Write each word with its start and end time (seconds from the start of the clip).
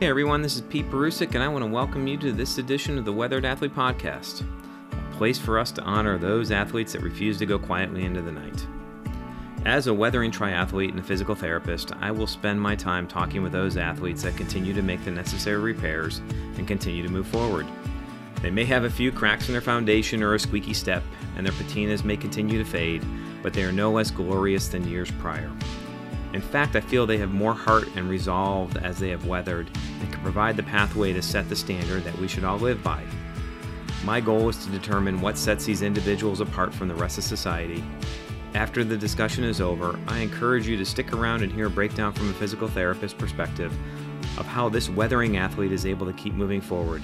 Hey 0.00 0.06
everyone, 0.06 0.42
this 0.42 0.54
is 0.54 0.60
Pete 0.60 0.88
Perusik, 0.88 1.34
and 1.34 1.42
I 1.42 1.48
want 1.48 1.64
to 1.64 1.70
welcome 1.70 2.06
you 2.06 2.16
to 2.18 2.30
this 2.30 2.58
edition 2.58 2.98
of 2.98 3.04
the 3.04 3.12
Weathered 3.12 3.44
Athlete 3.44 3.74
Podcast, 3.74 4.46
a 4.92 5.16
place 5.16 5.40
for 5.40 5.58
us 5.58 5.72
to 5.72 5.82
honor 5.82 6.16
those 6.16 6.52
athletes 6.52 6.92
that 6.92 7.02
refuse 7.02 7.36
to 7.38 7.46
go 7.46 7.58
quietly 7.58 8.04
into 8.04 8.22
the 8.22 8.30
night. 8.30 8.64
As 9.64 9.88
a 9.88 9.92
weathering 9.92 10.30
triathlete 10.30 10.90
and 10.90 11.00
a 11.00 11.02
physical 11.02 11.34
therapist, 11.34 11.90
I 12.00 12.12
will 12.12 12.28
spend 12.28 12.60
my 12.60 12.76
time 12.76 13.08
talking 13.08 13.42
with 13.42 13.50
those 13.50 13.76
athletes 13.76 14.22
that 14.22 14.36
continue 14.36 14.72
to 14.72 14.82
make 14.82 15.04
the 15.04 15.10
necessary 15.10 15.58
repairs 15.58 16.18
and 16.56 16.68
continue 16.68 17.02
to 17.02 17.12
move 17.12 17.26
forward. 17.26 17.66
They 18.40 18.52
may 18.52 18.66
have 18.66 18.84
a 18.84 18.90
few 18.90 19.10
cracks 19.10 19.48
in 19.48 19.52
their 19.52 19.60
foundation 19.60 20.22
or 20.22 20.34
a 20.34 20.38
squeaky 20.38 20.74
step, 20.74 21.02
and 21.36 21.44
their 21.44 21.52
patinas 21.54 22.04
may 22.04 22.16
continue 22.16 22.58
to 22.58 22.70
fade, 22.70 23.04
but 23.42 23.52
they 23.52 23.64
are 23.64 23.72
no 23.72 23.90
less 23.90 24.12
glorious 24.12 24.68
than 24.68 24.86
years 24.86 25.10
prior. 25.10 25.50
In 26.32 26.42
fact, 26.42 26.76
I 26.76 26.80
feel 26.80 27.06
they 27.06 27.18
have 27.18 27.32
more 27.32 27.54
heart 27.54 27.88
and 27.96 28.08
resolve 28.08 28.76
as 28.76 28.98
they 28.98 29.08
have 29.10 29.26
weathered 29.26 29.70
and 30.00 30.12
can 30.12 30.22
provide 30.22 30.56
the 30.56 30.62
pathway 30.62 31.12
to 31.12 31.22
set 31.22 31.48
the 31.48 31.56
standard 31.56 32.04
that 32.04 32.18
we 32.18 32.28
should 32.28 32.44
all 32.44 32.58
live 32.58 32.82
by. 32.82 33.02
My 34.04 34.20
goal 34.20 34.48
is 34.48 34.64
to 34.64 34.70
determine 34.70 35.20
what 35.20 35.38
sets 35.38 35.64
these 35.64 35.82
individuals 35.82 36.40
apart 36.40 36.74
from 36.74 36.88
the 36.88 36.94
rest 36.94 37.18
of 37.18 37.24
society. 37.24 37.82
After 38.54 38.84
the 38.84 38.96
discussion 38.96 39.44
is 39.44 39.60
over, 39.60 39.98
I 40.06 40.18
encourage 40.18 40.66
you 40.66 40.76
to 40.76 40.84
stick 40.84 41.12
around 41.12 41.42
and 41.42 41.52
hear 41.52 41.66
a 41.66 41.70
breakdown 41.70 42.12
from 42.12 42.30
a 42.30 42.34
physical 42.34 42.68
therapist 42.68 43.18
perspective 43.18 43.72
of 44.38 44.46
how 44.46 44.68
this 44.68 44.88
weathering 44.88 45.36
athlete 45.36 45.72
is 45.72 45.86
able 45.86 46.06
to 46.06 46.12
keep 46.12 46.34
moving 46.34 46.60
forward. 46.60 47.02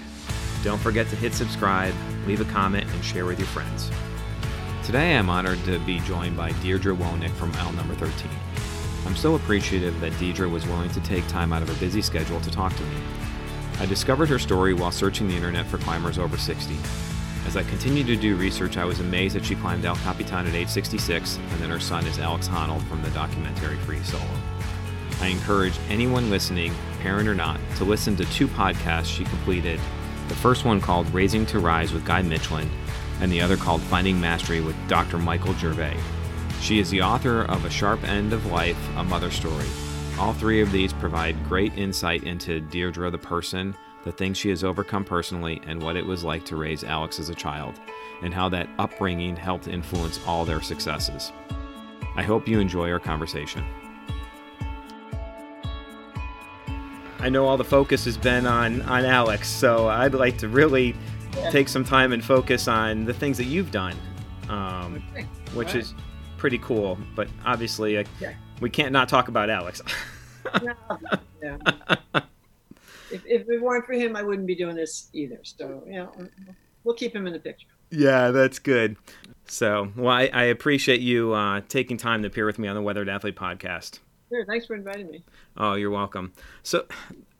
Don't 0.62 0.80
forget 0.80 1.08
to 1.08 1.16
hit 1.16 1.34
subscribe, 1.34 1.94
leave 2.26 2.40
a 2.40 2.52
comment, 2.52 2.86
and 2.90 3.04
share 3.04 3.26
with 3.26 3.38
your 3.38 3.48
friends. 3.48 3.90
Today 4.84 5.16
I'm 5.16 5.28
honored 5.28 5.62
to 5.64 5.78
be 5.80 5.98
joined 6.00 6.36
by 6.36 6.52
Dierdre 6.52 6.96
Wolownick 6.96 7.32
from 7.32 7.52
L 7.54 7.72
number 7.72 7.94
13. 7.94 8.30
I'm 9.06 9.16
so 9.16 9.34
appreciative 9.34 10.00
that 10.00 10.12
Dierdre 10.12 10.50
was 10.50 10.66
willing 10.66 10.90
to 10.90 11.00
take 11.00 11.26
time 11.28 11.52
out 11.52 11.62
of 11.62 11.68
her 11.68 11.74
busy 11.74 12.02
schedule 12.02 12.40
to 12.40 12.50
talk 12.50 12.74
to 12.74 12.82
me. 12.84 12.96
I 13.80 13.86
discovered 13.86 14.28
her 14.28 14.38
story 14.38 14.72
while 14.72 14.90
searching 14.90 15.28
the 15.28 15.34
internet 15.34 15.66
for 15.66 15.78
climbers 15.78 16.18
over 16.18 16.36
60. 16.36 16.76
As 17.46 17.56
I 17.56 17.62
continued 17.64 18.06
to 18.06 18.16
do 18.16 18.36
research, 18.36 18.78
I 18.78 18.84
was 18.84 19.00
amazed 19.00 19.34
that 19.36 19.44
she 19.44 19.56
climbed 19.56 19.84
El 19.84 19.96
Capitan 19.96 20.46
at 20.46 20.54
age 20.54 20.68
66, 20.68 21.36
and 21.36 21.60
that 21.60 21.68
her 21.68 21.80
son 21.80 22.06
is 22.06 22.18
Alex 22.18 22.48
Honnold 22.48 22.82
from 22.88 23.02
the 23.02 23.10
documentary 23.10 23.76
Free 23.78 24.02
Solo. 24.02 24.24
I 25.20 25.26
encourage 25.26 25.78
anyone 25.88 26.30
listening, 26.30 26.72
parent 27.00 27.28
or 27.28 27.34
not, 27.34 27.60
to 27.76 27.84
listen 27.84 28.16
to 28.16 28.24
two 28.26 28.48
podcasts 28.48 29.06
she 29.06 29.24
completed. 29.24 29.78
The 30.28 30.34
first 30.34 30.64
one 30.64 30.80
called 30.80 31.12
Raising 31.12 31.44
to 31.46 31.58
Rise 31.58 31.92
with 31.92 32.06
Guy 32.06 32.22
Michelin, 32.22 32.70
and 33.20 33.30
the 33.30 33.42
other 33.42 33.56
called 33.56 33.82
Finding 33.82 34.20
Mastery 34.20 34.60
with 34.60 34.76
Dr. 34.88 35.18
Michael 35.18 35.54
Gervais. 35.54 35.98
She 36.64 36.78
is 36.78 36.88
the 36.88 37.02
author 37.02 37.42
of 37.42 37.66
A 37.66 37.70
Sharp 37.70 38.04
End 38.04 38.32
of 38.32 38.46
Life, 38.46 38.78
A 38.96 39.04
Mother 39.04 39.30
Story. 39.30 39.66
All 40.18 40.32
three 40.32 40.62
of 40.62 40.72
these 40.72 40.94
provide 40.94 41.36
great 41.46 41.76
insight 41.76 42.24
into 42.24 42.62
Dierdre 42.62 43.12
the 43.12 43.18
person, 43.18 43.76
the 44.02 44.12
things 44.12 44.38
she 44.38 44.48
has 44.48 44.64
overcome 44.64 45.04
personally, 45.04 45.60
and 45.66 45.82
what 45.82 45.94
it 45.94 46.06
was 46.06 46.24
like 46.24 46.42
to 46.46 46.56
raise 46.56 46.82
Alex 46.82 47.20
as 47.20 47.28
a 47.28 47.34
child, 47.34 47.78
and 48.22 48.32
how 48.32 48.48
that 48.48 48.70
upbringing 48.78 49.36
helped 49.36 49.68
influence 49.68 50.18
all 50.26 50.46
their 50.46 50.62
successes. 50.62 51.32
I 52.16 52.22
hope 52.22 52.48
you 52.48 52.60
enjoy 52.60 52.90
our 52.90 52.98
conversation. 52.98 53.62
I 57.18 57.28
know 57.28 57.44
all 57.44 57.58
the 57.58 57.62
focus 57.62 58.06
has 58.06 58.16
been 58.16 58.46
on, 58.46 58.80
on 58.80 59.04
Alex, 59.04 59.50
so 59.50 59.88
I'd 59.88 60.14
like 60.14 60.38
to 60.38 60.48
really 60.48 60.96
take 61.50 61.68
some 61.68 61.84
time 61.84 62.12
and 62.12 62.24
focus 62.24 62.68
on 62.68 63.04
the 63.04 63.12
things 63.12 63.36
that 63.36 63.44
you've 63.44 63.70
done, 63.70 63.96
um, 64.48 65.02
which 65.52 65.74
is 65.74 65.92
pretty 66.44 66.58
cool. 66.58 66.98
But 67.14 67.26
obviously, 67.46 67.94
yeah. 68.20 68.34
we 68.60 68.68
can't 68.68 68.92
not 68.92 69.08
talk 69.08 69.28
about 69.28 69.48
Alex. 69.48 69.80
yeah. 71.42 71.56
If, 73.10 73.22
if 73.24 73.48
it 73.48 73.62
weren't 73.62 73.86
for 73.86 73.94
him, 73.94 74.14
I 74.14 74.22
wouldn't 74.22 74.46
be 74.46 74.54
doing 74.54 74.76
this 74.76 75.08
either. 75.14 75.38
So, 75.42 75.82
you 75.86 75.94
know, 75.94 76.12
we'll 76.84 76.96
keep 76.96 77.16
him 77.16 77.26
in 77.26 77.32
the 77.32 77.38
picture. 77.38 77.68
Yeah, 77.90 78.30
that's 78.30 78.58
good. 78.58 78.98
So, 79.46 79.90
well, 79.96 80.14
I, 80.14 80.28
I 80.34 80.42
appreciate 80.44 81.00
you 81.00 81.32
uh, 81.32 81.62
taking 81.66 81.96
time 81.96 82.20
to 82.20 82.28
appear 82.28 82.44
with 82.44 82.58
me 82.58 82.68
on 82.68 82.74
the 82.74 82.82
Weathered 82.82 83.08
Athlete 83.08 83.36
podcast. 83.36 84.00
Sure, 84.28 84.44
thanks 84.44 84.66
for 84.66 84.76
inviting 84.76 85.10
me. 85.10 85.24
Oh, 85.56 85.72
you're 85.72 85.88
welcome. 85.88 86.34
So, 86.62 86.84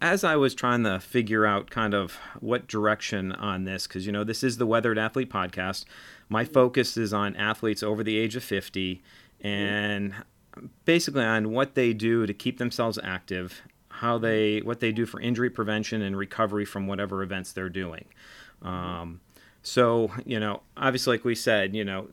as 0.04 0.22
I 0.22 0.37
was 0.37 0.54
trying 0.54 0.82
to 0.84 1.00
figure 1.00 1.47
out 1.47 1.70
kind 1.70 1.94
of 1.94 2.19
what 2.41 2.66
direction 2.66 3.32
on 3.32 3.65
this, 3.65 3.87
because, 3.87 4.04
you 4.04 4.12
know, 4.12 4.22
this 4.22 4.42
is 4.42 4.59
the 4.59 4.66
Weathered 4.66 4.98
Athlete 4.98 5.31
podcast, 5.31 5.87
my 6.28 6.44
focus 6.44 6.98
is 6.98 7.15
on 7.15 7.34
athletes 7.37 7.82
over 7.82 8.04
the 8.04 8.19
age 8.19 8.37
of 8.37 8.44
50 8.44 9.03
and 9.41 10.12
basically 10.84 11.25
on 11.25 11.53
what 11.53 11.75
they 11.75 11.94
do 11.94 12.26
to 12.26 12.34
keep 12.34 12.59
themselves 12.59 12.98
active, 13.03 13.62
how 13.88 14.19
they 14.19 14.59
what 14.60 14.81
they 14.81 14.93
do 14.93 15.06
for 15.06 15.22
injury 15.22 15.48
prevention 15.48 16.03
and 16.03 16.19
recovery 16.19 16.66
from 16.66 16.87
whatever 16.87 17.22
events 17.22 17.53
they're 17.53 17.70
doing. 17.70 18.04
Um, 18.60 19.22
so 19.62 20.10
you 20.26 20.38
know, 20.38 20.60
obviously, 20.76 21.16
like 21.16 21.25
we 21.25 21.34
said, 21.34 21.75
you 21.75 21.84
know, 21.84 22.09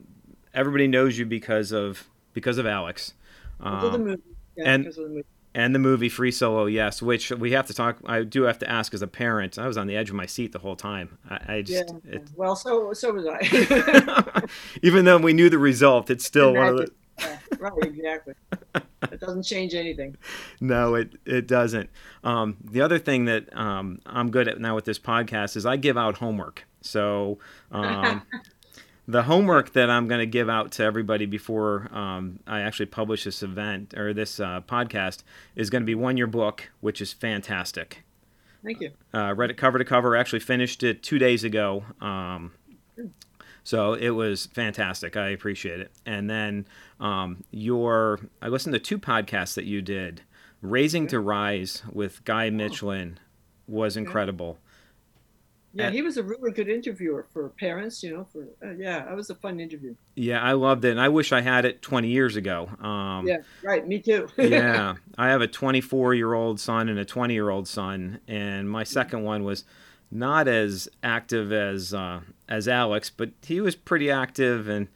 everybody 0.54 0.88
knows 0.88 1.18
you 1.18 1.26
because 1.26 1.74
of 1.74 2.08
because 2.32 2.58
of 2.58 2.66
Alex. 2.66 3.16
Um, 3.60 4.16
yeah, 4.56 4.64
and 4.66 5.24
and 5.54 5.76
the 5.76 5.80
movie 5.80 6.10
Free 6.10 6.32
Solo, 6.32 6.66
yes, 6.66 7.02
which 7.02 7.32
we 7.32 7.52
have 7.52 7.68
to 7.68 7.74
talk. 7.74 7.98
I 8.06 8.24
do 8.24 8.44
have 8.44 8.60
to 8.60 8.70
ask 8.70 8.94
as 8.94 9.02
a 9.02 9.08
parent. 9.08 9.58
I 9.58 9.68
was 9.68 9.78
on 9.78 9.88
the 9.88 9.96
edge 9.96 10.10
of 10.10 10.16
my 10.16 10.26
seat 10.26 10.52
the 10.52 10.60
whole 10.60 10.76
time. 10.76 11.18
I, 11.30 11.56
I 11.56 11.62
just 11.62 11.92
yeah. 12.06 12.16
It, 12.16 12.28
well, 12.36 12.56
so 12.56 12.94
so 12.94 13.12
was 13.12 13.26
I. 13.28 14.46
even 14.82 15.06
though 15.06 15.18
we 15.18 15.34
knew 15.34 15.50
the 15.50 15.58
result, 15.58 16.10
it's 16.10 16.26
still 16.26 16.54
one 16.54 16.68
of 16.68 16.78
the. 16.78 16.92
yeah, 17.20 17.38
right, 17.60 17.84
exactly. 17.84 18.34
it 18.76 19.20
doesn't 19.20 19.44
change 19.44 19.74
anything. 19.74 20.16
No, 20.62 20.96
it 20.96 21.14
it 21.26 21.48
doesn't. 21.48 21.90
Um, 22.24 22.58
the 22.64 22.82
other 22.82 23.00
thing 23.00 23.26
that 23.26 23.56
um, 23.58 24.00
I'm 24.06 24.30
good 24.30 24.48
at 24.48 24.60
now 24.60 24.76
with 24.76 24.86
this 24.86 25.00
podcast 25.00 25.56
is 25.56 25.66
I 25.66 25.76
give 25.76 25.98
out 25.98 26.18
homework. 26.18 26.66
So 26.82 27.40
um, 27.72 28.22
the 29.12 29.24
homework 29.24 29.74
that 29.74 29.90
I'm 29.90 30.08
going 30.08 30.20
to 30.20 30.26
give 30.26 30.50
out 30.50 30.72
to 30.74 30.84
everybody 30.84 31.26
before 31.26 31.90
um, 31.92 32.40
I 32.48 32.62
actually 32.62 32.86
publish 32.86 33.26
this 33.26 33.44
event 33.44 33.94
or 33.94 34.14
this 34.14 34.40
uh, 34.40 34.62
podcast 34.62 35.24
is 35.54 35.70
going 35.70 35.82
to 35.82 35.86
be 35.86 35.96
one 35.96 36.16
year 36.16 36.28
book, 36.28 36.72
which 36.80 37.02
is 37.02 37.12
fantastic. 37.12 38.04
Thank 38.64 38.80
you. 38.80 38.92
Uh, 39.14 39.34
read 39.36 39.50
it 39.50 39.58
cover 39.58 39.78
to 39.78 39.84
cover. 39.84 40.16
Actually 40.16 40.40
finished 40.40 40.82
it 40.84 41.04
two 41.04 41.20
days 41.20 41.44
ago. 41.44 41.84
Um, 42.00 42.54
so 43.66 43.94
it 43.94 44.12
was 44.12 44.46
fantastic. 44.48 45.18
I 45.18 45.30
appreciate 45.30 45.82
it. 45.82 45.92
And 46.06 46.30
then 46.30 46.66
um, 47.02 47.44
your, 47.52 48.20
I 48.42 48.48
listened 48.48 48.74
to 48.74 48.80
two 48.80 48.98
podcasts 48.98 49.56
that 49.56 49.66
you 49.66 49.82
did. 49.82 50.22
Raising 50.62 51.08
to 51.08 51.20
Rise 51.20 51.84
with 51.92 52.24
Guy 52.24 52.48
oh. 52.48 52.52
Michelin 52.52 53.20
was 53.68 53.98
incredible. 53.98 54.60
Yeah, 55.74 55.90
he 55.90 56.02
was 56.02 56.18
a 56.18 56.24
really 56.24 56.52
good 56.52 56.68
interviewer 56.68 57.28
for 57.32 57.50
parents, 57.50 58.04
you 58.04 58.16
know. 58.16 58.28
For 58.32 58.44
uh, 58.66 58.74
yeah, 58.78 59.06
that 59.06 59.16
was 59.16 59.30
a 59.30 59.36
fun 59.36 59.60
interview. 59.60 59.96
Yeah, 60.16 60.42
I 60.42 60.54
loved 60.54 60.84
it, 60.84 60.92
and 60.92 61.00
I 61.00 61.10
wish 61.10 61.32
I 61.32 61.42
had 61.42 61.64
it 61.64 61.82
20 61.82 62.10
years 62.10 62.36
ago. 62.36 62.70
Um, 62.82 63.26
yeah, 63.26 63.38
right. 63.64 63.88
Me 63.88 64.00
too. 64.00 64.28
yeah, 64.38 64.96
I 65.18 65.30
have 65.30 65.42
a 65.42 65.48
24 65.48 66.14
year 66.14 66.34
old 66.34 66.60
son 66.60 66.90
and 66.90 67.00
a 67.00 67.06
20 67.06 67.34
year 67.34 67.50
old 67.50 67.68
son, 67.68 68.20
and 68.28 68.70
my 68.70 68.84
second 68.84 69.24
one 69.24 69.44
was 69.44 69.64
not 70.12 70.48
as 70.50 70.90
active 71.04 71.54
as 71.54 71.94
uh, 71.94 72.20
as 72.50 72.68
Alex, 72.68 73.10
but 73.10 73.32
he 73.42 73.62
was 73.62 73.76
pretty 73.76 74.12
active 74.12 74.68
and 74.68 74.90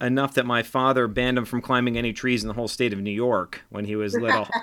enough 0.00 0.34
that 0.34 0.46
my 0.46 0.62
father 0.62 1.08
banned 1.08 1.36
him 1.36 1.44
from 1.44 1.60
climbing 1.60 1.98
any 1.98 2.12
trees 2.12 2.42
in 2.42 2.48
the 2.48 2.54
whole 2.54 2.68
state 2.68 2.92
of 2.92 3.00
New 3.00 3.10
York 3.10 3.62
when 3.70 3.84
he 3.84 3.96
was 3.96 4.14
little. 4.14 4.48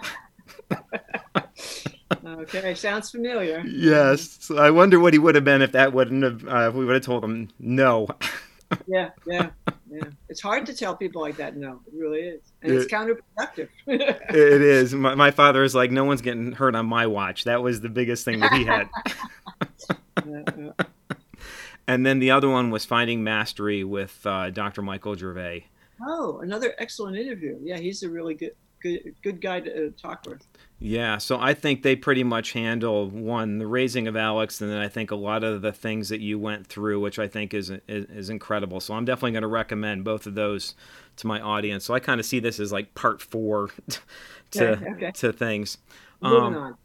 Okay, 2.25 2.73
sounds 2.75 3.11
familiar. 3.11 3.63
Yes, 3.65 4.37
so 4.39 4.57
I 4.57 4.71
wonder 4.71 4.99
what 4.99 5.13
he 5.13 5.19
would 5.19 5.35
have 5.35 5.43
been 5.43 5.61
if 5.61 5.73
that 5.73 5.93
wouldn't 5.93 6.23
have. 6.23 6.47
Uh, 6.47 6.69
if 6.69 6.75
we 6.75 6.85
would 6.85 6.95
have 6.95 7.03
told 7.03 7.23
him 7.23 7.49
no. 7.59 8.07
yeah, 8.87 9.09
yeah, 9.25 9.49
yeah. 9.89 10.03
It's 10.29 10.41
hard 10.41 10.65
to 10.67 10.73
tell 10.73 10.95
people 10.95 11.21
like 11.21 11.37
that 11.37 11.57
no. 11.57 11.81
It 11.87 11.93
really 11.93 12.19
is, 12.19 12.41
and 12.61 12.71
it, 12.71 12.77
it's 12.77 12.91
counterproductive. 12.91 13.69
it 13.87 14.61
is. 14.61 14.93
My, 14.93 15.15
my, 15.15 15.31
father 15.31 15.63
is 15.63 15.75
like, 15.75 15.91
no 15.91 16.05
one's 16.05 16.21
getting 16.21 16.53
hurt 16.53 16.75
on 16.75 16.85
my 16.85 17.07
watch. 17.07 17.43
That 17.43 17.61
was 17.61 17.81
the 17.81 17.89
biggest 17.89 18.23
thing 18.23 18.39
that 18.39 18.53
he 18.53 18.63
had. 18.63 18.89
And 21.87 22.05
then 22.05 22.19
the 22.19 22.31
other 22.31 22.49
one 22.49 22.69
was 22.69 22.83
Finding 22.83 23.23
Mastery 23.23 23.85
with 23.85 24.19
uh, 24.25 24.49
Dr. 24.49 24.81
Michael 24.81 25.15
Gervais. 25.15 25.67
Oh, 26.05 26.39
another 26.39 26.75
excellent 26.77 27.15
interview. 27.15 27.57
Yeah, 27.61 27.77
he's 27.77 28.03
a 28.03 28.09
really 28.09 28.33
good 28.33 28.51
good 28.81 29.15
good 29.21 29.41
guy 29.41 29.59
to 29.61 29.87
uh, 29.87 29.89
talk 29.99 30.25
with. 30.25 30.45
Yeah, 30.79 31.17
so 31.17 31.39
I 31.39 31.53
think 31.53 31.81
they 31.81 31.95
pretty 31.95 32.23
much 32.23 32.53
handle 32.53 33.09
one 33.09 33.57
the 33.57 33.65
raising 33.65 34.07
of 34.07 34.15
Alex, 34.15 34.61
and 34.61 34.71
then 34.71 34.77
I 34.77 34.87
think 34.87 35.09
a 35.09 35.15
lot 35.15 35.43
of 35.43 35.61
the 35.61 35.71
things 35.71 36.09
that 36.09 36.19
you 36.19 36.37
went 36.37 36.67
through, 36.67 36.99
which 36.99 37.17
I 37.17 37.27
think 37.27 37.53
is 37.53 37.69
is, 37.69 38.05
is 38.05 38.29
incredible. 38.29 38.79
So 38.79 38.93
I'm 38.93 39.05
definitely 39.05 39.31
going 39.31 39.41
to 39.41 39.47
recommend 39.47 40.03
both 40.03 40.27
of 40.27 40.35
those 40.35 40.75
to 41.17 41.27
my 41.27 41.41
audience. 41.41 41.85
So 41.85 41.93
I 41.93 41.99
kind 41.99 42.19
of 42.19 42.25
see 42.25 42.39
this 42.39 42.59
as 42.59 42.71
like 42.71 42.93
part 42.93 43.21
four 43.21 43.69
to 44.51 44.71
okay, 44.73 44.85
okay. 44.91 45.11
to 45.11 45.33
things. 45.33 45.77
Moving 46.21 46.43
um, 46.43 46.55
on. 46.55 46.77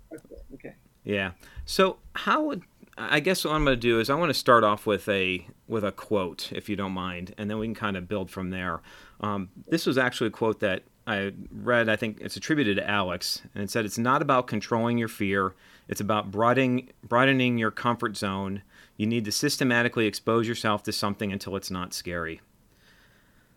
Okay. 0.54 0.74
Yeah. 1.04 1.32
So 1.66 1.98
how 2.14 2.42
would 2.44 2.62
I 2.98 3.20
guess 3.20 3.44
what 3.44 3.54
I'm 3.54 3.64
going 3.64 3.76
to 3.76 3.80
do 3.80 4.00
is 4.00 4.10
I 4.10 4.14
want 4.14 4.30
to 4.30 4.34
start 4.38 4.64
off 4.64 4.86
with 4.86 5.08
a 5.08 5.46
with 5.66 5.84
a 5.84 5.92
quote, 5.92 6.52
if 6.52 6.68
you 6.68 6.76
don't 6.76 6.92
mind, 6.92 7.34
and 7.38 7.48
then 7.48 7.58
we 7.58 7.66
can 7.66 7.74
kind 7.74 7.96
of 7.96 8.06
build 8.06 8.30
from 8.30 8.50
there. 8.50 8.80
Um, 9.20 9.48
this 9.68 9.86
was 9.86 9.96
actually 9.96 10.28
a 10.28 10.30
quote 10.30 10.60
that 10.60 10.82
I 11.06 11.32
read, 11.50 11.88
I 11.88 11.96
think 11.96 12.18
it's 12.20 12.36
attributed 12.36 12.76
to 12.76 12.88
Alex, 12.88 13.42
and 13.54 13.64
it 13.64 13.70
said 13.70 13.84
it's 13.84 13.98
not 13.98 14.22
about 14.22 14.46
controlling 14.46 14.98
your 14.98 15.08
fear. 15.08 15.54
It's 15.88 16.00
about 16.00 16.30
broadening 16.30 16.90
broadening 17.02 17.58
your 17.58 17.70
comfort 17.70 18.16
zone. 18.16 18.62
You 18.96 19.06
need 19.06 19.24
to 19.24 19.32
systematically 19.32 20.06
expose 20.06 20.46
yourself 20.46 20.82
to 20.84 20.92
something 20.92 21.32
until 21.32 21.56
it's 21.56 21.70
not 21.70 21.92
scary. 21.92 22.40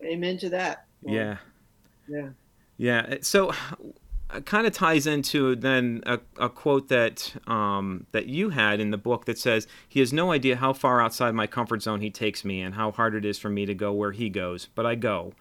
Amen 0.04 0.38
to 0.40 0.50
that. 0.50 0.86
Well, 1.02 1.16
yeah. 1.16 1.38
Yeah. 2.08 2.30
Yeah. 2.78 3.16
So 3.22 3.54
it 4.34 4.46
kind 4.46 4.66
of 4.66 4.74
ties 4.74 5.06
into 5.08 5.56
then 5.56 6.02
a, 6.06 6.20
a 6.38 6.50
quote 6.50 6.90
that 6.90 7.34
um, 7.48 8.08
that 8.12 8.26
you 8.26 8.50
had 8.50 8.80
in 8.80 8.92
the 8.92 8.98
book 8.98 9.26
that 9.26 9.38
says 9.38 9.68
he 9.88 10.00
has 10.00 10.12
no 10.12 10.32
idea 10.32 10.56
how 10.56 10.74
far 10.74 11.02
outside 11.02 11.34
my 11.36 11.48
comfort 11.48 11.84
zone 11.84 12.02
he 12.02 12.10
takes 12.10 12.44
me 12.44 12.62
and 12.62 12.76
how 12.76 12.92
hard 12.92 13.16
it 13.16 13.24
is 13.24 13.38
for 13.38 13.50
me 13.50 13.66
to 13.66 13.74
go 13.74 13.94
where 13.94 14.12
he 14.12 14.30
goes, 14.30 14.68
but 14.76 14.86
I 14.86 14.96
go. 14.96 15.34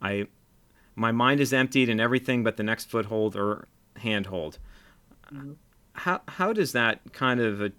I 0.00 0.28
my 0.98 1.12
mind 1.12 1.40
is 1.40 1.52
emptied 1.52 1.88
and 1.88 2.00
everything 2.00 2.42
but 2.42 2.56
the 2.56 2.62
next 2.62 2.90
foothold 2.90 3.36
or 3.36 3.68
handhold. 3.98 4.58
Mm-hmm. 5.32 5.52
How 5.92 6.20
how 6.28 6.52
does 6.52 6.72
that 6.72 7.12
kind 7.12 7.40
of 7.40 7.72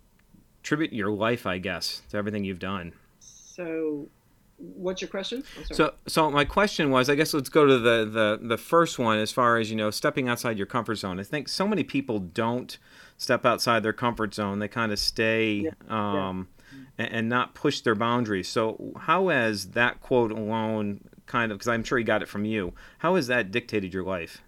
attribute 0.62 0.94
your 0.94 1.12
life, 1.12 1.46
I 1.46 1.58
guess, 1.58 2.02
to 2.10 2.18
everything 2.18 2.44
you've 2.44 2.60
done? 2.60 2.94
So 3.20 4.08
what's 4.58 5.02
your 5.02 5.10
question? 5.10 5.44
So, 5.72 5.94
so 6.08 6.30
my 6.30 6.46
question 6.46 6.92
was, 6.92 7.10
I 7.10 7.16
guess 7.16 7.34
let's 7.34 7.50
go 7.50 7.66
to 7.66 7.78
the, 7.78 8.06
the 8.06 8.40
the 8.42 8.58
first 8.58 9.00
one 9.00 9.18
as 9.18 9.32
far 9.32 9.58
as 9.58 9.70
you 9.70 9.76
know, 9.76 9.92
stepping 9.92 10.28
outside 10.28 10.58
your 10.58 10.68
comfort 10.68 10.96
zone. 10.96 11.20
I 11.20 11.24
think 11.24 11.48
so 11.48 11.68
many 11.68 11.84
people 11.84 12.20
don't 12.20 12.78
step 13.18 13.46
outside 13.46 13.84
their 13.84 13.94
comfort 13.94 14.34
zone; 14.34 14.60
they 14.60 14.68
kind 14.68 14.92
of 14.92 15.00
stay 15.00 15.54
yeah. 15.54 15.72
Um, 15.90 16.48
yeah. 16.72 17.06
And, 17.06 17.14
and, 17.14 17.30
not 17.30 17.56
push 17.56 17.82
their 17.82 17.96
boundaries. 17.96 18.48
So, 18.48 18.94
how 18.98 19.30
has 19.30 19.70
that 19.72 20.02
quote 20.02 20.32
alone, 20.32 21.02
kind 21.30 21.52
of, 21.54 21.58
because 21.58 21.70
I'm 21.70 21.84
sure 21.86 21.98
he 21.98 22.04
got 22.04 22.22
it 22.22 22.28
from 22.28 22.44
you, 22.44 22.74
how 22.98 23.16
has 23.16 23.28
that 23.28 23.52
dictated 23.52 23.94
your 23.94 24.04
life? 24.04 24.42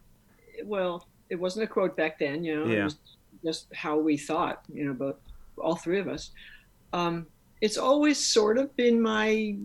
Well, 0.66 1.08
it 1.30 1.36
wasn't 1.36 1.64
a 1.64 1.68
quote 1.68 1.96
back 1.96 2.20
then, 2.20 2.44
you 2.44 2.60
know. 2.60 2.66
Yeah. 2.66 2.82
It 2.82 2.84
was 2.84 2.98
just 3.46 3.74
how 3.74 3.98
we 3.98 4.18
thought, 4.18 4.64
you 4.74 4.86
know, 4.86 4.94
both 4.94 5.16
all 5.58 5.76
three 5.76 6.00
of 6.00 6.10
us. 6.10 6.32
Um, 6.92 7.28
it's 7.62 7.78
always 7.78 8.18
sort 8.18 8.58
of 8.58 8.76
been 8.76 9.02
my 9.02 9.56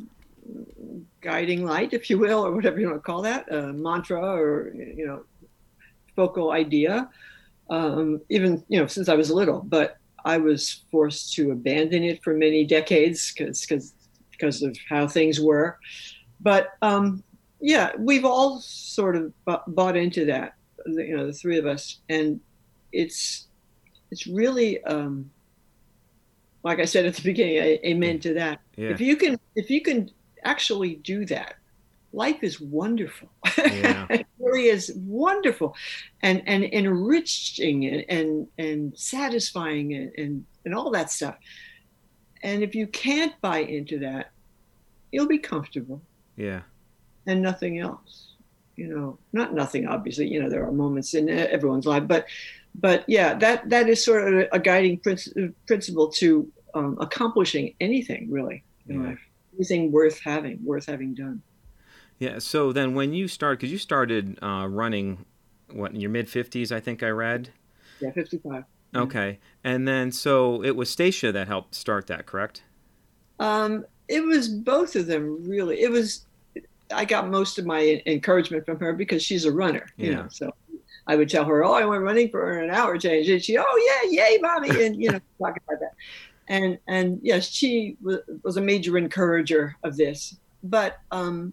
guiding 1.20 1.64
light, 1.64 1.92
if 1.92 2.08
you 2.08 2.18
will, 2.18 2.46
or 2.46 2.52
whatever 2.52 2.78
you 2.78 2.86
want 2.86 2.98
to 2.98 3.02
call 3.02 3.22
that, 3.22 3.52
a 3.52 3.72
mantra 3.72 4.22
or 4.22 4.72
you 4.74 5.06
know, 5.06 5.24
focal 6.14 6.52
idea. 6.52 7.10
Um, 7.68 8.20
even 8.28 8.62
you 8.68 8.78
know, 8.78 8.86
since 8.86 9.08
I 9.08 9.14
was 9.14 9.30
little, 9.30 9.60
but 9.60 9.96
I 10.24 10.38
was 10.38 10.84
forced 10.90 11.34
to 11.34 11.50
abandon 11.50 12.04
it 12.04 12.22
for 12.22 12.34
many 12.34 12.64
decades 12.64 13.32
because 13.32 13.62
because 13.62 13.94
because 14.30 14.62
of 14.62 14.76
how 14.88 15.08
things 15.08 15.40
were. 15.40 15.78
But 16.40 16.74
um, 16.82 17.22
yeah, 17.60 17.92
we've 17.98 18.24
all 18.24 18.60
sort 18.60 19.16
of 19.16 19.32
bought 19.68 19.96
into 19.96 20.26
that, 20.26 20.54
you 20.86 21.16
know, 21.16 21.26
the 21.26 21.32
three 21.32 21.58
of 21.58 21.66
us, 21.66 21.98
and 22.08 22.40
it's 22.92 23.46
it's 24.10 24.26
really 24.26 24.82
um, 24.84 25.30
like 26.62 26.80
I 26.80 26.84
said 26.84 27.06
at 27.06 27.14
the 27.14 27.22
beginning, 27.22 27.56
amen 27.84 28.20
to 28.20 28.34
that. 28.34 28.60
Yeah. 28.76 28.90
If 28.90 29.00
you 29.00 29.16
can 29.16 29.38
if 29.54 29.70
you 29.70 29.80
can 29.80 30.10
actually 30.44 30.96
do 30.96 31.24
that, 31.26 31.54
life 32.12 32.42
is 32.42 32.60
wonderful. 32.60 33.28
Yeah. 33.58 34.06
it 34.10 34.26
really 34.38 34.68
is 34.68 34.92
wonderful 34.96 35.76
and, 36.22 36.42
and 36.46 36.64
enriching 36.64 37.84
and, 37.86 38.04
and, 38.08 38.48
and 38.58 38.98
satisfying 38.98 39.94
and, 39.94 40.12
and, 40.16 40.44
and 40.64 40.74
all 40.74 40.90
that 40.90 41.10
stuff. 41.10 41.36
And 42.42 42.62
if 42.62 42.74
you 42.74 42.86
can't 42.86 43.38
buy 43.40 43.58
into 43.58 43.98
that, 44.00 44.30
you'll 45.12 45.28
be 45.28 45.38
comfortable. 45.38 46.00
Yeah. 46.36 46.62
And 47.26 47.42
nothing 47.42 47.78
else. 47.78 48.34
You 48.76 48.88
know, 48.88 49.18
not 49.32 49.54
nothing, 49.54 49.86
obviously, 49.86 50.28
you 50.28 50.42
know, 50.42 50.50
there 50.50 50.64
are 50.66 50.72
moments 50.72 51.14
in 51.14 51.28
everyone's 51.28 51.86
life, 51.86 52.06
but, 52.06 52.26
but 52.74 53.04
yeah, 53.08 53.34
that, 53.34 53.68
that 53.70 53.88
is 53.88 54.04
sort 54.04 54.32
of 54.32 54.48
a 54.52 54.58
guiding 54.58 55.00
principle 55.66 56.08
to 56.12 56.52
um, 56.74 56.98
accomplishing 57.00 57.74
anything 57.80 58.30
really 58.30 58.62
in 58.88 59.02
yeah. 59.02 59.08
life 59.08 59.18
anything 59.56 59.90
worth 59.90 60.20
having, 60.20 60.62
worth 60.64 60.86
having 60.86 61.14
done. 61.14 61.42
Yeah. 62.18 62.38
So 62.38 62.72
then, 62.72 62.94
when 62.94 63.12
you 63.12 63.28
start, 63.28 63.58
because 63.58 63.72
you 63.72 63.78
started 63.78 64.38
uh, 64.42 64.66
running, 64.68 65.24
what 65.72 65.92
in 65.92 66.00
your 66.00 66.10
mid 66.10 66.28
fifties, 66.28 66.72
I 66.72 66.80
think 66.80 67.02
I 67.02 67.08
read. 67.08 67.50
Yeah, 68.00 68.10
fifty-five. 68.12 68.64
Okay, 68.94 69.38
and 69.64 69.86
then 69.86 70.12
so 70.12 70.62
it 70.62 70.76
was 70.76 70.94
Stasia 70.94 71.32
that 71.32 71.48
helped 71.48 71.74
start 71.74 72.06
that, 72.06 72.24
correct? 72.24 72.62
Um, 73.38 73.84
it 74.08 74.24
was 74.24 74.48
both 74.48 74.96
of 74.96 75.06
them 75.06 75.44
really. 75.48 75.80
It 75.80 75.90
was. 75.90 76.26
I 76.92 77.04
got 77.04 77.28
most 77.28 77.58
of 77.58 77.66
my 77.66 78.00
encouragement 78.06 78.64
from 78.64 78.78
her 78.78 78.92
because 78.92 79.20
she's 79.20 79.44
a 79.44 79.52
runner, 79.52 79.86
you 79.96 80.10
yeah. 80.10 80.16
know. 80.16 80.28
So 80.30 80.54
I 81.06 81.16
would 81.16 81.28
tell 81.28 81.44
her, 81.44 81.64
"Oh, 81.64 81.74
I 81.74 81.84
went 81.84 82.02
running 82.02 82.30
for 82.30 82.58
an 82.60 82.70
hour 82.70 82.96
change," 82.96 83.28
and 83.28 83.42
she, 83.42 83.58
"Oh 83.58 84.02
yeah, 84.04 84.10
yay, 84.24 84.38
mommy!" 84.40 84.84
and 84.84 85.00
you 85.02 85.10
know, 85.10 85.20
talking 85.38 85.62
about 85.66 85.80
that 85.80 85.92
and 86.48 86.78
and 86.86 87.20
yes, 87.22 87.48
she 87.48 87.96
was, 88.02 88.18
was 88.42 88.56
a 88.56 88.60
major 88.60 88.96
encourager 88.98 89.76
of 89.82 89.96
this. 89.96 90.36
But 90.62 90.98
um, 91.10 91.52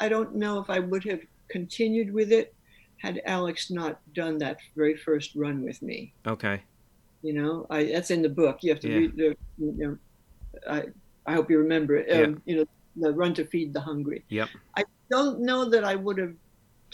I 0.00 0.08
don't 0.08 0.34
know 0.34 0.60
if 0.60 0.70
I 0.70 0.78
would 0.78 1.04
have 1.04 1.20
continued 1.48 2.12
with 2.12 2.32
it 2.32 2.54
had 2.98 3.20
Alex 3.24 3.70
not 3.70 4.00
done 4.14 4.38
that 4.38 4.58
very 4.76 4.96
first 4.96 5.34
run 5.34 5.62
with 5.64 5.82
me. 5.82 6.12
Okay. 6.26 6.62
You 7.22 7.32
know, 7.32 7.66
I, 7.68 7.84
that's 7.84 8.10
in 8.10 8.22
the 8.22 8.28
book. 8.28 8.58
You 8.62 8.70
have 8.70 8.80
to 8.80 8.88
yeah. 8.88 8.96
read 8.96 9.16
the. 9.16 9.36
You 9.58 9.74
know, 9.78 9.98
I 10.68 10.84
I 11.26 11.34
hope 11.34 11.50
you 11.50 11.58
remember 11.58 11.96
it. 11.96 12.10
Um, 12.12 12.42
yeah. 12.44 12.52
You 12.52 12.56
know, 12.58 12.66
the 12.96 13.12
run 13.12 13.34
to 13.34 13.44
feed 13.44 13.72
the 13.72 13.80
hungry. 13.80 14.24
Yep. 14.28 14.48
I 14.76 14.84
don't 15.10 15.40
know 15.40 15.68
that 15.68 15.84
I 15.84 15.94
would 15.94 16.18
have. 16.18 16.34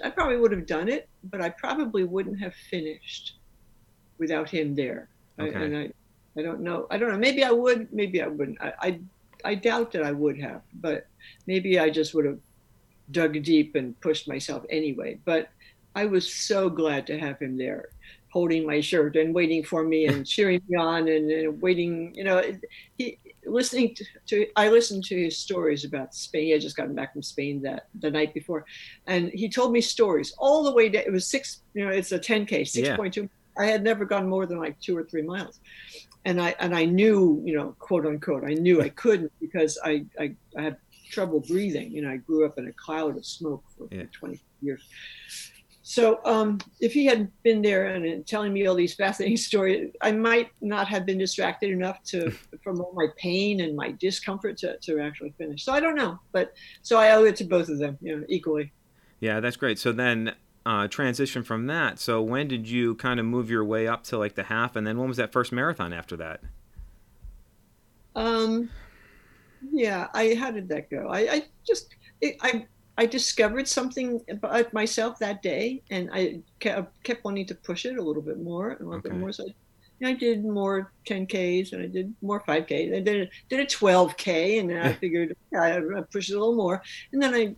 I 0.05 0.11
probably 0.11 0.37
would 0.37 0.53
have 0.53 0.67
done 0.67 0.89
it, 0.89 1.09
but 1.25 1.41
I 1.41 1.49
probably 1.49 2.05
wouldn't 2.05 2.39
have 2.41 2.55
finished 2.55 3.39
without 4.19 4.49
him 4.49 4.75
there. 4.75 5.09
Okay. 5.39 5.57
I, 5.57 5.63
and 5.63 5.77
I, 5.77 5.91
I 6.39 6.43
don't 6.43 6.61
know. 6.61 6.87
I 6.91 6.99
don't 6.99 7.11
know. 7.11 7.19
Maybe 7.19 7.43
I 7.43 7.51
would. 7.51 7.93
Maybe 7.93 8.23
I 8.23 8.29
wouldn't. 8.29 8.61
I, 8.61 8.73
I, 8.81 9.01
I 9.45 9.55
doubt 9.55 9.93
that 9.93 10.05
I 10.05 10.13
would 10.13 10.39
have. 10.41 10.63
But 10.75 11.07
maybe 11.47 11.79
I 11.81 11.91
just 11.91 12.15
would 12.15 12.25
have 12.25 12.39
dug 13.11 13.43
deep 13.43 13.75
and 13.75 13.99
pushed 14.01 14.29
myself 14.29 14.65
anyway. 14.71 15.19
But 15.25 15.49
I 15.97 16.07
was 16.07 16.33
so 16.33 16.69
glad 16.69 17.07
to 17.09 17.19
have 17.19 17.41
him 17.41 17.57
there, 17.57 17.89
holding 18.31 18.67
my 18.67 18.81
shirt 18.81 19.17
and 19.17 19.35
waiting 19.35 19.65
for 19.65 19.83
me 19.83 20.07
and 20.07 20.25
cheering 20.35 20.61
me 20.69 20.77
on 20.77 21.09
and, 21.09 21.31
and 21.31 21.61
waiting. 21.61 22.15
You 22.15 22.25
know, 22.25 22.43
he 22.97 23.19
listening 23.45 23.95
to, 23.95 24.05
to, 24.27 24.47
I 24.57 24.69
listened 24.69 25.05
to 25.05 25.17
his 25.17 25.37
stories 25.37 25.85
about 25.85 26.15
Spain. 26.15 26.45
He 26.45 26.51
had 26.51 26.61
just 26.61 26.77
gotten 26.77 26.95
back 26.95 27.13
from 27.13 27.23
Spain 27.23 27.63
that 27.63 27.89
the 27.99 28.11
night 28.11 28.35
before, 28.35 28.65
and 29.07 29.31
he 29.31 29.49
told 29.49 29.73
me 29.73 29.81
stories 29.81 30.35
all 30.39 30.63
the 30.63 30.73
way. 30.73 30.89
To, 30.89 31.07
it 31.07 31.13
was 31.13 31.27
six. 31.27 31.63
You 31.75 31.87
know, 31.87 31.91
it's 31.91 32.13
a 32.13 32.19
10k, 32.19 32.67
six 32.69 32.89
point 32.97 33.17
yeah. 33.17 33.23
two. 33.23 33.31
I 33.59 33.67
had 33.67 33.83
never 33.83 34.05
gone 34.05 34.29
more 34.29 34.47
than 34.47 34.59
like 34.59 34.79
two 34.81 34.97
or 34.97 35.05
three 35.05 35.23
miles, 35.23 35.61
and 36.25 36.41
I 36.41 36.55
and 36.61 36.75
I 36.75 36.85
knew, 36.85 37.43
you 37.45 37.57
know, 37.57 37.75
quote 37.79 38.07
unquote, 38.07 38.45
I 38.45 38.55
knew 38.55 38.83
I 38.83 38.89
couldn't 38.91 39.33
because 39.41 39.79
I 39.85 40.05
I, 40.19 40.35
I 40.57 40.63
had 40.63 40.77
trouble 41.11 41.41
breathing. 41.41 41.91
You 41.91 42.03
know, 42.03 42.11
I 42.11 42.17
grew 42.17 42.45
up 42.45 42.59
in 42.59 42.69
a 42.69 42.73
cloud 42.73 43.17
of 43.17 43.25
smoke 43.25 43.65
for 43.77 43.89
yeah. 43.91 44.05
20 44.13 44.41
years. 44.61 44.83
So 45.89 46.21
um, 46.27 46.59
if 46.81 46.93
he 46.93 47.07
hadn't 47.07 47.33
been 47.43 47.63
there 47.63 47.87
and, 47.87 48.05
and, 48.05 48.27
telling 48.27 48.53
me 48.53 48.67
all 48.67 48.75
these 48.75 48.93
fascinating 48.93 49.37
stories, 49.49 49.91
I 50.03 50.13
might 50.13 50.51
not 50.61 50.87
have 50.87 51.07
been 51.07 51.17
distracted 51.17 51.71
enough 51.71 52.03
to 52.09 52.31
from 52.63 52.83
all 52.83 52.93
my 52.95 53.07
pain 53.17 53.63
and 53.63 53.75
my 53.75 53.93
discomfort 53.93 54.59
to, 54.59 54.77
to 54.83 55.01
actually 55.01 55.33
finish. 55.39 55.65
So 55.65 55.73
I 55.73 55.81
don't 55.81 55.95
know, 55.95 56.21
but 56.31 56.53
so 56.83 56.99
I 56.99 57.13
owe 57.13 57.25
it 57.25 57.37
to 57.37 57.45
both 57.45 57.71
of 57.71 57.79
them, 57.79 57.97
you 58.03 58.15
know, 58.15 58.27
equally. 58.29 58.71
Yeah, 59.21 59.41
that's 59.41 59.57
great. 59.57 59.79
So 59.79 59.93
then 59.93 60.35
uh, 60.67 60.89
transition 60.89 61.43
from 61.43 61.69
that. 61.69 61.99
So 61.99 62.21
when 62.21 62.49
did 62.49 62.69
you 62.69 62.95
kind 62.97 63.19
of 63.19 63.25
move 63.25 63.49
your 63.49 63.65
way 63.65 63.89
up 63.89 64.05
to 64.05 64.19
like 64.19 64.35
the 64.35 64.45
half, 64.45 64.77
and 64.77 64.87
then 64.87 64.99
when 64.99 65.09
was 65.09 65.17
that 65.17 65.33
first 65.33 65.53
marathon 65.53 65.95
after 65.95 66.19
that? 66.19 66.43
Um, 68.15 68.69
yeah, 69.73 70.09
I 70.13 70.35
how 70.35 70.51
did 70.51 70.69
that 70.69 70.91
go? 70.91 71.09
I, 71.09 71.19
I 71.21 71.43
just 71.67 71.95
it, 72.21 72.37
I 72.43 72.67
I 72.99 73.07
discovered 73.07 73.69
something 73.69 74.21
about 74.29 74.73
myself 74.73 75.21
that 75.21 75.41
day, 75.41 75.83
and 75.89 76.11
I 76.13 76.41
kept, 76.59 77.03
kept 77.05 77.25
wanting 77.25 77.47
to 77.47 77.55
push 77.55 77.87
it 77.87 77.97
a 77.97 78.03
little 78.03 78.23
bit 78.23 78.41
more 78.41 78.71
and 78.71 78.81
a 78.81 78.85
little 78.85 78.99
okay. 78.99 79.11
bit 79.11 79.19
more. 79.19 79.31
So 79.31 79.47
I, 80.03 80.09
I 80.11 80.13
did 80.15 80.45
more 80.45 80.93
10Ks 81.07 81.73
and 81.73 81.83
I 81.83 81.87
did 81.87 82.13
more 82.23 82.43
5Ks. 82.43 82.97
I 82.97 83.01
did 83.01 83.29
a, 83.29 83.31
did 83.49 83.61
a 83.61 83.67
12K, 83.67 84.59
and 84.59 84.69
then 84.69 84.85
I 84.85 84.93
figured 84.93 85.37
yeah, 85.53 85.81
I'd 85.97 86.11
push 86.11 86.29
it 86.29 86.35
a 86.35 86.39
little 86.41 86.57
more. 86.57 86.83
And 87.13 87.23
then 87.23 87.35
I 87.35 87.55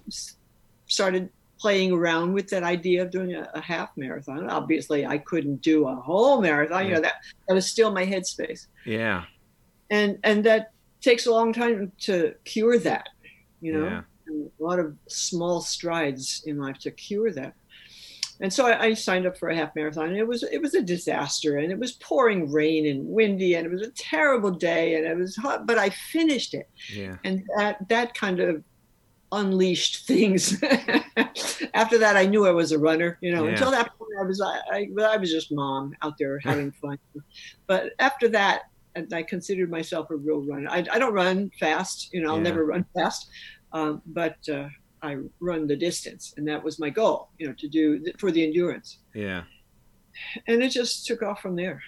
started 0.87 1.30
playing 1.59 1.92
around 1.92 2.35
with 2.35 2.49
that 2.49 2.62
idea 2.62 3.02
of 3.02 3.11
doing 3.11 3.35
a, 3.35 3.49
a, 3.54 3.61
half 3.61 3.90
marathon. 3.97 4.49
Obviously, 4.49 5.06
I 5.06 5.18
couldn't 5.18 5.62
do 5.62 5.88
a 5.88 5.94
whole 5.94 6.40
marathon. 6.42 6.82
Yeah. 6.82 6.88
You 6.88 6.94
know 6.97 7.00
that 7.00 7.14
that 7.49 7.54
was 7.54 7.66
still 7.66 7.90
my 7.90 8.04
headspace. 8.04 8.66
Yeah. 8.85 9.25
And 9.90 10.18
and 10.23 10.44
that 10.44 10.73
takes 11.00 11.26
a 11.26 11.30
long 11.30 11.54
time 11.54 11.92
to 12.00 12.35
cure 12.44 12.78
that. 12.78 13.09
You 13.62 13.73
know, 13.75 13.85
yeah. 13.85 14.02
A 14.30 14.62
lot 14.62 14.78
of 14.78 14.96
small 15.08 15.60
strides 15.60 16.42
in 16.46 16.58
life 16.58 16.78
to 16.80 16.90
cure 16.90 17.32
that. 17.32 17.54
And 18.40 18.52
so 18.52 18.66
I, 18.66 18.84
I, 18.84 18.94
signed 18.94 19.26
up 19.26 19.37
for 19.37 19.50
a 19.50 19.56
half 19.56 19.75
marathon. 19.76 20.08
And 20.08 20.16
it 20.16 20.26
was 20.26 20.42
it 20.42 20.62
was 20.62 20.75
a 20.75 20.82
disaster, 20.82 21.58
and 21.58 21.70
it 21.70 21.78
was 21.78 21.92
pouring 21.92 22.50
rain 22.50 22.87
and 22.87 23.06
windy, 23.06 23.54
and 23.54 23.66
it 23.66 23.70
was 23.70 23.82
a 23.82 23.90
terrible 23.90 24.50
day, 24.50 24.94
and 24.94 25.06
it 25.06 25.16
was 25.16 25.37
hot. 25.37 25.66
But 25.66 25.78
I 25.78 25.90
finished 25.90 26.54
it. 26.54 26.68
Yeah. 26.90 27.16
And 27.25 27.44
that 27.56 27.87
that 27.88 28.14
kind 28.14 28.40
of 28.40 28.64
unleashed 29.32 30.06
things. 30.06 30.62
After 31.75 31.99
that, 31.99 32.16
I 32.16 32.26
knew 32.26 32.46
I 32.46 32.50
was 32.50 32.72
a 32.72 32.78
runner. 32.78 33.18
You 33.20 33.34
know, 33.34 33.44
yeah. 33.44 33.50
until 33.50 33.70
that 33.72 33.96
point, 33.99 34.10
I 34.18 34.25
was 34.25 34.40
I, 34.40 34.60
I, 34.72 34.88
I 35.02 35.16
was 35.18 35.30
just 35.30 35.52
mom 35.52 35.94
out 36.02 36.16
there 36.18 36.38
having 36.44 36.72
fun. 36.72 36.99
But 37.66 37.92
after 37.99 38.28
that, 38.28 38.62
I 39.12 39.22
considered 39.22 39.70
myself 39.70 40.10
a 40.10 40.16
real 40.16 40.40
runner. 40.40 40.68
I, 40.70 40.84
I 40.90 40.99
don't 40.99 41.12
run 41.12 41.50
fast. 41.60 42.12
You 42.12 42.22
know, 42.22 42.30
I'll 42.30 42.37
yeah. 42.38 42.44
never 42.44 42.64
run 42.64 42.84
fast, 42.94 43.28
um, 43.72 44.02
but 44.06 44.36
uh, 44.48 44.68
I 45.02 45.18
run 45.40 45.66
the 45.66 45.76
distance, 45.76 46.34
and 46.36 46.46
that 46.48 46.62
was 46.62 46.78
my 46.78 46.90
goal. 46.90 47.30
You 47.38 47.48
know, 47.48 47.54
to 47.58 47.68
do 47.68 48.04
for 48.18 48.30
the 48.30 48.44
endurance. 48.44 48.98
Yeah. 49.14 49.44
And 50.46 50.62
it 50.62 50.70
just 50.70 51.06
took 51.06 51.22
off 51.22 51.40
from 51.40 51.56
there. 51.56 51.82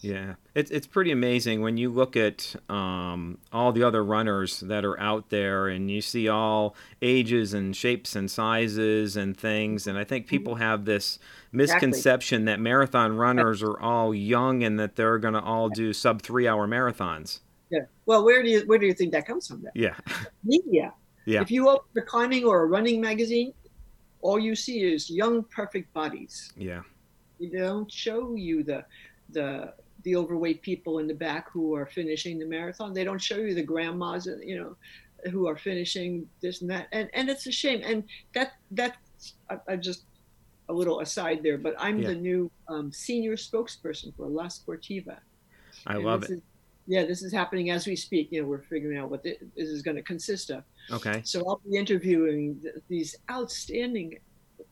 Yeah, 0.00 0.34
it's 0.54 0.70
it's 0.70 0.86
pretty 0.86 1.10
amazing 1.10 1.62
when 1.62 1.78
you 1.78 1.90
look 1.90 2.16
at 2.16 2.54
um, 2.68 3.38
all 3.50 3.72
the 3.72 3.82
other 3.82 4.04
runners 4.04 4.60
that 4.60 4.84
are 4.84 4.98
out 5.00 5.30
there, 5.30 5.68
and 5.68 5.90
you 5.90 6.02
see 6.02 6.28
all 6.28 6.76
ages 7.00 7.54
and 7.54 7.74
shapes 7.74 8.14
and 8.14 8.30
sizes 8.30 9.16
and 9.16 9.36
things. 9.36 9.86
And 9.86 9.96
I 9.96 10.04
think 10.04 10.26
people 10.26 10.54
mm-hmm. 10.54 10.62
have 10.62 10.84
this 10.84 11.18
misconception 11.50 12.42
exactly. 12.42 12.52
that 12.52 12.60
marathon 12.60 13.16
runners 13.16 13.62
are 13.62 13.80
all 13.80 14.14
young 14.14 14.62
and 14.62 14.78
that 14.78 14.96
they're 14.96 15.18
going 15.18 15.34
to 15.34 15.42
all 15.42 15.70
do 15.70 15.94
sub 15.94 16.20
three 16.20 16.46
hour 16.46 16.68
marathons. 16.68 17.40
Yeah. 17.70 17.80
Well, 18.06 18.24
where 18.24 18.42
do 18.42 18.50
you 18.50 18.60
where 18.66 18.78
do 18.78 18.86
you 18.86 18.94
think 18.94 19.12
that 19.12 19.26
comes 19.26 19.46
from? 19.48 19.62
Then? 19.62 19.72
Yeah. 19.74 19.94
Media. 20.44 20.92
Yeah. 21.24 21.42
If 21.42 21.50
you 21.50 21.68
open 21.68 21.88
a 21.96 22.02
climbing 22.02 22.44
or 22.44 22.62
a 22.62 22.66
running 22.66 23.00
magazine, 23.00 23.52
all 24.20 24.38
you 24.38 24.54
see 24.54 24.82
is 24.82 25.10
young, 25.10 25.42
perfect 25.44 25.92
bodies. 25.92 26.52
Yeah. 26.56 26.82
They 27.40 27.48
don't 27.48 27.90
show 27.90 28.34
you 28.34 28.62
the 28.62 28.84
the 29.30 29.74
the 30.02 30.14
overweight 30.14 30.62
people 30.62 31.00
in 31.00 31.08
the 31.08 31.14
back 31.14 31.50
who 31.50 31.74
are 31.74 31.86
finishing 31.86 32.38
the 32.38 32.46
marathon. 32.46 32.94
They 32.94 33.02
don't 33.02 33.18
show 33.20 33.38
you 33.38 33.54
the 33.54 33.62
grandmas, 33.62 34.28
you 34.44 34.56
know, 34.58 34.76
who 35.30 35.48
are 35.48 35.56
finishing 35.56 36.28
this 36.40 36.60
and 36.60 36.70
that. 36.70 36.86
And 36.92 37.10
and 37.12 37.28
it's 37.28 37.46
a 37.46 37.52
shame. 37.52 37.82
And 37.84 38.04
that 38.34 38.52
that 38.70 38.96
I, 39.50 39.58
I 39.68 39.76
just 39.76 40.04
a 40.68 40.72
little 40.72 41.00
aside 41.00 41.42
there, 41.42 41.58
but 41.58 41.74
I'm 41.78 41.98
yeah. 41.98 42.08
the 42.08 42.14
new 42.14 42.50
um, 42.68 42.92
senior 42.92 43.36
spokesperson 43.36 44.14
for 44.16 44.26
La 44.26 44.46
Sportiva. 44.46 45.18
I 45.86 45.94
and 45.94 46.04
love 46.04 46.24
it. 46.24 46.30
Is, 46.30 46.40
yeah, 46.86 47.04
this 47.04 47.22
is 47.22 47.32
happening 47.32 47.70
as 47.70 47.86
we 47.86 47.96
speak. 47.96 48.28
You 48.30 48.42
know, 48.42 48.48
we're 48.48 48.62
figuring 48.62 48.98
out 48.98 49.10
what 49.10 49.22
this 49.22 49.38
is 49.56 49.82
going 49.82 49.96
to 49.96 50.02
consist 50.02 50.50
of. 50.50 50.62
Okay. 50.90 51.20
So 51.24 51.42
I'll 51.46 51.60
be 51.68 51.76
interviewing 51.76 52.60
these 52.88 53.16
outstanding 53.30 54.18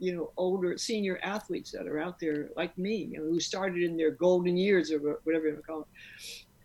you 0.00 0.14
know 0.14 0.32
older 0.36 0.76
senior 0.76 1.20
athletes 1.22 1.70
that 1.70 1.86
are 1.86 2.00
out 2.00 2.18
there 2.18 2.50
like 2.56 2.76
me 2.76 2.96
you 2.96 3.18
know 3.18 3.24
who 3.24 3.38
started 3.38 3.82
in 3.82 3.96
their 3.96 4.10
golden 4.10 4.56
years 4.56 4.90
or 4.90 4.98
whatever 5.22 5.46
you 5.46 5.52
want 5.52 5.64
to 5.64 5.66
call 5.66 5.80
it. 5.82 5.86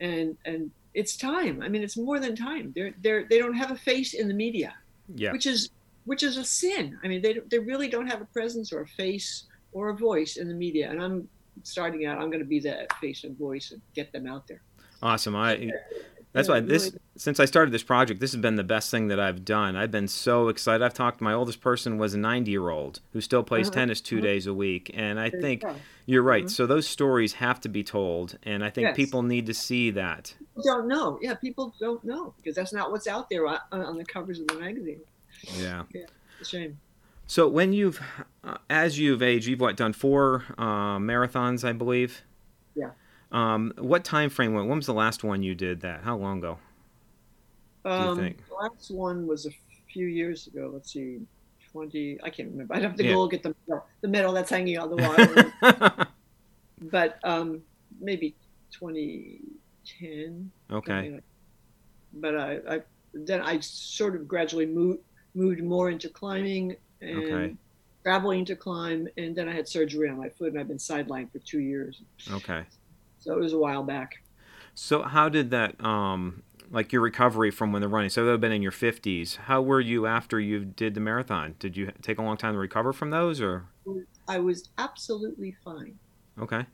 And 0.01 0.37
and 0.45 0.71
it's 0.93 1.17
time. 1.17 1.61
I 1.61 1.69
mean 1.69 1.83
it's 1.83 1.97
more 1.97 2.19
than 2.19 2.35
time. 2.35 2.71
They're 2.75 2.93
they're 3.01 3.25
they 3.29 3.39
don't 3.39 3.53
have 3.53 3.71
a 3.71 3.75
face 3.75 4.13
in 4.13 4.27
the 4.27 4.33
media. 4.33 4.73
Yeah. 5.15 5.31
Which 5.31 5.45
is 5.45 5.69
which 6.05 6.23
is 6.23 6.37
a 6.37 6.43
sin. 6.43 6.97
I 7.03 7.07
mean 7.07 7.21
they 7.21 7.39
they 7.49 7.59
really 7.59 7.87
don't 7.87 8.07
have 8.07 8.21
a 8.21 8.25
presence 8.25 8.71
or 8.71 8.81
a 8.81 8.87
face 8.87 9.45
or 9.71 9.89
a 9.89 9.95
voice 9.95 10.37
in 10.37 10.47
the 10.47 10.53
media. 10.53 10.89
And 10.89 11.01
i'm 11.01 11.27
starting 11.63 12.05
out 12.05 12.17
i'm 12.17 12.29
going 12.29 12.39
to 12.39 12.45
be 12.45 12.59
that 12.59 12.91
face 13.01 13.25
and 13.25 13.37
voice 13.37 13.71
and 13.71 13.81
get 13.93 14.11
them 14.13 14.25
out 14.25 14.47
there 14.47 14.61
awesome 15.01 15.35
i 15.35 15.71
that's 16.31 16.47
why 16.47 16.59
this 16.59 16.91
since 17.15 17.39
I 17.39 17.45
started 17.45 17.71
this 17.71 17.83
project, 17.83 18.19
this 18.19 18.31
has 18.33 18.41
been 18.41 18.55
the 18.55 18.63
best 18.63 18.91
thing 18.91 19.07
that 19.07 19.19
I've 19.19 19.43
done. 19.43 19.75
I've 19.75 19.91
been 19.91 20.07
so 20.07 20.47
excited. 20.47 20.83
I've 20.83 20.93
talked. 20.93 21.21
My 21.21 21.33
oldest 21.33 21.59
person 21.59 21.97
was 21.97 22.13
a 22.13 22.19
90 22.19 22.51
year 22.51 22.69
old 22.69 23.01
who 23.13 23.21
still 23.21 23.43
plays 23.43 23.67
uh-huh. 23.67 23.75
tennis 23.75 23.99
2 23.99 24.17
uh-huh. 24.17 24.23
days 24.23 24.47
a 24.47 24.53
week, 24.53 24.91
and 24.93 25.19
I 25.19 25.31
think 25.31 25.63
you're 26.05 26.21
right. 26.21 26.43
Uh-huh. 26.43 26.49
So 26.49 26.67
those 26.67 26.87
stories 26.87 27.33
have 27.33 27.59
to 27.61 27.69
be 27.69 27.83
told, 27.83 28.37
and 28.43 28.63
I 28.63 28.69
think 28.69 28.87
yes. 28.87 28.95
people 28.95 29.23
need 29.23 29.47
to 29.47 29.53
see 29.55 29.89
that. 29.91 30.35
People 30.39 30.63
don't 30.63 30.87
know. 30.87 31.17
Yeah, 31.21 31.33
people 31.33 31.73
don't 31.79 32.03
know 32.03 32.33
because 32.37 32.55
that's 32.55 32.73
not 32.73 32.91
what's 32.91 33.07
out 33.07 33.29
there 33.29 33.47
on, 33.47 33.59
on 33.71 33.97
the 33.97 34.05
covers 34.05 34.39
of 34.39 34.47
the 34.47 34.55
magazine. 34.55 35.01
Yeah. 35.57 35.83
Yeah, 35.93 36.05
shame. 36.43 36.79
So 37.25 37.47
when 37.47 37.73
you've, 37.73 37.99
uh, 38.43 38.57
as 38.69 38.99
you've 38.99 39.23
aged, 39.23 39.47
you've 39.47 39.59
what 39.59 39.77
done 39.77 39.93
four 39.93 40.45
uh, 40.57 40.97
marathons, 40.99 41.67
I 41.67 41.73
believe. 41.73 42.21
Yeah. 42.75 42.91
Um, 43.31 43.73
what 43.77 44.03
time 44.03 44.29
frame? 44.29 44.53
When, 44.53 44.67
when 44.67 44.77
was 44.77 44.85
the 44.85 44.93
last 44.93 45.23
one 45.23 45.43
you 45.43 45.55
did 45.55 45.81
that? 45.81 46.01
How 46.03 46.17
long 46.17 46.39
ago? 46.39 46.57
Do 47.85 47.91
you 47.91 47.95
um, 47.95 48.17
think? 48.17 48.47
The 48.47 48.55
last 48.55 48.91
one 48.91 49.27
was 49.27 49.45
a 49.45 49.51
few 49.91 50.07
years 50.07 50.47
ago. 50.47 50.71
Let's 50.73 50.91
see, 50.91 51.19
twenty. 51.71 52.19
I 52.23 52.29
can't 52.29 52.49
remember. 52.51 52.75
I'd 52.75 52.83
have 52.83 52.95
to 52.95 53.03
yeah. 53.03 53.13
go 53.13 53.27
get 53.27 53.43
the 53.43 53.55
medal, 53.67 53.85
the 54.01 54.07
medal 54.07 54.33
that's 54.33 54.49
hanging 54.49 54.77
on 54.77 54.89
the 54.89 55.55
wall. 55.67 56.07
but 56.81 57.19
um, 57.23 57.61
maybe 57.99 58.35
2010. 58.71 60.51
Okay. 60.71 61.11
Like 61.11 61.23
but 62.13 62.35
I, 62.35 62.59
I 62.67 62.81
then 63.13 63.41
I 63.41 63.59
sort 63.59 64.15
of 64.15 64.27
gradually 64.27 64.65
moved 64.65 64.99
moved 65.33 65.63
more 65.63 65.89
into 65.89 66.09
climbing 66.09 66.75
and 67.01 67.23
okay. 67.23 67.55
traveling 68.03 68.45
to 68.45 68.55
climb, 68.55 69.07
and 69.17 69.35
then 69.35 69.47
I 69.47 69.53
had 69.53 69.67
surgery 69.67 70.09
on 70.09 70.17
my 70.17 70.29
foot, 70.29 70.51
and 70.51 70.59
I've 70.59 70.67
been 70.67 70.77
sidelined 70.77 71.31
for 71.31 71.39
two 71.39 71.59
years. 71.59 72.01
Okay. 72.31 72.63
So 73.19 73.33
it 73.33 73.39
was 73.39 73.53
a 73.53 73.59
while 73.59 73.83
back. 73.83 74.23
So 74.75 75.03
how 75.03 75.29
did 75.29 75.51
that, 75.51 75.83
um, 75.83 76.43
like 76.71 76.93
your 76.93 77.01
recovery 77.01 77.51
from 77.51 77.71
when 77.71 77.81
the 77.81 77.87
running? 77.87 78.09
So 78.09 78.23
that 78.25 78.31
have 78.31 78.41
been 78.41 78.51
in 78.51 78.61
your 78.61 78.71
fifties. 78.71 79.35
How 79.35 79.61
were 79.61 79.81
you 79.81 80.05
after 80.05 80.39
you 80.39 80.63
did 80.63 80.93
the 80.93 81.01
marathon? 81.01 81.55
Did 81.59 81.75
you 81.75 81.91
take 82.01 82.17
a 82.17 82.21
long 82.21 82.37
time 82.37 82.53
to 82.53 82.59
recover 82.59 82.93
from 82.93 83.09
those, 83.09 83.41
or? 83.41 83.65
I 84.27 84.39
was 84.39 84.69
absolutely 84.77 85.55
fine. 85.63 85.97
Okay. 86.39 86.65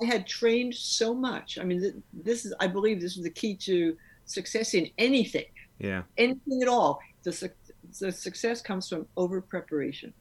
I 0.00 0.04
had 0.06 0.26
trained 0.26 0.74
so 0.74 1.12
much. 1.12 1.58
I 1.58 1.64
mean, 1.64 2.02
this 2.12 2.46
is, 2.46 2.54
I 2.60 2.66
believe, 2.66 3.00
this 3.00 3.18
is 3.18 3.22
the 3.22 3.30
key 3.30 3.54
to 3.56 3.96
success 4.24 4.72
in 4.72 4.88
anything. 4.96 5.44
Yeah. 5.78 6.04
Anything 6.16 6.62
at 6.62 6.68
all. 6.68 7.00
The, 7.22 7.50
the 7.98 8.10
success 8.10 8.62
comes 8.62 8.88
from 8.88 9.06
over 9.18 9.42
preparation. 9.42 10.14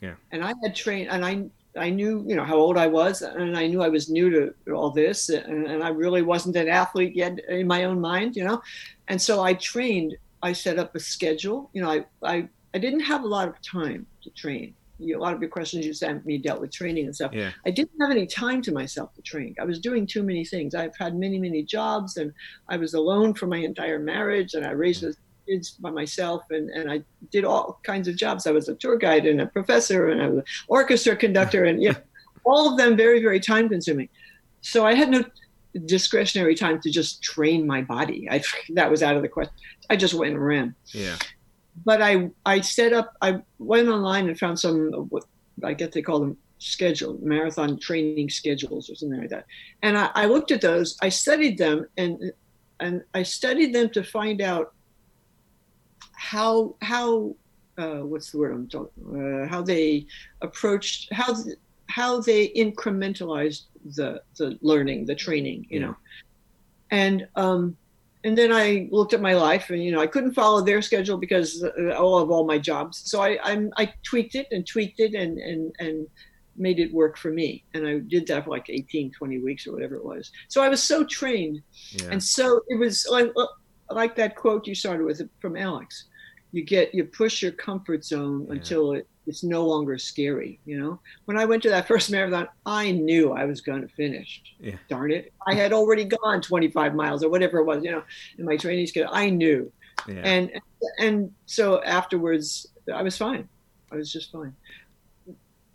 Yeah. 0.00 0.14
And 0.30 0.42
I 0.42 0.54
had 0.62 0.74
trained, 0.74 1.10
and 1.10 1.26
I 1.26 1.50
I 1.76 1.90
knew, 1.90 2.24
you 2.26 2.34
know, 2.34 2.44
how 2.44 2.56
old 2.56 2.76
I 2.76 2.86
was, 2.86 3.22
and 3.22 3.56
I 3.56 3.66
knew 3.66 3.82
I 3.82 3.88
was 3.88 4.10
new 4.10 4.30
to 4.30 4.72
all 4.72 4.90
this, 4.90 5.28
and, 5.28 5.66
and, 5.66 5.84
I 5.84 5.88
really 5.88 6.22
wasn't 6.22 6.56
an 6.56 6.68
athlete 6.68 7.14
yet 7.14 7.38
in 7.48 7.66
my 7.66 7.84
own 7.84 8.00
mind, 8.00 8.34
you 8.34 8.44
know, 8.44 8.60
and 9.08 9.20
so 9.20 9.42
I 9.42 9.54
trained. 9.54 10.16
I 10.42 10.52
set 10.52 10.78
up 10.78 10.94
a 10.94 11.00
schedule. 11.00 11.70
You 11.72 11.82
know, 11.82 11.90
I 11.90 12.04
I, 12.22 12.48
I 12.74 12.78
didn't 12.78 13.00
have 13.00 13.24
a 13.24 13.26
lot 13.26 13.46
of 13.46 13.60
time 13.62 14.06
to 14.22 14.30
train. 14.30 14.74
You 14.98 15.18
a 15.18 15.20
lot 15.20 15.34
of 15.34 15.40
your 15.40 15.50
questions 15.50 15.86
you 15.86 15.94
sent 15.94 16.26
me 16.26 16.38
dealt 16.38 16.60
with 16.60 16.72
training 16.72 17.06
and 17.06 17.14
stuff. 17.14 17.32
Yeah. 17.32 17.50
I 17.64 17.70
didn't 17.70 17.98
have 18.00 18.10
any 18.10 18.26
time 18.26 18.62
to 18.62 18.72
myself 18.72 19.14
to 19.14 19.22
train. 19.22 19.54
I 19.60 19.64
was 19.64 19.78
doing 19.78 20.06
too 20.06 20.22
many 20.22 20.44
things. 20.44 20.74
I've 20.74 20.96
had 20.96 21.14
many, 21.14 21.38
many 21.38 21.62
jobs, 21.62 22.16
and 22.16 22.32
I 22.68 22.76
was 22.76 22.94
alone 22.94 23.34
for 23.34 23.46
my 23.46 23.58
entire 23.58 23.98
marriage, 23.98 24.54
and 24.54 24.66
I 24.66 24.70
raised 24.70 25.04
mm. 25.04 25.10
a 25.10 25.14
kids 25.46 25.70
by 25.70 25.90
myself 25.90 26.42
and, 26.50 26.70
and 26.70 26.90
I 26.90 27.02
did 27.30 27.44
all 27.44 27.80
kinds 27.82 28.08
of 28.08 28.16
jobs. 28.16 28.46
I 28.46 28.52
was 28.52 28.68
a 28.68 28.74
tour 28.74 28.96
guide 28.96 29.26
and 29.26 29.40
a 29.40 29.46
professor 29.46 30.08
and 30.08 30.22
I 30.22 30.28
was 30.28 30.38
an 30.38 30.44
orchestra 30.68 31.16
conductor 31.16 31.64
and 31.64 31.82
yeah, 31.82 31.94
all 32.44 32.70
of 32.70 32.78
them 32.78 32.96
very, 32.96 33.20
very 33.20 33.40
time 33.40 33.68
consuming. 33.68 34.08
So 34.60 34.86
I 34.86 34.94
had 34.94 35.10
no 35.10 35.24
discretionary 35.86 36.54
time 36.54 36.80
to 36.80 36.90
just 36.90 37.22
train 37.22 37.66
my 37.66 37.82
body. 37.82 38.28
I 38.30 38.42
that 38.70 38.90
was 38.90 39.02
out 39.02 39.16
of 39.16 39.22
the 39.22 39.28
question. 39.28 39.54
I 39.88 39.96
just 39.96 40.14
went 40.14 40.34
and 40.34 40.44
ran. 40.44 40.74
Yeah. 40.86 41.16
But 41.84 42.02
I 42.02 42.30
I 42.44 42.60
set 42.60 42.92
up 42.92 43.14
I 43.22 43.42
went 43.58 43.88
online 43.88 44.28
and 44.28 44.38
found 44.38 44.58
some 44.58 44.92
what 45.08 45.24
I 45.64 45.74
guess 45.74 45.92
they 45.92 46.02
call 46.02 46.20
them 46.20 46.36
schedule 46.58 47.18
marathon 47.22 47.78
training 47.78 48.28
schedules 48.28 48.90
or 48.90 48.94
something 48.94 49.20
like 49.20 49.30
that. 49.30 49.46
And 49.82 49.96
I, 49.96 50.10
I 50.14 50.26
looked 50.26 50.50
at 50.50 50.60
those, 50.60 50.96
I 51.02 51.08
studied 51.08 51.58
them 51.58 51.86
and 51.96 52.32
and 52.80 53.02
I 53.14 53.22
studied 53.22 53.74
them 53.74 53.90
to 53.90 54.02
find 54.02 54.40
out 54.40 54.74
how 56.20 56.76
how 56.82 57.34
uh, 57.78 58.00
what's 58.10 58.30
the 58.30 58.38
word 58.38 58.52
I'm 58.52 58.68
talking 58.68 59.42
uh, 59.42 59.48
how 59.48 59.62
they 59.62 60.06
approached 60.42 61.10
how 61.12 61.34
how 61.88 62.20
they 62.20 62.48
incrementalized 62.50 63.62
the 63.96 64.22
the 64.36 64.58
learning 64.60 65.06
the 65.06 65.14
training 65.14 65.66
you 65.70 65.80
yeah. 65.80 65.86
know 65.86 65.96
and 66.90 67.26
um 67.36 67.74
and 68.22 68.36
then 68.36 68.52
I 68.52 68.86
looked 68.90 69.14
at 69.14 69.22
my 69.22 69.32
life 69.32 69.70
and 69.70 69.82
you 69.82 69.92
know 69.92 70.00
I 70.00 70.06
couldn't 70.06 70.34
follow 70.34 70.60
their 70.60 70.82
schedule 70.82 71.16
because 71.16 71.64
uh, 71.64 71.94
all 71.94 72.18
of 72.18 72.30
all 72.30 72.44
my 72.44 72.58
jobs 72.58 73.00
so 73.10 73.22
I 73.22 73.38
I'm, 73.42 73.72
I 73.78 73.90
tweaked 74.02 74.34
it 74.34 74.46
and 74.50 74.66
tweaked 74.66 75.00
it 75.00 75.14
and 75.14 75.38
and 75.38 75.74
and 75.78 76.06
made 76.54 76.80
it 76.80 76.92
work 76.92 77.16
for 77.16 77.30
me 77.30 77.64
and 77.72 77.88
I 77.88 78.00
did 78.00 78.26
that 78.26 78.44
for 78.44 78.50
like 78.50 78.68
18 78.68 79.12
20 79.12 79.38
weeks 79.38 79.66
or 79.66 79.72
whatever 79.72 79.94
it 79.94 80.04
was 80.04 80.30
so 80.48 80.62
I 80.62 80.68
was 80.68 80.82
so 80.82 81.02
trained 81.02 81.62
yeah. 81.92 82.08
and 82.10 82.22
so 82.22 82.60
it 82.68 82.78
was 82.78 83.06
like 83.10 83.32
like 83.90 84.16
that 84.16 84.36
quote 84.36 84.66
you 84.66 84.74
started 84.74 85.04
with 85.04 85.22
from 85.40 85.56
Alex 85.56 86.06
you 86.52 86.62
get 86.62 86.94
you 86.94 87.04
push 87.04 87.42
your 87.42 87.52
comfort 87.52 88.04
zone 88.04 88.46
yeah. 88.46 88.54
until 88.54 88.92
it, 88.92 89.06
it's 89.26 89.42
no 89.42 89.64
longer 89.64 89.98
scary 89.98 90.58
you 90.64 90.78
know 90.78 90.98
when 91.26 91.36
i 91.36 91.44
went 91.44 91.62
to 91.62 91.70
that 91.70 91.86
first 91.88 92.10
marathon 92.10 92.48
i 92.66 92.90
knew 92.90 93.32
i 93.32 93.44
was 93.44 93.60
going 93.60 93.82
to 93.82 93.88
finish 93.88 94.42
yeah. 94.58 94.76
darn 94.88 95.10
it 95.10 95.32
i 95.46 95.54
had 95.54 95.72
already 95.72 96.04
gone 96.04 96.40
25 96.40 96.94
miles 96.94 97.22
or 97.22 97.28
whatever 97.28 97.58
it 97.58 97.64
was 97.64 97.82
you 97.84 97.90
know 97.90 98.02
in 98.38 98.44
my 98.44 98.56
training 98.56 98.86
schedule 98.86 99.10
i 99.12 99.30
knew 99.30 99.70
yeah. 100.08 100.22
and 100.24 100.50
and 100.98 101.32
so 101.46 101.82
afterwards 101.82 102.66
i 102.92 103.02
was 103.02 103.16
fine 103.16 103.48
i 103.92 103.96
was 103.96 104.12
just 104.12 104.32
fine 104.32 104.54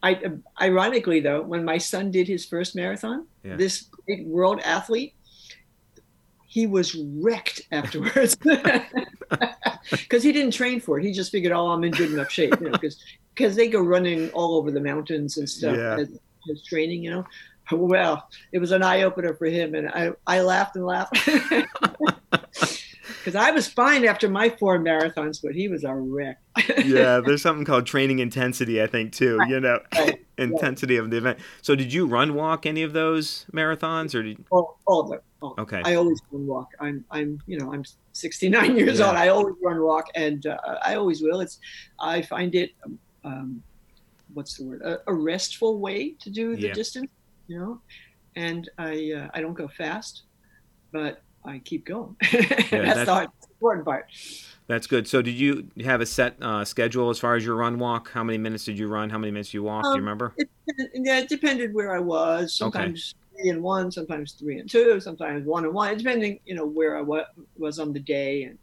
I, 0.03 0.21
ironically 0.61 1.19
though 1.19 1.41
when 1.41 1.65
my 1.65 1.79
son 1.79 2.11
did 2.11 2.27
his 2.27 2.45
first 2.45 2.75
marathon 2.75 3.25
yeah. 3.43 3.55
this 3.55 3.89
great 4.05 4.27
world 4.27 4.59
athlete 4.63 5.14
he 6.55 6.65
was 6.67 6.95
wrecked 6.95 7.63
afterwards 7.73 8.35
because 9.91 10.23
he 10.23 10.31
didn't 10.31 10.51
train 10.51 10.79
for 10.79 10.97
it. 10.97 11.03
He 11.03 11.11
just 11.11 11.29
figured, 11.29 11.51
oh, 11.51 11.67
I'm 11.67 11.83
in 11.83 11.91
good 11.91 12.13
enough 12.13 12.31
shape, 12.31 12.55
you 12.61 12.67
know, 12.67 12.71
because 12.71 13.03
because 13.33 13.57
they 13.57 13.67
go 13.67 13.81
running 13.81 14.29
all 14.29 14.55
over 14.55 14.71
the 14.71 14.79
mountains 14.79 15.35
and 15.35 15.49
stuff 15.49 15.75
yeah. 15.75 15.97
as, 15.97 16.17
as 16.49 16.63
training, 16.63 17.03
you 17.03 17.11
know. 17.11 17.25
Well, 17.71 18.29
it 18.51 18.59
was 18.59 18.71
an 18.71 18.83
eye 18.83 19.01
opener 19.01 19.33
for 19.33 19.47
him, 19.47 19.73
and 19.73 19.89
I 19.89 20.11
I 20.27 20.41
laughed 20.41 20.75
and 20.75 20.85
laughed 20.85 21.17
because 22.29 23.35
I 23.35 23.49
was 23.49 23.67
fine 23.67 24.05
after 24.05 24.29
my 24.29 24.49
four 24.49 24.77
marathons, 24.77 25.41
but 25.43 25.55
he 25.55 25.67
was 25.67 25.83
a 25.83 25.95
wreck. 25.95 26.37
yeah, 26.85 27.21
there's 27.25 27.41
something 27.41 27.65
called 27.65 27.87
training 27.87 28.19
intensity, 28.19 28.83
I 28.83 28.85
think, 28.85 29.13
too. 29.13 29.39
You 29.47 29.59
know, 29.59 29.79
right. 29.95 30.23
intensity 30.37 30.97
of 30.97 31.09
the 31.09 31.17
event. 31.17 31.39
So, 31.63 31.73
did 31.73 31.91
you 31.91 32.05
run 32.05 32.35
walk 32.35 32.67
any 32.67 32.83
of 32.83 32.93
those 32.93 33.47
marathons, 33.51 34.13
or 34.13 34.21
did 34.21 34.45
all, 34.51 34.77
all 34.85 35.01
of 35.01 35.09
them? 35.09 35.21
Okay. 35.57 35.81
I 35.83 35.95
always 35.95 36.21
run 36.31 36.47
walk. 36.47 36.69
I'm 36.79 37.05
I'm 37.11 37.39
you 37.45 37.59
know 37.59 37.73
I'm 37.73 37.83
69 38.13 38.77
years 38.77 38.99
yeah. 38.99 39.07
old. 39.07 39.15
I 39.15 39.27
always 39.29 39.55
run 39.63 39.81
walk, 39.81 40.07
and 40.15 40.45
uh, 40.45 40.57
I 40.83 40.95
always 40.95 41.21
will. 41.21 41.41
It's 41.41 41.59
I 41.99 42.21
find 42.21 42.55
it. 42.55 42.71
Um, 43.23 43.61
what's 44.33 44.57
the 44.57 44.65
word? 44.65 44.81
A, 44.81 44.99
a, 45.07 45.13
restful 45.13 45.79
way 45.79 46.11
to 46.19 46.29
do 46.29 46.55
the 46.55 46.67
yeah. 46.67 46.73
distance, 46.73 47.09
you 47.47 47.59
know. 47.59 47.81
And 48.35 48.69
I 48.77 49.11
uh, 49.13 49.27
I 49.33 49.41
don't 49.41 49.53
go 49.53 49.67
fast, 49.67 50.23
but 50.91 51.21
I 51.43 51.59
keep 51.59 51.85
going. 51.85 52.15
Yeah, 52.71 52.93
that's, 52.93 53.05
that's, 53.05 53.31
the 53.41 53.47
important 53.53 53.85
part. 53.85 54.07
That's 54.67 54.87
good. 54.87 55.07
So, 55.07 55.21
did 55.21 55.35
you 55.35 55.67
have 55.83 56.01
a 56.01 56.05
set 56.05 56.35
uh, 56.41 56.65
schedule 56.65 57.09
as 57.09 57.19
far 57.19 57.35
as 57.35 57.45
your 57.45 57.55
run 57.55 57.77
walk? 57.77 58.11
How 58.11 58.23
many 58.23 58.37
minutes 58.37 58.65
did 58.65 58.79
you 58.79 58.87
run? 58.87 59.09
How 59.09 59.17
many 59.17 59.31
minutes 59.31 59.53
you 59.53 59.63
walk? 59.63 59.85
Um, 59.85 59.93
Do 59.93 59.97
you 59.97 60.01
um, 60.01 60.05
remember? 60.05 60.33
It, 60.37 60.49
yeah, 60.95 61.19
it 61.19 61.29
depended 61.29 61.73
where 61.73 61.95
I 61.95 61.99
was. 61.99 62.53
Sometimes 62.53 63.13
okay. 63.15 63.24
Three 63.37 63.49
and 63.49 63.61
one, 63.61 63.91
sometimes 63.91 64.33
three 64.33 64.59
and 64.59 64.69
two, 64.69 64.99
sometimes 64.99 65.45
one 65.45 65.65
and 65.65 65.73
one, 65.73 65.97
depending, 65.97 66.39
you 66.45 66.55
know, 66.55 66.65
where 66.65 66.97
I 66.97 67.23
was 67.57 67.79
on 67.79 67.93
the 67.93 67.99
day 67.99 68.43
and, 68.43 68.57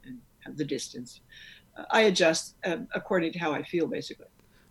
and 0.44 0.56
the 0.56 0.64
distance. 0.64 1.20
Uh, 1.76 1.84
I 1.90 2.02
adjust 2.02 2.56
uh, 2.64 2.78
according 2.94 3.32
to 3.32 3.38
how 3.38 3.52
I 3.52 3.62
feel, 3.62 3.86
basically. 3.86 4.26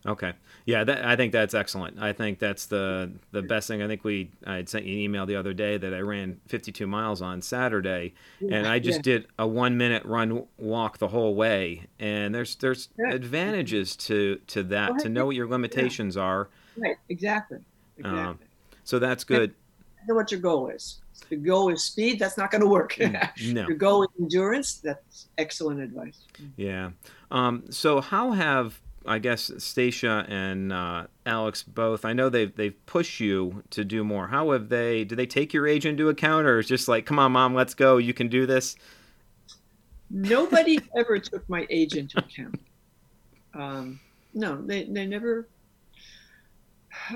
Okay. 0.05 0.33
Yeah, 0.65 0.83
that, 0.83 1.05
I 1.05 1.15
think 1.15 1.31
that's 1.31 1.53
excellent. 1.53 1.99
I 1.99 2.13
think 2.13 2.39
that's 2.39 2.65
the 2.65 3.11
the 3.31 3.41
best 3.41 3.67
thing. 3.67 3.81
I 3.81 3.87
think 3.87 4.03
we 4.03 4.31
I 4.45 4.55
had 4.55 4.69
sent 4.69 4.85
you 4.85 4.93
an 4.93 4.99
email 4.99 5.25
the 5.25 5.35
other 5.35 5.53
day 5.53 5.77
that 5.77 5.93
I 5.93 5.99
ran 5.99 6.39
52 6.47 6.87
miles 6.87 7.21
on 7.21 7.41
Saturday, 7.41 8.13
yeah, 8.39 8.57
and 8.57 8.67
I 8.67 8.79
just 8.79 8.99
yeah. 8.99 9.13
did 9.13 9.27
a 9.37 9.47
one 9.47 9.77
minute 9.77 10.03
run 10.05 10.45
walk 10.57 10.97
the 10.97 11.07
whole 11.07 11.35
way. 11.35 11.87
And 11.99 12.33
there's 12.33 12.55
there's 12.55 12.89
yeah. 12.97 13.13
advantages 13.13 13.95
to 13.97 14.39
to 14.47 14.63
that 14.63 14.99
to 14.99 15.09
know 15.09 15.27
what 15.27 15.35
your 15.35 15.47
limitations 15.47 16.17
are. 16.17 16.49
Right. 16.77 16.97
Exactly. 17.09 17.57
Um, 18.03 18.13
exactly. 18.13 18.19
Um, 18.19 18.39
so 18.83 18.99
that's 18.99 19.23
good. 19.23 19.53
Know 20.07 20.15
what 20.15 20.31
your 20.31 20.39
goal 20.39 20.69
is. 20.69 20.99
If 21.21 21.29
the 21.29 21.35
goal 21.35 21.69
is 21.69 21.83
speed, 21.83 22.19
that's 22.19 22.37
not 22.37 22.51
going 22.51 22.61
to 22.61 22.67
work. 22.67 22.97
No. 23.43 23.67
your 23.67 23.77
goal 23.77 24.03
is 24.03 24.09
endurance. 24.19 24.75
That's 24.75 25.27
excellent 25.37 25.79
advice. 25.81 26.19
Yeah. 26.57 26.91
Um, 27.29 27.63
so 27.69 28.01
how 28.01 28.31
have 28.31 28.79
I 29.05 29.17
guess 29.17 29.49
Stasia 29.49 30.29
and 30.29 30.71
uh, 30.71 31.07
Alex 31.25 31.63
both. 31.63 32.05
I 32.05 32.13
know 32.13 32.29
they've 32.29 32.55
they've 32.55 32.85
pushed 32.85 33.19
you 33.19 33.63
to 33.71 33.83
do 33.83 34.03
more. 34.03 34.27
How 34.27 34.51
have 34.51 34.69
they? 34.69 35.03
Do 35.03 35.15
they 35.15 35.25
take 35.25 35.53
your 35.53 35.67
age 35.67 35.85
into 35.85 36.09
account, 36.09 36.45
or 36.45 36.59
is 36.59 36.67
just 36.67 36.87
like, 36.87 37.05
come 37.05 37.17
on, 37.17 37.31
mom, 37.31 37.55
let's 37.55 37.73
go. 37.73 37.97
You 37.97 38.13
can 38.13 38.27
do 38.27 38.45
this. 38.45 38.75
Nobody 40.09 40.79
ever 40.95 41.17
took 41.17 41.47
my 41.49 41.65
age 41.69 41.95
into 41.95 42.19
account. 42.19 42.59
Um, 43.53 43.99
no, 44.33 44.61
they 44.61 44.83
they 44.83 45.07
never. 45.07 45.47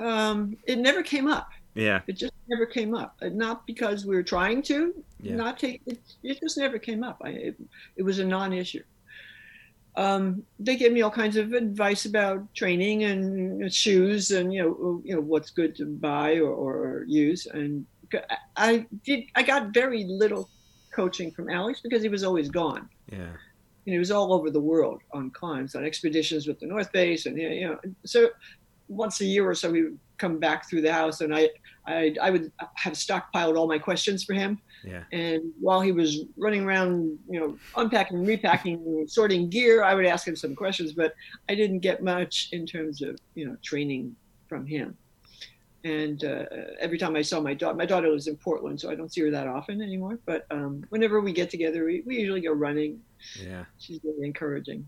Um, 0.02 0.58
it 0.66 0.80
never 0.80 1.04
came 1.04 1.28
up. 1.28 1.50
Yeah. 1.76 2.02
It 2.08 2.14
just 2.14 2.34
never 2.48 2.66
came 2.66 2.94
up. 2.94 3.18
Not 3.22 3.66
because 3.66 4.06
we 4.06 4.16
were 4.16 4.24
trying 4.24 4.62
to. 4.64 4.94
Yeah. 5.22 5.36
Not 5.36 5.60
take. 5.60 5.82
It, 5.86 6.00
it 6.24 6.40
just 6.40 6.58
never 6.58 6.78
came 6.78 7.04
up. 7.04 7.22
I, 7.24 7.30
it, 7.30 7.56
it 7.98 8.04
was 8.04 8.20
a 8.20 8.26
non-issue 8.26 8.84
um, 9.98 10.44
they 10.60 10.76
gave 10.76 10.92
me 10.92 11.02
all 11.02 11.12
kinds 11.12 11.38
of 11.38 11.54
advice 11.54 12.06
about 12.06 12.54
training 12.54 13.04
and 13.06 13.74
shoes 13.74 14.32
and 14.32 14.54
you 14.54 14.62
know 14.62 15.02
you 15.04 15.16
know 15.16 15.22
what's 15.22 15.52
good 15.52 15.76
to 15.78 15.86
buy 15.86 16.38
or, 16.38 16.52
or 16.52 17.06
use 17.08 17.46
and 17.46 17.86
I 18.56 18.86
did 19.04 19.26
I 19.36 19.44
got 19.44 19.74
very 19.74 20.04
little 20.06 20.50
coaching 20.94 21.32
from 21.32 21.50
Alex 21.50 21.82
because 21.82 22.02
he 22.02 22.10
was 22.10 22.24
always 22.24 22.50
gone. 22.50 22.88
Yeah. 23.12 23.20
And 23.88 23.94
he 23.94 24.00
was 24.00 24.10
all 24.12 24.34
over 24.34 24.50
the 24.50 24.60
world 24.60 25.02
on 25.14 25.30
climbs, 25.30 25.76
on 25.76 25.86
expeditions 25.86 26.48
with 26.48 26.60
the 26.60 26.66
North 26.66 26.90
Face, 26.92 27.28
and 27.28 27.38
you 27.38 27.68
know, 27.68 27.80
so 28.04 28.30
once 28.88 29.22
a 29.22 29.26
year 29.26 29.48
or 29.48 29.54
so 29.54 29.74
he 29.74 29.84
would 29.84 30.00
come 30.18 30.40
back 30.40 30.70
through 30.70 30.82
the 30.82 30.94
house, 30.94 31.22
and 31.22 31.36
I, 31.36 31.50
I, 31.86 32.16
I 32.22 32.30
would 32.30 32.52
have 32.76 32.94
stockpiled 32.94 33.58
all 33.58 33.68
my 33.68 33.80
questions 33.80 34.24
for 34.24 34.34
him, 34.34 34.60
yeah. 34.86 35.04
And 35.12 35.52
while 35.60 35.82
he 35.82 35.92
was 35.92 36.26
running 36.38 36.64
around, 36.64 37.18
you 37.28 37.40
know, 37.40 37.58
unpacking, 37.76 38.24
repacking, 38.24 39.06
sorting 39.08 39.50
gear, 39.50 39.84
I 39.84 39.96
would 39.96 40.06
ask 40.06 40.28
him 40.28 40.36
some 40.36 40.56
questions, 40.56 40.94
but 40.94 41.16
I 41.50 41.56
didn't 41.56 41.80
get 41.80 42.04
much 42.04 42.50
in 42.52 42.66
terms 42.66 43.02
of, 43.02 43.18
you 43.34 43.48
know, 43.48 43.58
training 43.64 44.16
from 44.48 44.66
him. 44.66 44.96
And 45.84 46.24
uh, 46.24 46.46
every 46.80 46.98
time 46.98 47.16
I 47.16 47.22
saw 47.22 47.40
my 47.40 47.54
daughter, 47.54 47.76
my 47.76 47.86
daughter 47.86 48.10
lives 48.10 48.28
in 48.28 48.38
Portland, 48.38 48.80
so 48.80 48.90
I 48.90 48.96
don't 48.96 49.12
see 49.12 49.22
her 49.22 49.32
that 49.32 49.48
often 49.48 49.82
anymore. 49.82 50.20
But 50.26 50.46
um, 50.52 50.84
whenever 50.90 51.20
we 51.20 51.32
get 51.32 51.50
together, 51.50 51.86
we, 51.86 52.02
we 52.06 52.18
usually 52.20 52.42
go 52.42 52.54
running. 52.54 53.02
Yeah. 53.40 53.66
She's 53.80 54.00
really 54.04 54.26
encouraging. 54.26 54.88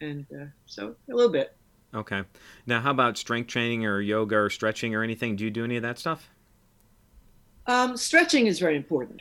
And 0.00 0.26
uh, 0.34 0.46
so 0.66 0.94
a 1.10 1.14
little 1.14 1.32
bit. 1.32 1.56
Okay. 1.94 2.22
Now, 2.66 2.80
how 2.80 2.90
about 2.90 3.18
strength 3.18 3.48
training 3.48 3.84
or 3.84 4.00
yoga 4.00 4.36
or 4.36 4.50
stretching 4.50 4.94
or 4.94 5.02
anything? 5.02 5.36
Do 5.36 5.44
you 5.44 5.50
do 5.50 5.64
any 5.64 5.76
of 5.76 5.82
that 5.82 5.98
stuff? 5.98 6.30
Um, 7.66 7.96
stretching 7.96 8.46
is 8.46 8.58
very 8.58 8.76
important. 8.76 9.20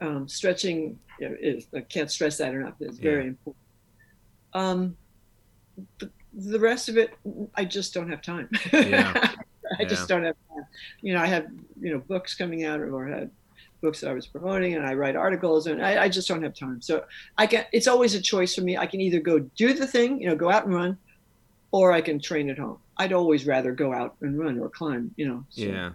Um, 0.00 0.28
stretching 0.28 0.98
is, 1.20 1.66
I 1.74 1.80
can't 1.80 2.10
stress 2.10 2.38
that 2.38 2.52
enough, 2.52 2.74
it's 2.80 2.98
very 2.98 3.22
yeah. 3.22 3.28
important. 3.28 3.64
Um, 4.52 4.96
the, 5.98 6.10
the, 6.32 6.58
rest 6.58 6.88
of 6.88 6.96
it, 6.96 7.14
I 7.54 7.64
just 7.64 7.94
don't 7.94 8.10
have 8.10 8.22
time. 8.22 8.48
Yeah. 8.72 9.12
I 9.78 9.82
yeah. 9.82 9.88
just 9.88 10.08
don't 10.08 10.24
have 10.24 10.36
time. 10.48 10.66
You 11.00 11.14
know, 11.14 11.20
I 11.20 11.26
have, 11.26 11.46
you 11.80 11.92
know, 11.92 11.98
books 11.98 12.34
coming 12.34 12.64
out 12.64 12.80
or 12.80 13.06
had 13.06 13.30
books 13.82 14.00
that 14.00 14.10
I 14.10 14.14
was 14.14 14.26
promoting 14.26 14.74
and 14.74 14.86
I 14.86 14.94
write 14.94 15.16
articles 15.16 15.66
and 15.66 15.84
I, 15.84 16.04
I 16.04 16.08
just 16.08 16.28
don't 16.28 16.42
have 16.42 16.54
time. 16.54 16.80
So 16.80 17.04
I 17.36 17.46
can, 17.46 17.64
it's 17.72 17.86
always 17.86 18.14
a 18.14 18.20
choice 18.20 18.54
for 18.54 18.62
me. 18.62 18.76
I 18.76 18.86
can 18.86 19.00
either 19.00 19.20
go 19.20 19.38
do 19.38 19.74
the 19.74 19.86
thing, 19.86 20.20
you 20.20 20.28
know, 20.28 20.36
go 20.36 20.50
out 20.50 20.66
and 20.66 20.74
run, 20.74 20.98
or 21.76 21.92
I 21.92 22.00
can 22.00 22.18
train 22.18 22.48
at 22.50 22.58
home. 22.58 22.78
I'd 22.96 23.12
always 23.12 23.46
rather 23.46 23.72
go 23.72 23.92
out 23.92 24.16
and 24.20 24.38
run 24.38 24.58
or 24.58 24.68
climb, 24.68 25.12
you 25.16 25.28
know. 25.28 25.44
So. 25.50 25.62
Yeah. 25.62 25.90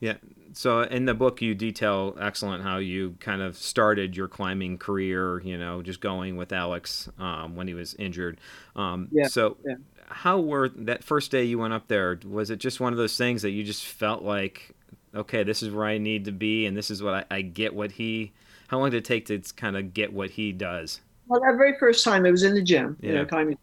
Yeah 0.00 0.14
so 0.52 0.82
in 0.82 1.04
the 1.04 1.14
book 1.14 1.40
you 1.40 1.54
detail 1.54 2.16
excellent 2.20 2.62
how 2.62 2.78
you 2.78 3.16
kind 3.20 3.42
of 3.42 3.56
started 3.56 4.16
your 4.16 4.28
climbing 4.28 4.78
career 4.78 5.40
you 5.40 5.58
know 5.58 5.82
just 5.82 6.00
going 6.00 6.36
with 6.36 6.52
alex 6.52 7.08
um, 7.18 7.56
when 7.56 7.68
he 7.68 7.74
was 7.74 7.94
injured 7.94 8.40
um, 8.76 9.08
yeah, 9.10 9.26
so 9.26 9.56
yeah. 9.64 9.74
how 10.08 10.38
were 10.38 10.68
that 10.68 11.04
first 11.04 11.30
day 11.30 11.44
you 11.44 11.58
went 11.58 11.72
up 11.72 11.88
there 11.88 12.18
was 12.26 12.50
it 12.50 12.58
just 12.58 12.80
one 12.80 12.92
of 12.92 12.98
those 12.98 13.16
things 13.16 13.42
that 13.42 13.50
you 13.50 13.64
just 13.64 13.84
felt 13.84 14.22
like 14.22 14.74
okay 15.14 15.42
this 15.42 15.62
is 15.62 15.70
where 15.70 15.86
i 15.86 15.98
need 15.98 16.24
to 16.24 16.32
be 16.32 16.66
and 16.66 16.76
this 16.76 16.90
is 16.90 17.02
what 17.02 17.14
i, 17.14 17.24
I 17.30 17.42
get 17.42 17.74
what 17.74 17.92
he 17.92 18.32
how 18.68 18.78
long 18.78 18.90
did 18.90 18.98
it 18.98 19.04
take 19.04 19.26
to 19.26 19.40
kind 19.54 19.76
of 19.76 19.94
get 19.94 20.12
what 20.12 20.30
he 20.30 20.52
does 20.52 21.00
well 21.26 21.40
that 21.40 21.56
very 21.56 21.78
first 21.78 22.04
time 22.04 22.26
it 22.26 22.30
was 22.30 22.42
in 22.42 22.54
the 22.54 22.62
gym 22.62 22.96
yeah. 23.00 23.08
you 23.08 23.14
know 23.16 23.26
climbing 23.26 23.58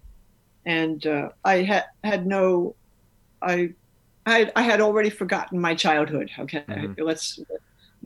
and 0.65 1.05
uh, 1.07 1.29
i 1.43 1.57
had 1.57 1.85
had 2.03 2.25
no 2.25 2.75
i 3.41 3.69
I, 4.25 4.51
I 4.55 4.63
had 4.63 4.81
already 4.81 5.09
forgotten 5.09 5.59
my 5.59 5.75
childhood. 5.75 6.31
Okay, 6.39 6.63
mm-hmm. 6.67 7.01
let's 7.01 7.39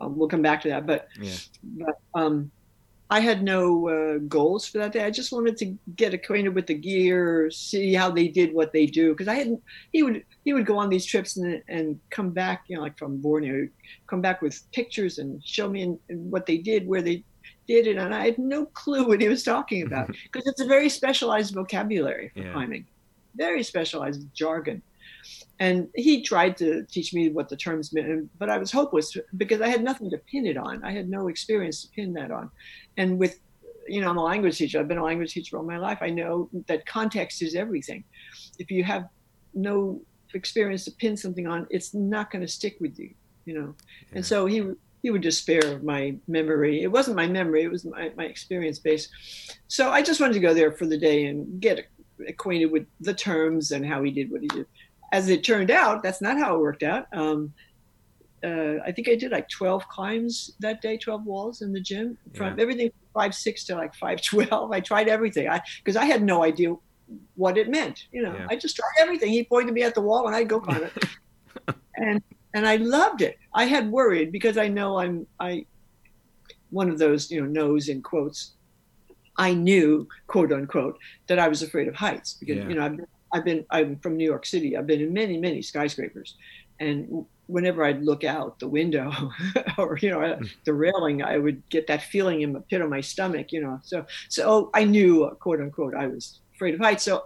um, 0.01 0.17
we'll 0.17 0.27
come 0.27 0.41
back 0.41 0.61
to 0.63 0.69
that. 0.69 0.85
But 0.85 1.07
yeah. 1.19 1.35
but 1.63 1.99
um, 2.13 2.51
I 3.09 3.21
had 3.21 3.41
no 3.41 3.89
uh, 3.89 4.17
goals 4.27 4.67
for 4.67 4.79
that 4.79 4.91
day. 4.91 5.03
I 5.03 5.11
just 5.11 5.31
wanted 5.31 5.57
to 5.57 5.77
get 5.95 6.13
acquainted 6.13 6.53
with 6.53 6.67
the 6.67 6.73
gear, 6.73 7.49
see 7.51 7.93
how 7.93 8.11
they 8.11 8.27
did 8.27 8.53
what 8.53 8.73
they 8.73 8.85
do. 8.85 9.11
Because 9.11 9.27
I 9.27 9.35
hadn't. 9.35 9.63
He 9.91 10.03
would 10.03 10.25
he 10.43 10.53
would 10.53 10.65
go 10.65 10.77
on 10.77 10.89
these 10.89 11.05
trips 11.05 11.37
and 11.37 11.63
and 11.67 11.99
come 12.09 12.31
back, 12.31 12.65
you 12.67 12.75
know, 12.75 12.81
like 12.81 12.97
from 12.97 13.17
Borneo, 13.17 13.67
come 14.07 14.21
back 14.21 14.41
with 14.41 14.61
pictures 14.73 15.19
and 15.19 15.43
show 15.45 15.69
me 15.69 15.83
in, 15.83 15.99
in 16.09 16.29
what 16.29 16.45
they 16.45 16.57
did, 16.57 16.87
where 16.87 17.01
they 17.01 17.23
did 17.69 17.85
it, 17.85 17.97
and 17.97 18.15
I 18.15 18.25
had 18.25 18.39
no 18.39 18.65
clue 18.65 19.07
what 19.07 19.21
he 19.21 19.29
was 19.29 19.43
talking 19.43 19.83
about 19.85 20.07
because 20.23 20.47
it's 20.47 20.59
a 20.59 20.65
very 20.65 20.89
specialized 20.89 21.53
vocabulary 21.53 22.31
for 22.33 22.41
yeah. 22.41 22.51
climbing, 22.51 22.85
very 23.35 23.61
specialized 23.63 24.27
jargon. 24.33 24.81
And 25.59 25.87
he 25.93 26.23
tried 26.23 26.57
to 26.57 26.83
teach 26.85 27.13
me 27.13 27.29
what 27.29 27.49
the 27.49 27.57
terms 27.57 27.93
meant 27.93 28.29
but 28.39 28.49
i 28.49 28.57
was 28.57 28.71
hopeless 28.71 29.17
because 29.35 29.59
i 29.59 29.67
had 29.67 29.83
nothing 29.83 30.09
to 30.09 30.17
pin 30.31 30.45
it 30.45 30.57
on. 30.57 30.83
I 30.83 30.91
had 30.91 31.09
no 31.09 31.27
experience 31.27 31.81
to 31.83 31.89
pin 31.89 32.13
that 32.13 32.31
on. 32.31 32.49
And 32.97 33.19
with 33.19 33.39
you 33.87 34.01
know 34.01 34.09
i'm 34.09 34.17
a 34.17 34.23
language 34.23 34.57
teacher. 34.57 34.79
I've 34.79 34.87
been 34.87 35.03
a 35.05 35.09
language 35.11 35.33
teacher 35.33 35.57
all 35.57 35.63
my 35.63 35.77
life. 35.77 35.99
I 36.01 36.09
know 36.09 36.49
that 36.67 36.85
context 36.85 37.41
is 37.41 37.53
everything. 37.53 38.03
If 38.57 38.71
you 38.71 38.83
have 38.83 39.03
no 39.53 40.01
experience 40.33 40.85
to 40.85 40.91
pin 40.91 41.15
something 41.17 41.47
on 41.47 41.67
it's 41.69 41.93
not 41.93 42.31
going 42.31 42.45
to 42.47 42.51
stick 42.59 42.77
with 42.79 42.97
you 42.97 43.11
you 43.49 43.59
know? 43.59 43.75
Yeah. 44.09 44.17
and 44.17 44.25
so 44.25 44.45
he 44.45 44.59
he 45.01 45.11
would 45.11 45.21
despair 45.21 45.65
of 45.73 45.83
my 45.83 46.15
memory 46.27 46.83
it 46.83 46.91
wasn't 46.91 47.15
my 47.15 47.27
memory 47.27 47.63
it 47.63 47.71
was 47.71 47.85
my, 47.85 48.11
my 48.15 48.25
experience 48.25 48.79
base 48.79 49.09
so 49.67 49.89
i 49.91 50.01
just 50.01 50.19
wanted 50.19 50.33
to 50.33 50.39
go 50.39 50.53
there 50.53 50.71
for 50.71 50.85
the 50.85 50.97
day 50.97 51.25
and 51.25 51.61
get 51.61 51.87
acquainted 52.27 52.67
with 52.67 52.85
the 52.99 53.13
terms 53.13 53.71
and 53.71 53.85
how 53.85 54.03
he 54.03 54.11
did 54.11 54.31
what 54.31 54.41
he 54.41 54.47
did 54.47 54.65
as 55.11 55.29
it 55.29 55.43
turned 55.43 55.71
out, 55.71 56.03
that's 56.03 56.21
not 56.21 56.37
how 56.37 56.55
it 56.55 56.59
worked 56.59 56.83
out. 56.83 57.07
Um, 57.13 57.53
uh, 58.43 58.75
I 58.85 58.91
think 58.91 59.09
I 59.09 59.15
did 59.15 59.31
like 59.31 59.49
12 59.49 59.87
climbs 59.89 60.51
that 60.59 60.81
day, 60.81 60.97
12 60.97 61.25
walls 61.25 61.61
in 61.61 61.73
the 61.73 61.81
gym 61.81 62.17
from 62.33 62.55
yeah. 62.55 62.61
everything 62.61 62.91
five 63.13 63.33
six 63.33 63.65
to 63.65 63.75
like 63.75 63.93
five 63.95 64.21
twelve. 64.21 64.71
I 64.71 64.79
tried 64.79 65.09
everything. 65.09 65.49
I 65.49 65.61
because 65.83 65.97
I 65.97 66.05
had 66.05 66.23
no 66.23 66.43
idea 66.43 66.75
what 67.35 67.57
it 67.57 67.69
meant. 67.69 68.05
You 68.11 68.23
know, 68.23 68.33
yeah. 68.33 68.47
I 68.49 68.55
just 68.55 68.75
tried 68.75 69.01
everything. 69.01 69.31
He 69.31 69.43
pointed 69.43 69.73
me 69.73 69.83
at 69.83 69.95
the 69.95 70.01
wall 70.01 70.27
and 70.27 70.35
I'd 70.35 70.47
go 70.47 70.59
climb 70.61 70.83
it. 70.83 71.75
and 71.95 72.23
and 72.53 72.67
I 72.67 72.77
loved 72.77 73.21
it. 73.21 73.37
I 73.53 73.65
had 73.65 73.91
worried 73.91 74.31
because 74.31 74.57
I 74.57 74.67
know 74.67 74.99
I'm 74.99 75.27
I 75.39 75.65
one 76.69 76.89
of 76.89 76.99
those, 76.99 77.31
you 77.31 77.41
know, 77.41 77.47
knows 77.47 77.89
in 77.89 78.01
quotes. 78.01 78.51
I 79.37 79.53
knew, 79.53 80.07
quote 80.27 80.51
unquote, 80.51 80.99
that 81.27 81.39
I 81.39 81.47
was 81.47 81.61
afraid 81.61 81.87
of 81.87 81.95
heights 81.95 82.33
because 82.33 82.57
yeah. 82.57 82.67
you 82.67 82.75
know 82.75 82.85
I've 82.85 82.97
been, 82.97 83.07
I've 83.33 83.45
been 83.45 83.65
I'm 83.69 83.99
from 83.99 84.17
New 84.17 84.25
York 84.25 84.45
City. 84.45 84.75
I've 84.75 84.87
been 84.87 85.01
in 85.01 85.13
many 85.13 85.37
many 85.37 85.61
skyscrapers, 85.61 86.35
and 86.79 87.25
whenever 87.47 87.83
I'd 87.83 88.03
look 88.03 88.23
out 88.23 88.59
the 88.59 88.67
window 88.67 89.11
or 89.77 89.97
you 90.01 90.09
know 90.09 90.35
hmm. 90.35 90.45
the 90.65 90.73
railing, 90.73 91.23
I 91.23 91.37
would 91.37 91.67
get 91.69 91.87
that 91.87 92.03
feeling 92.03 92.41
in 92.41 92.53
the 92.53 92.61
pit 92.61 92.81
of 92.81 92.89
my 92.89 93.01
stomach. 93.01 93.51
You 93.51 93.61
know, 93.61 93.79
so 93.83 94.05
so 94.27 94.69
I 94.73 94.83
knew, 94.83 95.29
quote 95.39 95.61
unquote, 95.61 95.95
I 95.95 96.07
was 96.07 96.41
afraid 96.53 96.73
of 96.73 96.81
heights. 96.81 97.03
So 97.03 97.25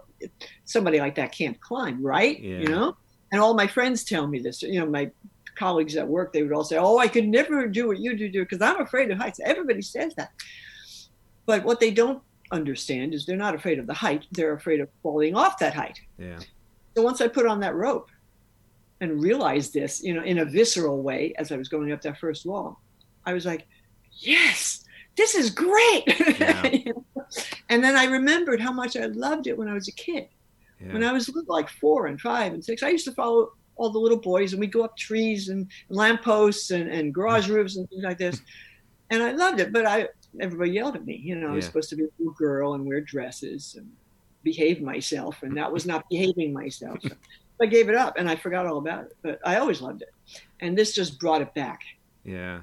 somebody 0.64 1.00
like 1.00 1.16
that 1.16 1.32
can't 1.32 1.60
climb, 1.60 2.04
right? 2.04 2.38
Yeah. 2.38 2.58
You 2.58 2.68
know, 2.68 2.96
and 3.34 3.42
all 3.42 3.52
my 3.52 3.66
friends 3.66 4.04
tell 4.04 4.28
me 4.28 4.38
this. 4.38 4.62
You 4.62 4.78
know, 4.78 4.86
my 4.86 5.10
colleagues 5.56 5.96
at 5.96 6.06
work, 6.06 6.32
they 6.32 6.44
would 6.44 6.52
all 6.52 6.62
say, 6.62 6.76
"Oh, 6.78 6.98
I 6.98 7.08
could 7.08 7.26
never 7.26 7.66
do 7.66 7.88
what 7.88 7.98
you 7.98 8.16
do, 8.16 8.28
do 8.28 8.44
because 8.44 8.62
I'm 8.62 8.80
afraid 8.80 9.10
of 9.10 9.18
heights." 9.18 9.40
Everybody 9.44 9.82
says 9.82 10.14
that, 10.14 10.30
but 11.44 11.64
what 11.64 11.80
they 11.80 11.90
don't 11.90 12.22
understand 12.52 13.12
is 13.12 13.26
they're 13.26 13.36
not 13.36 13.56
afraid 13.56 13.80
of 13.80 13.88
the 13.88 13.92
height; 13.92 14.26
they're 14.30 14.54
afraid 14.54 14.78
of 14.78 14.88
falling 15.02 15.34
off 15.34 15.58
that 15.58 15.74
height. 15.74 15.98
Yeah. 16.16 16.38
So 16.94 17.02
once 17.02 17.20
I 17.20 17.26
put 17.26 17.44
on 17.44 17.58
that 17.58 17.74
rope 17.74 18.08
and 19.00 19.20
realized 19.20 19.74
this, 19.74 20.00
you 20.00 20.14
know, 20.14 20.22
in 20.22 20.38
a 20.38 20.44
visceral 20.44 21.02
way 21.02 21.34
as 21.36 21.50
I 21.50 21.56
was 21.56 21.68
going 21.68 21.90
up 21.90 22.02
that 22.02 22.20
first 22.20 22.46
wall, 22.46 22.80
I 23.26 23.32
was 23.32 23.44
like, 23.44 23.66
"Yes, 24.12 24.84
this 25.16 25.34
is 25.34 25.50
great!" 25.50 26.04
Yeah. 26.38 26.92
and 27.68 27.82
then 27.82 27.96
I 27.96 28.04
remembered 28.04 28.60
how 28.60 28.72
much 28.72 28.96
I 28.96 29.06
loved 29.06 29.48
it 29.48 29.58
when 29.58 29.66
I 29.66 29.74
was 29.74 29.88
a 29.88 29.92
kid. 29.92 30.28
Yeah. 30.84 30.92
When 30.92 31.04
I 31.04 31.12
was 31.12 31.30
like 31.46 31.68
four 31.68 32.06
and 32.06 32.20
five 32.20 32.52
and 32.52 32.64
six, 32.64 32.82
I 32.82 32.90
used 32.90 33.04
to 33.06 33.12
follow 33.12 33.52
all 33.76 33.90
the 33.90 33.98
little 33.98 34.18
boys 34.18 34.52
and 34.52 34.60
we'd 34.60 34.72
go 34.72 34.84
up 34.84 34.96
trees 34.96 35.48
and 35.48 35.68
lampposts 35.88 36.70
and, 36.70 36.90
and 36.90 37.14
garage 37.14 37.48
roofs 37.48 37.76
and 37.76 37.88
things 37.88 38.04
like 38.04 38.18
this. 38.18 38.40
And 39.10 39.22
I 39.22 39.32
loved 39.32 39.60
it, 39.60 39.70
but 39.70 39.84
I 39.84 40.08
everybody 40.40 40.70
yelled 40.72 40.96
at 40.96 41.04
me. 41.04 41.20
You 41.22 41.36
know, 41.36 41.48
I 41.48 41.52
was 41.52 41.66
supposed 41.66 41.90
to 41.90 41.96
be 41.96 42.04
a 42.04 42.08
little 42.18 42.32
girl 42.32 42.72
and 42.72 42.86
wear 42.86 43.02
dresses 43.02 43.74
and 43.76 43.88
behave 44.42 44.80
myself, 44.80 45.42
and 45.42 45.56
that 45.58 45.70
was 45.70 45.84
not 45.84 46.04
behaving 46.10 46.54
myself. 46.54 46.98
So 47.02 47.10
I 47.60 47.66
gave 47.66 47.90
it 47.90 47.94
up 47.94 48.14
and 48.16 48.28
I 48.28 48.34
forgot 48.34 48.66
all 48.66 48.78
about 48.78 49.04
it. 49.04 49.16
But 49.22 49.40
I 49.44 49.56
always 49.56 49.82
loved 49.82 50.02
it, 50.02 50.08
and 50.60 50.76
this 50.76 50.94
just 50.94 51.20
brought 51.20 51.42
it 51.42 51.54
back. 51.54 51.80
Yeah, 52.24 52.62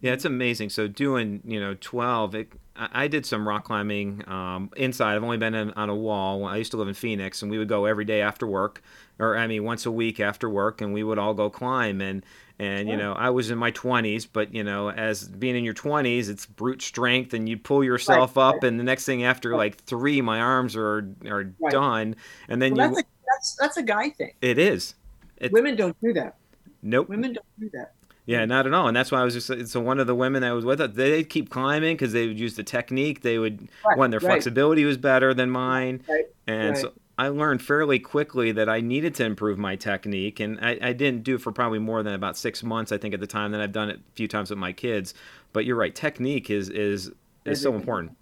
yeah, 0.00 0.12
it's 0.12 0.24
amazing. 0.24 0.70
So 0.70 0.88
doing 0.88 1.40
you 1.44 1.60
know 1.60 1.76
twelve, 1.80 2.34
it, 2.34 2.52
I 2.76 3.08
did 3.08 3.26
some 3.26 3.46
rock 3.46 3.64
climbing 3.64 4.26
um, 4.28 4.70
inside. 4.76 5.14
I've 5.14 5.24
only 5.24 5.36
been 5.36 5.54
in, 5.54 5.70
on 5.72 5.90
a 5.90 5.94
wall. 5.94 6.46
I 6.46 6.56
used 6.56 6.70
to 6.70 6.76
live 6.76 6.88
in 6.88 6.94
Phoenix, 6.94 7.42
and 7.42 7.50
we 7.50 7.58
would 7.58 7.68
go 7.68 7.84
every 7.84 8.04
day 8.04 8.22
after 8.22 8.46
work, 8.46 8.82
or 9.18 9.36
I 9.36 9.46
mean 9.46 9.64
once 9.64 9.86
a 9.86 9.90
week 9.90 10.20
after 10.20 10.48
work, 10.48 10.80
and 10.80 10.94
we 10.94 11.02
would 11.02 11.18
all 11.18 11.34
go 11.34 11.50
climb. 11.50 12.00
And 12.00 12.24
and 12.58 12.88
you 12.88 12.96
know 12.96 13.12
I 13.12 13.30
was 13.30 13.50
in 13.50 13.58
my 13.58 13.72
20s, 13.72 14.26
but 14.32 14.54
you 14.54 14.64
know 14.64 14.90
as 14.90 15.28
being 15.28 15.56
in 15.56 15.64
your 15.64 15.74
20s, 15.74 16.28
it's 16.28 16.46
brute 16.46 16.80
strength, 16.80 17.34
and 17.34 17.48
you 17.48 17.58
pull 17.58 17.84
yourself 17.84 18.36
right, 18.36 18.48
up, 18.48 18.62
and 18.62 18.78
the 18.78 18.84
next 18.84 19.04
thing 19.04 19.24
after 19.24 19.56
like 19.56 19.76
three, 19.82 20.20
my 20.20 20.40
arms 20.40 20.76
are 20.76 21.08
are 21.26 21.52
right. 21.58 21.72
done, 21.72 22.16
and 22.48 22.62
then 22.62 22.74
well, 22.74 22.90
you. 22.90 22.94
That's 22.94 23.00
a, 23.00 23.26
that's 23.26 23.56
that's 23.56 23.76
a 23.76 23.82
guy 23.82 24.10
thing. 24.10 24.32
It 24.40 24.58
is. 24.58 24.94
It, 25.36 25.52
Women 25.52 25.76
don't 25.76 25.96
do 26.00 26.12
that. 26.14 26.36
Nope. 26.82 27.08
Women 27.08 27.32
don't 27.32 27.46
do 27.58 27.70
that. 27.74 27.94
Yeah, 28.26 28.44
not 28.44 28.66
at 28.66 28.74
all. 28.74 28.86
And 28.86 28.96
that's 28.96 29.10
why 29.10 29.20
I 29.20 29.24
was 29.24 29.34
just 29.34 29.72
so 29.72 29.80
one 29.80 29.98
of 29.98 30.06
the 30.06 30.14
women 30.14 30.42
that 30.42 30.50
was 30.52 30.64
with 30.64 30.80
us, 30.80 30.90
they'd 30.94 31.28
keep 31.28 31.50
climbing 31.50 31.96
because 31.96 32.12
they 32.12 32.26
would 32.26 32.38
use 32.38 32.54
the 32.54 32.62
technique. 32.62 33.22
They 33.22 33.38
would 33.38 33.68
right, 33.84 33.98
one 33.98 34.10
their 34.10 34.20
right. 34.20 34.32
flexibility 34.32 34.84
was 34.84 34.96
better 34.96 35.34
than 35.34 35.50
mine, 35.50 36.02
right, 36.08 36.26
and 36.46 36.76
so 36.76 36.92
I 37.20 37.28
learned 37.28 37.60
fairly 37.60 37.98
quickly 37.98 38.50
that 38.52 38.70
I 38.70 38.80
needed 38.80 39.14
to 39.16 39.24
improve 39.26 39.58
my 39.58 39.76
technique, 39.76 40.40
and 40.40 40.58
I, 40.62 40.78
I, 40.80 40.92
didn't 40.94 41.22
do 41.22 41.34
it 41.34 41.42
for 41.42 41.52
probably 41.52 41.78
more 41.78 42.02
than 42.02 42.14
about 42.14 42.38
six 42.38 42.62
months. 42.62 42.92
I 42.92 42.96
think 42.96 43.12
at 43.12 43.20
the 43.20 43.26
time 43.26 43.52
that 43.52 43.60
I've 43.60 43.72
done 43.72 43.90
it 43.90 43.96
a 43.96 44.14
few 44.14 44.26
times 44.26 44.48
with 44.48 44.58
my 44.58 44.72
kids. 44.72 45.12
But 45.52 45.66
you're 45.66 45.76
right, 45.76 45.94
technique 45.94 46.48
is 46.48 46.70
is 46.70 47.10
is 47.44 47.60
so 47.60 47.74
important. 47.74 48.16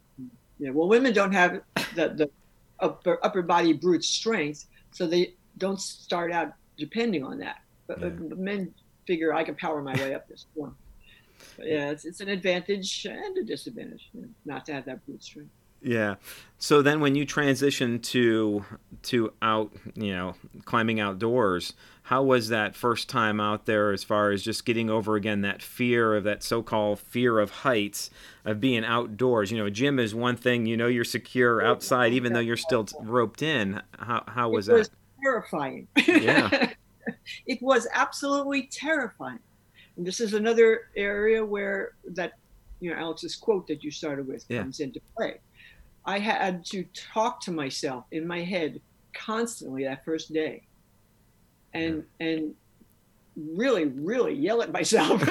Yeah, 0.59 0.71
well, 0.71 0.89
women 0.89 1.13
don't 1.13 1.33
have 1.33 1.61
the 1.95 2.09
the 2.09 2.31
upper 2.81 3.25
upper 3.25 3.43
body 3.43 3.73
brute 3.73 4.03
strength, 4.03 4.67
so 4.91 5.07
they 5.07 5.35
don't 5.59 5.81
start 5.81 6.33
out 6.33 6.55
depending 6.77 7.23
on 7.23 7.39
that. 7.39 7.59
But, 7.87 8.01
yeah. 8.01 8.09
but 8.09 8.39
men 8.39 8.75
figure 9.09 9.33
I 9.33 9.43
can 9.43 9.55
power 9.55 9.81
my 9.81 9.95
way 9.95 10.15
up 10.15 10.29
this 10.29 10.45
one. 10.55 10.75
But 11.57 11.67
yeah, 11.67 11.91
it's, 11.91 12.05
it's 12.05 12.21
an 12.21 12.29
advantage 12.29 13.07
and 13.07 13.39
a 13.39 13.43
disadvantage 13.43 14.11
you 14.13 14.23
know, 14.23 14.29
not 14.45 14.67
to 14.67 14.75
have 14.75 14.85
that 14.85 15.05
brute 15.07 15.23
strength. 15.25 15.51
Yeah. 15.81 16.17
So 16.59 16.83
then 16.83 17.01
when 17.01 17.15
you 17.15 17.25
transition 17.25 18.01
to 18.01 18.65
to 19.05 19.33
out, 19.41 19.73
you 19.95 20.13
know, 20.15 20.35
climbing 20.65 21.01
outdoors, 21.01 21.73
how 22.03 22.23
was 22.23 22.49
that 22.49 22.75
first 22.75 23.09
time 23.09 23.41
out 23.41 23.67
there 23.67 23.93
as 23.93 24.03
far 24.03 24.31
as 24.31 24.43
just 24.43 24.67
getting 24.67 24.91
over 24.91 25.15
again 25.15 25.43
that 25.43 25.63
fear 25.63 26.17
of 26.17 26.25
that 26.25 26.43
so-called 26.43 26.99
fear 26.99 27.39
of 27.39 27.51
heights 27.51 28.11
of 28.45 28.61
being 28.61 28.85
outdoors? 28.85 29.53
You 29.53 29.59
know, 29.59 29.67
a 29.67 29.71
gym 29.71 29.99
is 30.01 30.15
one 30.15 30.37
thing, 30.37 30.67
you 30.67 30.77
know 30.77 30.89
you're 30.89 31.05
secure 31.05 31.65
outside 31.65 32.13
even 32.13 32.33
though 32.33 32.41
you're 32.41 32.57
still 32.57 32.87
roped 33.01 33.41
in. 33.41 33.81
How 33.99 34.25
how 34.27 34.49
was, 34.51 34.67
that? 34.67 34.75
it 34.75 34.79
was 34.79 34.89
that? 34.89 34.97
terrifying. 35.23 35.87
Yeah. 35.97 36.73
it 37.47 37.61
was 37.63 37.87
absolutely 37.93 38.69
terrifying. 38.71 39.39
And 39.97 40.07
this 40.07 40.21
is 40.21 40.35
another 40.35 40.89
area 40.97 41.45
where 41.45 41.93
that, 42.13 42.35
you 42.81 42.91
know, 42.91 42.97
Alex's 42.97 43.35
quote 43.35 43.67
that 43.67 43.83
you 43.83 43.91
started 43.91 44.27
with 44.27 44.45
yeah. 44.49 44.61
comes 44.61 44.81
into 44.81 45.01
play. 45.17 45.41
I 46.05 46.19
had 46.19 46.65
to 46.67 46.85
talk 46.95 47.41
to 47.43 47.51
myself 47.51 48.05
in 48.13 48.27
my 48.27 48.43
head 48.43 48.81
constantly 49.13 49.85
that 49.85 50.05
first 50.05 50.33
day, 50.33 50.63
and 51.75 52.05
yeah. 52.19 52.27
and 52.27 52.55
really, 53.37 53.87
really 53.87 54.35
yell 54.35 54.63
at 54.63 54.73
myself 54.73 55.21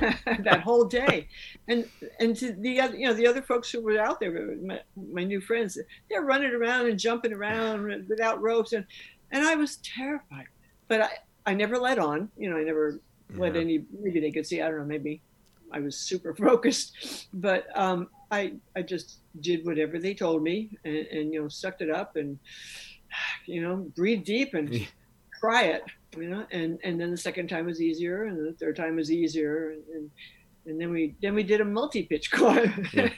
that 0.44 0.60
whole 0.64 0.84
day. 0.84 1.28
And 1.68 1.86
and 2.20 2.36
to 2.36 2.52
the 2.52 2.80
other, 2.80 2.96
you 2.96 3.06
know, 3.06 3.12
the 3.14 3.26
other 3.26 3.42
folks 3.42 3.70
who 3.70 3.82
were 3.82 3.98
out 3.98 4.20
there, 4.20 4.56
my, 4.64 4.80
my 4.96 5.24
new 5.24 5.40
friends, 5.40 5.78
they're 6.08 6.22
running 6.22 6.52
around 6.52 6.86
and 6.86 6.98
jumping 6.98 7.32
around 7.32 8.06
without 8.08 8.40
ropes, 8.40 8.72
and 8.72 8.86
and 9.30 9.44
I 9.44 9.54
was 9.54 9.76
terrified. 9.78 10.46
But 10.88 11.02
I, 11.02 11.10
I 11.46 11.54
never 11.54 11.78
let 11.78 11.98
on. 11.98 12.30
You 12.36 12.50
know, 12.50 12.56
I 12.56 12.62
never 12.62 13.00
yeah. 13.32 13.40
let 13.40 13.56
any. 13.56 13.84
Maybe 14.00 14.20
they 14.20 14.30
could 14.30 14.46
see. 14.46 14.60
I 14.60 14.68
don't 14.68 14.78
know. 14.78 14.84
Maybe 14.84 15.22
I 15.72 15.80
was 15.80 15.96
super 15.96 16.34
focused, 16.48 17.28
but 17.32 17.66
um, 17.74 18.08
I 18.30 18.54
I 18.76 18.82
just 18.82 19.18
did 19.40 19.64
whatever 19.64 19.98
they 19.98 20.14
told 20.14 20.42
me, 20.42 20.76
and, 20.84 20.96
and 20.96 21.32
you 21.32 21.42
know, 21.42 21.48
sucked 21.48 21.82
it 21.82 21.90
up, 21.90 22.16
and 22.16 22.38
you 23.46 23.62
know, 23.62 23.76
breathe 23.96 24.24
deep 24.24 24.54
and 24.54 24.72
yeah. 24.72 24.86
try 25.40 25.64
it. 25.64 25.82
You 26.16 26.28
know, 26.28 26.46
and 26.50 26.78
and 26.82 27.00
then 27.00 27.10
the 27.10 27.16
second 27.16 27.48
time 27.48 27.66
was 27.66 27.80
easier, 27.80 28.24
and 28.24 28.38
the 28.38 28.52
third 28.54 28.76
time 28.76 28.96
was 28.96 29.12
easier, 29.12 29.70
and, 29.70 29.82
and 29.94 30.10
and 30.66 30.80
then 30.80 30.90
we 30.90 31.14
then 31.22 31.34
we 31.34 31.42
did 31.42 31.60
a 31.60 31.64
multi 31.64 32.02
pitch 32.02 32.30
climb, 32.32 32.88
yeah. 32.92 33.10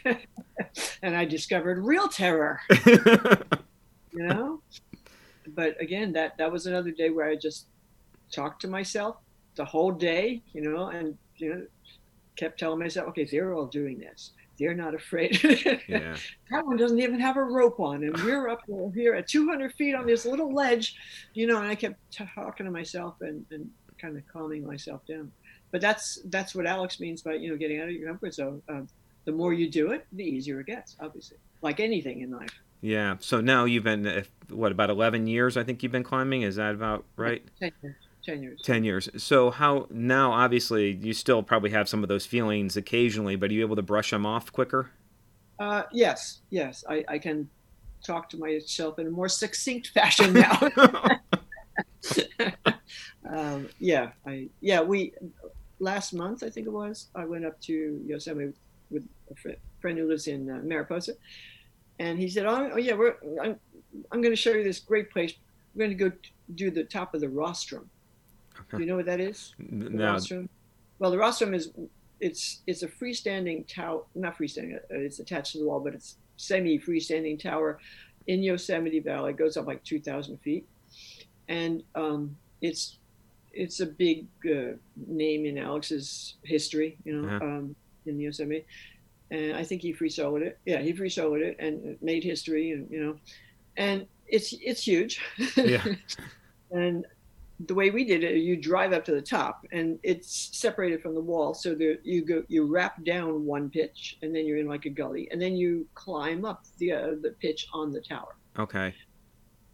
and 1.03 1.17
I 1.17 1.25
discovered 1.25 1.79
real 1.79 2.09
terror. 2.09 2.61
you 2.87 4.27
know, 4.27 4.63
but 5.55 5.81
again, 5.81 6.13
that 6.13 6.37
that 6.39 6.51
was 6.51 6.67
another 6.67 6.91
day 6.91 7.11
where 7.11 7.29
I 7.29 7.37
just 7.37 7.67
talked 8.31 8.63
to 8.63 8.69
myself 8.69 9.17
the 9.55 9.65
whole 9.65 9.93
day, 9.93 10.43
you 10.53 10.63
know, 10.63 10.87
and 10.89 11.17
you 11.37 11.55
know, 11.55 11.67
kept 12.37 12.59
telling 12.59 12.79
myself, 12.79 13.09
okay, 13.09 13.25
they're 13.25 13.55
all 13.55 13.67
doing 13.67 13.99
this. 13.99 14.33
They're 14.59 14.75
not 14.75 14.95
afraid. 14.95 15.43
yeah. 15.89 16.17
that 16.51 16.67
one 16.67 16.77
doesn't 16.77 17.01
even 17.01 17.19
have 17.21 17.37
a 17.37 17.43
rope 17.43 17.81
on, 17.81 18.05
and 18.05 18.17
we're 18.25 18.49
up 18.49 18.61
here 18.95 19.15
at 19.15 19.29
200 19.29 19.75
feet 19.75 19.95
on 19.95 20.07
this 20.07 20.25
little 20.25 20.55
ledge, 20.55 20.97
you 21.35 21.47
know. 21.47 21.59
And 21.59 21.69
I 21.69 21.75
kept 21.75 21.97
talking 22.13 22.67
to 22.67 22.73
myself 22.73 23.17
and, 23.21 23.45
and 23.51 23.69
kind 23.99 24.17
of 24.17 24.23
calming 24.29 24.67
myself 24.67 25.05
down. 25.07 25.33
But 25.71 25.81
that's 25.81 26.21
that's 26.27 26.55
what 26.55 26.67
Alex 26.67 27.01
means 27.01 27.23
by 27.23 27.35
you 27.35 27.51
know 27.51 27.57
getting 27.57 27.81
out 27.81 27.89
of 27.89 27.95
your 27.95 28.09
comfort 28.09 28.35
zone. 28.35 28.63
Um, 28.69 28.89
the 29.25 29.33
more 29.33 29.53
you 29.53 29.71
do 29.71 29.93
it, 29.93 30.07
the 30.13 30.25
easier 30.25 30.61
it 30.61 30.67
gets. 30.67 30.97
Obviously, 31.01 31.39
like 31.63 31.81
anything 31.81 32.21
in 32.21 32.31
life. 32.31 32.53
Yeah. 32.83 33.17
So 33.21 33.41
now 33.41 33.65
you've 33.65 33.85
been 33.85 34.25
what 34.51 34.73
about 34.73 34.91
eleven 34.91 35.27
years? 35.27 35.57
I 35.57 35.65
think 35.65 35.83
you've 35.83 35.93
been 35.93 36.03
climbing. 36.03 36.43
Is 36.43 36.57
that 36.57 36.75
about 36.75 37.05
right? 37.17 37.43
Ten 37.59 37.73
years. 37.83 37.97
Ten 38.25 38.43
years. 38.43 38.61
Ten 38.63 38.85
years. 38.85 39.09
So 39.17 39.51
how 39.51 39.87
now? 39.89 40.33
Obviously, 40.33 40.91
you 40.91 41.15
still 41.15 41.43
probably 41.43 41.71
have 41.71 41.89
some 41.89 42.03
of 42.03 42.09
those 42.09 42.27
feelings 42.27 42.77
occasionally, 42.77 43.37
but 43.37 43.51
are 43.51 43.55
you 43.55 43.63
able 43.63 43.77
to 43.77 43.83
brush 43.83 44.11
them 44.11 44.27
off 44.27 44.53
quicker? 44.53 44.91
Uh, 45.59 45.85
yes. 45.93 46.41
Yes. 46.51 46.85
I, 46.89 47.05
I 47.09 47.19
can 47.19 47.49
talk 48.05 48.29
to 48.31 48.37
myself 48.37 48.99
in 48.99 49.07
a 49.07 49.11
more 49.11 49.29
succinct 49.29 49.89
fashion 49.95 50.35
now. 50.35 50.59
um, 53.31 53.69
yeah. 53.79 54.11
I 54.27 54.49
yeah. 54.61 54.81
We 54.81 55.15
last 55.79 56.13
month 56.13 56.43
I 56.43 56.51
think 56.51 56.67
it 56.67 56.73
was. 56.73 57.09
I 57.15 57.25
went 57.25 57.45
up 57.45 57.61
to 57.63 58.03
Yosemite 58.05 58.55
with 58.91 59.07
a 59.31 59.57
friend 59.81 59.99
who 59.99 60.09
lives 60.09 60.27
in 60.27 60.51
uh, 60.51 60.61
Mariposa 60.65 61.15
and 62.03 62.19
he 62.19 62.29
said, 62.29 62.47
"Oh, 62.47 62.77
yeah, 62.77 62.95
we're 62.95 63.15
I'm, 63.43 63.57
I'm 64.11 64.21
going 64.21 64.33
to 64.33 64.37
show 64.37 64.51
you 64.51 64.65
this 64.65 64.81
great 64.81 65.11
place. 65.11 65.35
We're 65.75 65.87
going 65.87 65.97
to 65.97 66.11
go 66.11 66.17
do 66.57 66.71
the 66.71 66.85
top 66.85 67.15
of 67.15 67.21
the 67.21 67.29
rostrum." 67.29 67.89
Do 68.71 68.81
you 68.81 68.87
know 68.87 68.97
what 68.97 69.07
that 69.07 69.21
is? 69.21 69.55
The 69.59 69.91
no. 69.91 70.13
Rostrum? 70.13 70.49
Well, 70.99 71.11
the 71.11 71.19
rostrum 71.19 71.55
is 71.55 71.71
it's 72.21 72.63
it's 72.67 72.83
a 72.83 72.89
freestanding 72.89 73.67
tower, 73.67 74.03
not 74.15 74.37
freestanding. 74.37 74.77
Uh, 74.77 74.81
it's 74.91 75.21
attached 75.21 75.53
to 75.53 75.59
the 75.59 75.65
wall, 75.65 75.81
but 75.81 75.95
it's 75.95 76.17
semi 76.37 76.79
freestanding 76.79 77.41
tower 77.41 77.79
in 78.27 78.43
Yosemite 78.43 79.01
Valley. 79.01 79.31
It 79.31 79.37
goes 79.37 79.57
up 79.57 79.67
like 79.67 79.83
two 79.85 80.01
thousand 80.01 80.39
feet, 80.39 80.67
and 81.49 81.83
um, 81.95 82.37
it's 82.61 82.99
it's 83.53 83.81
a 83.81 83.87
big 83.87 84.27
uh, 84.45 84.77
name 85.07 85.45
in 85.47 85.59
Alex's 85.59 86.37
history, 86.43 86.97
you 87.05 87.13
know, 87.21 87.29
uh-huh. 87.29 87.45
um, 87.45 87.77
in 88.07 88.19
Yosemite. 88.19 88.65
And 89.33 89.57
I 89.57 89.65
think 89.65 89.81
he 89.81 89.93
free 89.95 90.11
soloed 90.11 90.43
it. 90.43 90.59
Yeah, 90.67 90.81
he 90.83 90.93
free 90.93 91.09
soloed 91.09 91.41
it 91.41 91.57
and 91.59 91.97
made 92.03 92.23
history, 92.23 92.73
and 92.73 92.89
you 92.91 93.03
know, 93.03 93.17
and 93.79 94.07
it's 94.29 94.53
it's 94.61 94.87
huge. 94.87 95.21
Yeah. 95.57 95.83
and 96.71 97.07
the 97.67 97.75
way 97.75 97.89
we 97.89 98.05
did 98.05 98.25
it, 98.25 98.37
you 98.37 98.57
drive 98.57 98.93
up 98.93 99.07
to 99.07 99.15
the 99.15 99.23
top, 99.23 99.65
and 99.73 99.99
it's 100.03 100.51
separated 100.53 101.01
from 101.01 101.15
the 101.15 101.21
wall. 101.21 101.55
So 101.55 101.75
there, 101.75 101.97
you 102.03 102.25
go, 102.25 102.43
you 102.49 102.67
rap 102.67 103.03
down 103.05 103.47
one 103.47 103.71
pitch, 103.71 104.19
and 104.21 104.37
then 104.37 104.47
you're 104.47 104.59
in 104.59 104.69
like 104.69 104.85
a 104.85 104.91
gully, 104.91 105.29
and 105.31 105.41
then 105.41 105.57
you 105.57 105.87
climb 105.95 106.45
up 106.45 106.65
the 106.77 106.93
uh, 106.93 107.11
the 107.23 107.35
pitch 107.41 107.67
on 107.73 107.91
the 107.91 108.03
tower. 108.03 108.37
Okay. 108.59 108.95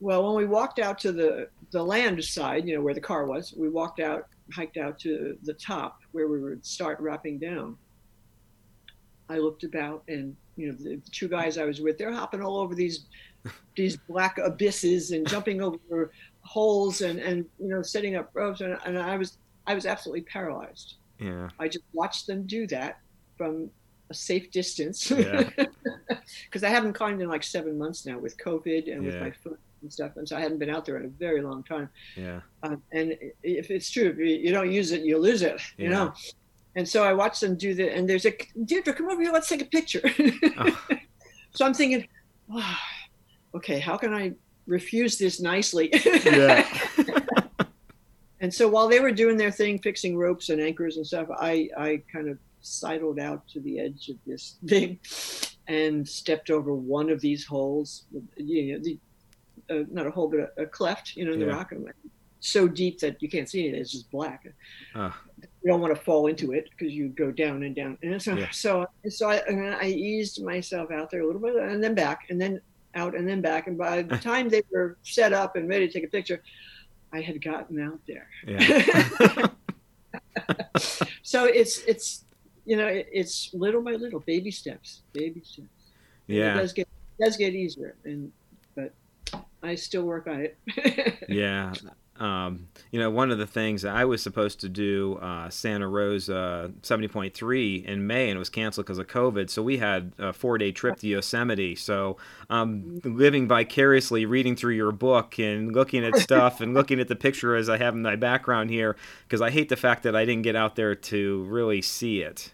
Well, 0.01 0.25
when 0.25 0.37
we 0.37 0.47
walked 0.47 0.79
out 0.79 1.01
to 1.01 1.11
the 1.11 1.49
the 1.73 1.83
land 1.83 2.23
side, 2.25 2.65
you 2.69 2.77
know 2.77 2.83
where 2.83 2.95
the 2.95 3.01
car 3.01 3.27
was, 3.27 3.55
we 3.57 3.69
walked 3.69 3.99
out, 3.99 4.29
hiked 4.53 4.77
out 4.77 5.01
to 5.01 5.37
the 5.43 5.55
top 5.55 5.99
where 6.13 6.29
we 6.29 6.41
would 6.41 6.65
start 6.65 7.01
rapping 7.01 7.41
down. 7.41 7.77
I 9.29 9.39
looked 9.39 9.65
about, 9.65 10.03
and 10.09 10.37
you 10.57 10.69
know 10.69 10.77
the, 10.79 11.01
two 11.13 11.29
guys 11.29 11.59
I 11.59 11.65
was 11.65 11.81
with, 11.81 11.99
they're 11.99 12.13
hopping 12.13 12.43
all 12.43 12.59
over 12.59 12.75
these 12.75 13.07
these 13.77 13.97
black 13.97 14.39
abysses 14.39 15.13
and 15.13 15.27
jumping 15.29 15.63
over 15.63 16.13
holes 16.41 17.03
and 17.03 17.19
and 17.19 17.45
you 17.59 17.69
know 17.69 17.83
setting 17.83 18.17
up 18.17 18.31
ropes 18.33 18.61
and, 18.63 18.79
and 18.87 18.99
I 18.99 19.17
was 19.17 19.39
I 19.67 19.75
was 19.75 19.87
absolutely 19.87 20.23
paralyzed. 20.23 20.95
Yeah. 21.19 21.49
I 21.59 21.69
just 21.69 21.85
watched 21.93 22.27
them 22.27 22.45
do 22.45 22.67
that 22.69 23.01
from 23.37 23.71
a 24.11 24.15
safe 24.15 24.51
distance 24.51 25.09
because 25.09 25.67
yeah. 26.63 26.63
I 26.63 26.71
haven't 26.71 26.95
climbed 26.95 27.21
in 27.21 27.29
like 27.29 27.43
seven 27.43 27.77
months 27.77 28.07
now 28.07 28.19
with 28.19 28.39
COVID 28.39 28.91
and 28.93 29.05
yeah. 29.05 29.11
with 29.11 29.21
my 29.21 29.31
foot 29.31 29.59
and 29.83 29.93
stuff, 29.93 30.17
and 30.17 30.29
so 30.29 30.37
I 30.37 30.41
hadn't 30.41 30.59
been 30.59 30.71
out 30.71 30.85
there 30.85 30.97
in 30.97 31.05
a 31.05 31.09
very 31.09 31.43
long 31.43 31.63
time. 31.63 31.89
Yeah. 32.17 32.41
Um, 32.63 32.83
and 32.93 33.17
if 33.43 33.71
it's 33.71 33.91
true, 33.91 34.09
if 34.09 34.19
you 34.19 34.51
don't 34.51 34.73
use 34.73 34.91
it, 34.93 35.03
you 35.03 35.19
lose 35.19 35.43
it. 35.43 35.61
You 35.77 35.85
yeah. 35.85 35.91
know. 35.91 36.15
And 36.77 36.89
so 36.89 37.03
I 37.03 37.13
watched 37.13 37.41
them 37.41 37.57
do 37.57 37.75
that, 37.75 37.95
and 37.95 38.09
there's 38.09 38.25
a 38.25 38.33
Dierdre, 38.33 38.97
come 38.97 39.09
over 39.09 39.21
here, 39.21 39.33
let's 39.33 39.49
take 39.49 39.63
a 39.63 39.67
picture. 39.67 40.03
oh. 40.59 40.79
So 41.55 41.65
I'm 41.65 41.75
thinking, 41.75 42.07
oh, 42.53 42.77
okay, 43.55 43.79
how 43.79 43.97
can 43.97 44.13
I 44.13 44.35
refuse 44.67 45.19
this 45.19 45.41
nicely? 45.41 45.91
yeah. 46.25 46.69
and 48.41 48.53
so 48.53 48.69
while 48.69 48.87
they 48.87 49.01
were 49.01 49.11
doing 49.11 49.37
their 49.37 49.51
thing, 49.51 49.79
fixing 49.79 50.17
ropes 50.17 50.51
and 50.51 50.61
anchors 50.61 50.99
and 50.99 51.07
stuff, 51.07 51.27
I, 51.37 51.69
I 51.77 52.03
kind 52.13 52.29
of 52.29 52.39
sidled 52.61 53.19
out 53.19 53.49
to 53.49 53.61
the 53.61 53.81
edge 53.81 54.09
of 54.09 54.17
this 54.27 54.57
thing 54.67 54.99
and 55.67 56.07
stepped 56.09 56.51
over 56.51 56.75
one 56.75 57.11
of 57.11 57.21
these 57.21 57.45
holes. 57.45 58.05
You 58.37 58.75
know, 58.75 58.85
the, 58.85 58.99
uh, 59.71 59.85
not 59.91 60.07
a 60.07 60.11
hole, 60.11 60.29
but 60.29 60.41
a, 60.41 60.63
a 60.63 60.67
cleft, 60.67 61.17
you 61.17 61.25
know, 61.25 61.33
in 61.33 61.41
yeah. 61.41 61.47
the 61.47 61.53
rock. 61.53 61.73
And 61.73 61.89
so 62.41 62.69
deep 62.69 63.01
that 63.01 63.23
you 63.23 63.29
can't 63.29 63.49
see 63.49 63.67
it. 63.67 63.75
It's 63.75 63.93
just 63.93 64.11
black. 64.11 64.47
Uh. 64.95 65.11
You 65.63 65.73
don't 65.73 65.81
want 65.81 65.95
to 65.95 66.01
fall 66.01 66.29
into 66.29 66.53
it 66.53 66.69
because 66.71 66.93
you 66.93 67.09
go 67.09 67.31
down 67.31 67.65
and 67.65 67.75
down. 67.75 67.99
And 68.03 68.23
so, 68.23 68.37
yeah. 68.37 68.51
so, 68.51 68.87
so 69.09 69.29
I, 69.29 69.43
I 69.81 69.87
eased 69.87 70.43
myself 70.43 70.91
out 70.91 71.11
there 71.11 71.23
a 71.23 71.27
little 71.27 71.41
bit 71.41 71.57
and 71.57 71.83
then 71.83 71.95
back 71.95 72.27
and 72.31 72.41
then 72.41 72.61
out 72.95 73.17
and 73.17 73.29
then 73.29 73.41
back. 73.41 73.67
And 73.67 73.77
by 73.77 74.03
the 74.03 74.17
time 74.19 74.49
they 74.49 74.63
were 74.71 74.99
set 75.03 75.33
up 75.33 75.57
and 75.57 75.69
ready 75.69 75.89
to 75.89 75.93
take 75.93 76.05
a 76.05 76.09
picture, 76.09 76.43
I 77.13 77.21
had 77.21 77.43
gotten 77.43 77.81
out 77.81 78.01
there. 78.07 78.29
Yeah. 78.47 79.49
so 81.23 81.45
it's 81.45 81.79
it's 81.85 82.25
you 82.65 82.77
know 82.77 82.87
it, 82.87 83.09
it's 83.13 83.51
little 83.55 83.83
by 83.83 83.93
little, 83.93 84.21
baby 84.21 84.51
steps, 84.51 85.03
baby 85.13 85.41
steps. 85.45 85.69
Yeah. 86.27 86.55
it 86.55 86.59
does 86.59 86.73
get 86.73 86.89
it 87.19 87.25
does 87.25 87.37
get 87.37 87.55
easier, 87.55 87.97
and 88.05 88.31
but 88.75 88.93
I 89.63 89.75
still 89.75 90.03
work 90.03 90.27
on 90.27 90.41
it. 90.41 91.25
yeah. 91.29 91.73
Um, 92.19 92.69
you 92.91 92.99
know, 92.99 93.11
one 93.11 93.31
of 93.31 93.39
the 93.39 93.47
things 93.47 93.85
I 93.85 94.05
was 94.05 94.23
supposed 94.23 94.61
to 94.61 94.69
do 94.69 95.19
uh, 95.23 95.51
Santa 95.51 95.89
Rosa 95.89 96.73
70.3 96.83 97.85
in 97.85 98.07
May 98.07 98.29
and 98.29 98.37
it 98.37 98.39
was 98.39 98.51
canceled 98.51 98.87
because 98.87 98.99
of 98.99 99.07
COVID. 99.07 99.51
So 99.51 99.63
we 99.63 99.79
had 99.79 100.13
a 100.19 100.33
four 100.33 100.59
day 100.59 100.73
trip 100.73 100.99
to 100.99 101.07
Yosemite. 101.07 101.75
So 101.75 102.17
I'm 102.51 103.01
um, 103.05 103.17
living 103.17 103.47
vicariously, 103.47 104.27
reading 104.27 104.57
through 104.57 104.75
your 104.75 104.93
book 104.93 105.39
and 105.39 105.73
looking 105.75 106.05
at 106.05 106.17
stuff 106.19 106.61
and 106.61 106.75
looking 106.75 107.01
at 107.01 107.09
the 107.09 107.17
picture 107.17 107.55
as 107.55 107.69
I 107.69 107.79
have 107.79 107.95
in 107.95 108.03
my 108.03 108.17
background 108.17 108.71
here 108.71 108.97
because 109.23 109.41
I 109.41 109.51
hate 109.51 109.69
the 109.69 109.77
fact 109.77 110.03
that 110.03 110.17
I 110.17 110.25
didn't 110.25 110.43
get 110.43 110.57
out 110.57 110.77
there 110.77 110.95
to 110.95 111.43
really 111.45 111.83
see 111.83 112.23
it. 112.23 112.53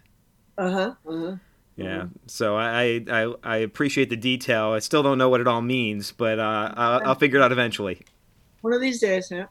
Uh 0.58 0.70
huh. 0.70 0.94
Uh 1.06 1.18
huh. 1.18 1.36
Yeah, 1.76 2.06
so 2.26 2.56
I, 2.56 3.04
I 3.10 3.34
I 3.42 3.56
appreciate 3.56 4.08
the 4.08 4.16
detail. 4.16 4.68
I 4.68 4.78
still 4.78 5.02
don't 5.02 5.18
know 5.18 5.28
what 5.28 5.40
it 5.40 5.48
all 5.48 5.60
means, 5.60 6.12
but 6.12 6.38
uh, 6.38 6.72
I'll, 6.76 7.08
I'll 7.08 7.14
figure 7.16 7.40
it 7.40 7.42
out 7.42 7.50
eventually. 7.50 8.00
One 8.64 8.72
of 8.72 8.80
these 8.80 8.98
days, 8.98 9.30
yeah. 9.30 9.44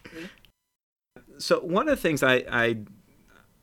So 1.38 1.60
one 1.60 1.88
of 1.88 1.96
the 1.96 2.02
things 2.02 2.24
I, 2.24 2.44
I 2.50 2.78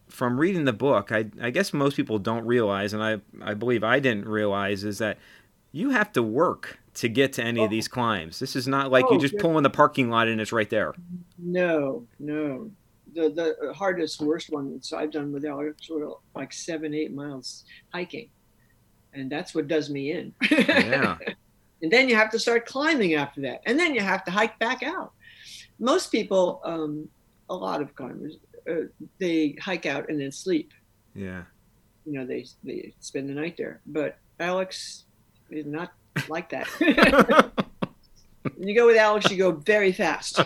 from 0.06 0.38
reading 0.38 0.64
the 0.64 0.72
book, 0.72 1.10
I, 1.10 1.26
I 1.42 1.50
guess 1.50 1.72
most 1.72 1.96
people 1.96 2.20
don't 2.20 2.46
realize, 2.46 2.92
and 2.92 3.02
I, 3.02 3.20
I 3.42 3.54
believe 3.54 3.82
I 3.82 3.98
didn't 3.98 4.28
realize, 4.28 4.84
is 4.84 4.98
that 4.98 5.18
you 5.72 5.90
have 5.90 6.12
to 6.12 6.22
work 6.22 6.78
to 6.94 7.08
get 7.08 7.32
to 7.32 7.42
any 7.42 7.58
oh. 7.58 7.64
of 7.64 7.70
these 7.70 7.88
climbs. 7.88 8.38
This 8.38 8.54
is 8.54 8.68
not 8.68 8.92
like 8.92 9.06
oh, 9.08 9.14
you 9.14 9.18
just 9.18 9.34
yeah. 9.34 9.40
pull 9.40 9.56
in 9.56 9.64
the 9.64 9.70
parking 9.70 10.08
lot 10.08 10.28
and 10.28 10.40
it's 10.40 10.52
right 10.52 10.70
there. 10.70 10.94
No, 11.36 12.06
no. 12.20 12.70
The 13.12 13.56
the 13.58 13.74
hardest, 13.74 14.20
worst 14.20 14.50
one 14.50 14.70
ones 14.70 14.92
I've 14.92 15.10
done 15.10 15.32
with 15.32 15.44
Alex 15.44 15.90
were 15.90 16.12
like 16.36 16.52
seven, 16.52 16.94
eight 16.94 17.12
miles 17.12 17.64
hiking, 17.92 18.28
and 19.12 19.28
that's 19.28 19.52
what 19.52 19.66
does 19.66 19.90
me 19.90 20.12
in. 20.12 20.32
Yeah. 20.48 21.18
and 21.82 21.90
then 21.90 22.08
you 22.08 22.14
have 22.14 22.30
to 22.30 22.38
start 22.38 22.66
climbing 22.66 23.14
after 23.14 23.40
that, 23.40 23.62
and 23.66 23.76
then 23.76 23.96
you 23.96 24.00
have 24.00 24.24
to 24.26 24.30
hike 24.30 24.56
back 24.60 24.84
out 24.84 25.12
most 25.80 26.12
people, 26.12 26.60
um, 26.64 27.08
a 27.48 27.54
lot 27.54 27.82
of 27.82 27.94
climbers, 27.96 28.36
uh, 28.70 28.86
they 29.18 29.56
hike 29.60 29.86
out 29.86 30.08
and 30.08 30.20
then 30.20 30.30
sleep. 30.30 30.72
Yeah. 31.14 31.42
You 32.06 32.12
know, 32.12 32.26
they 32.26 32.46
they 32.62 32.94
spend 33.00 33.28
the 33.28 33.34
night 33.34 33.56
there. 33.56 33.80
But 33.86 34.18
Alex 34.38 35.04
is 35.50 35.66
not 35.66 35.92
like 36.28 36.50
that. 36.50 36.66
when 38.56 38.68
you 38.68 38.74
go 38.74 38.86
with 38.86 38.96
Alex, 38.96 39.30
you 39.30 39.36
go 39.36 39.52
very 39.52 39.92
fast, 39.92 40.40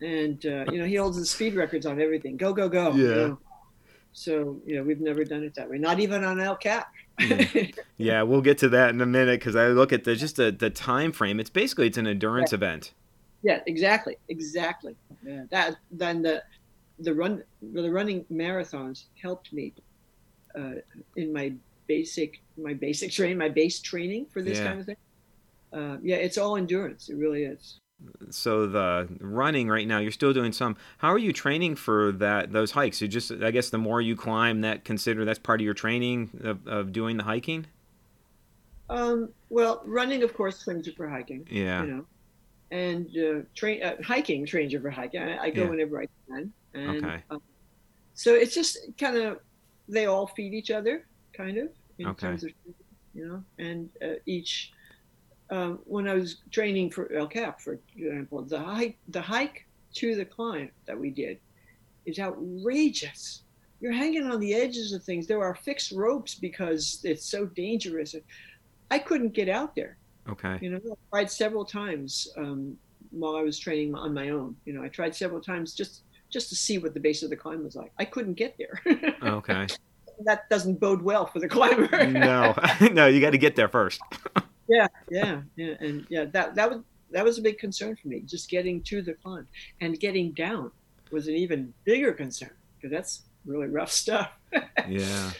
and 0.00 0.44
uh, 0.44 0.64
you 0.70 0.78
know 0.78 0.84
he 0.84 0.96
holds 0.96 1.16
the 1.16 1.24
speed 1.24 1.54
records 1.54 1.86
on 1.86 2.00
everything. 2.00 2.36
Go 2.36 2.52
go 2.52 2.68
go. 2.68 2.92
Yeah. 2.92 2.94
You 2.94 3.14
know? 3.14 3.38
So 4.12 4.60
you 4.66 4.76
know 4.76 4.82
we've 4.82 5.00
never 5.00 5.24
done 5.24 5.42
it 5.42 5.54
that 5.54 5.70
way. 5.70 5.78
Not 5.78 6.00
even 6.00 6.24
on 6.24 6.40
El 6.40 6.56
Cap. 6.56 6.92
Yeah, 7.96 8.22
we'll 8.22 8.42
get 8.42 8.58
to 8.58 8.68
that 8.68 8.90
in 8.90 9.00
a 9.00 9.06
minute 9.06 9.40
because 9.40 9.56
I 9.56 9.68
look 9.68 9.92
at 9.92 10.04
the 10.04 10.14
just 10.14 10.36
the, 10.36 10.52
the 10.52 10.70
time 10.70 11.10
frame. 11.10 11.40
It's 11.40 11.50
basically 11.50 11.88
it's 11.88 11.98
an 11.98 12.06
endurance 12.06 12.52
event. 12.52 12.92
Yeah, 13.42 13.60
exactly, 13.66 14.16
exactly. 14.28 14.96
Yeah, 15.24 15.44
that 15.50 15.76
then 15.90 16.22
the 16.22 16.42
the 16.98 17.14
run 17.14 17.42
the 17.62 17.90
running 17.90 18.24
marathons 18.32 19.04
helped 19.20 19.52
me 19.52 19.72
uh, 20.58 20.74
in 21.16 21.32
my 21.32 21.52
basic 21.86 22.40
my 22.56 22.74
basic 22.74 23.12
training, 23.12 23.38
my 23.38 23.48
base 23.48 23.80
training 23.80 24.26
for 24.32 24.42
this 24.42 24.58
yeah. 24.58 24.64
kind 24.64 24.80
of 24.80 24.86
thing. 24.86 24.96
Uh, 25.72 25.96
yeah, 26.02 26.16
it's 26.16 26.38
all 26.38 26.56
endurance. 26.56 27.08
It 27.08 27.16
really 27.16 27.44
is. 27.44 27.78
So 28.30 28.66
the 28.66 29.08
running 29.20 29.68
right 29.68 29.86
now, 29.86 29.98
you're 29.98 30.12
still 30.12 30.32
doing 30.32 30.52
some. 30.52 30.76
How 30.98 31.12
are 31.12 31.18
you 31.18 31.32
training 31.32 31.76
for 31.76 32.12
that 32.12 32.52
those 32.52 32.70
hikes? 32.70 33.00
You 33.00 33.08
just, 33.08 33.32
I 33.32 33.50
guess, 33.50 33.70
the 33.70 33.78
more 33.78 34.00
you 34.00 34.14
climb, 34.14 34.60
that 34.60 34.84
consider 34.84 35.24
that's 35.24 35.38
part 35.38 35.60
of 35.60 35.64
your 35.64 35.74
training 35.74 36.30
of, 36.44 36.66
of 36.66 36.92
doing 36.92 37.16
the 37.16 37.24
hiking. 37.24 37.66
Um, 38.88 39.30
well, 39.50 39.82
running, 39.84 40.22
of 40.22 40.32
course, 40.32 40.62
trains 40.62 40.86
you 40.86 40.92
for 40.92 41.08
hiking. 41.08 41.46
Yeah. 41.50 41.82
You 41.82 41.88
know, 41.88 42.06
and 42.70 43.08
uh, 43.16 43.40
train 43.54 43.82
uh, 43.82 43.96
hiking 44.02 44.44
trains 44.46 44.72
you 44.72 44.80
for 44.80 44.90
hiking. 44.90 45.22
I, 45.22 45.44
I 45.44 45.50
go 45.50 45.62
yeah. 45.62 45.70
whenever 45.70 46.02
I 46.02 46.08
can. 46.28 46.52
And, 46.74 47.04
okay. 47.04 47.22
Um, 47.30 47.42
so 48.14 48.34
it's 48.34 48.54
just 48.54 48.78
kind 48.98 49.16
of 49.16 49.40
they 49.88 50.06
all 50.06 50.26
feed 50.26 50.52
each 50.52 50.70
other, 50.70 51.06
kind 51.32 51.56
of 51.58 51.68
in 51.98 52.06
okay. 52.08 52.28
terms 52.28 52.44
of 52.44 52.50
you 53.14 53.26
know, 53.26 53.42
and 53.58 53.88
uh, 54.02 54.18
each. 54.26 54.72
Um, 55.50 55.78
when 55.84 56.06
I 56.06 56.12
was 56.12 56.42
training 56.50 56.90
for 56.90 57.10
El 57.10 57.26
Cap, 57.26 57.58
for 57.62 57.78
example, 57.96 58.42
the 58.42 58.58
hike 58.58 58.98
the 59.08 59.22
hike 59.22 59.66
to 59.94 60.14
the 60.14 60.24
climb 60.24 60.70
that 60.84 60.98
we 60.98 61.08
did 61.08 61.38
is 62.04 62.18
outrageous. 62.18 63.42
You're 63.80 63.92
hanging 63.92 64.24
on 64.30 64.40
the 64.40 64.54
edges 64.54 64.92
of 64.92 65.02
things. 65.04 65.26
There 65.26 65.42
are 65.42 65.54
fixed 65.54 65.92
ropes 65.92 66.34
because 66.34 67.00
it's 67.04 67.24
so 67.24 67.46
dangerous. 67.46 68.14
I 68.90 68.98
couldn't 68.98 69.32
get 69.34 69.48
out 69.48 69.74
there. 69.74 69.96
Okay. 70.28 70.58
You 70.60 70.70
know, 70.70 70.80
I 70.84 70.94
tried 71.10 71.30
several 71.30 71.64
times 71.64 72.28
um, 72.36 72.76
while 73.10 73.36
I 73.36 73.42
was 73.42 73.58
training 73.58 73.94
on 73.94 74.12
my 74.12 74.30
own. 74.30 74.56
You 74.64 74.74
know, 74.74 74.82
I 74.82 74.88
tried 74.88 75.14
several 75.14 75.40
times 75.40 75.74
just 75.74 76.02
just 76.30 76.50
to 76.50 76.54
see 76.54 76.76
what 76.78 76.92
the 76.92 77.00
base 77.00 77.22
of 77.22 77.30
the 77.30 77.36
climb 77.36 77.64
was 77.64 77.74
like. 77.74 77.90
I 77.98 78.04
couldn't 78.04 78.34
get 78.34 78.56
there. 78.58 78.82
okay. 79.22 79.66
That 80.24 80.50
doesn't 80.50 80.80
bode 80.80 81.00
well 81.00 81.26
for 81.26 81.38
the 81.38 81.46
climber. 81.46 82.04
no, 82.08 82.52
no, 82.92 83.06
you 83.06 83.20
got 83.20 83.30
to 83.30 83.38
get 83.38 83.54
there 83.54 83.68
first. 83.68 84.00
yeah, 84.68 84.88
yeah, 85.08 85.42
yeah, 85.54 85.74
and 85.78 86.04
yeah, 86.08 86.24
that 86.32 86.56
that 86.56 86.68
was 86.68 86.80
that 87.12 87.24
was 87.24 87.38
a 87.38 87.40
big 87.40 87.56
concern 87.56 87.94
for 87.94 88.08
me, 88.08 88.22
just 88.26 88.50
getting 88.50 88.82
to 88.82 89.00
the 89.00 89.14
climb 89.14 89.46
and 89.80 90.00
getting 90.00 90.32
down. 90.32 90.72
was 91.12 91.28
an 91.28 91.34
even 91.34 91.72
bigger 91.84 92.12
concern 92.12 92.50
because 92.76 92.90
that's 92.90 93.22
really 93.46 93.68
rough 93.68 93.92
stuff. 93.92 94.32
yeah. 94.88 95.30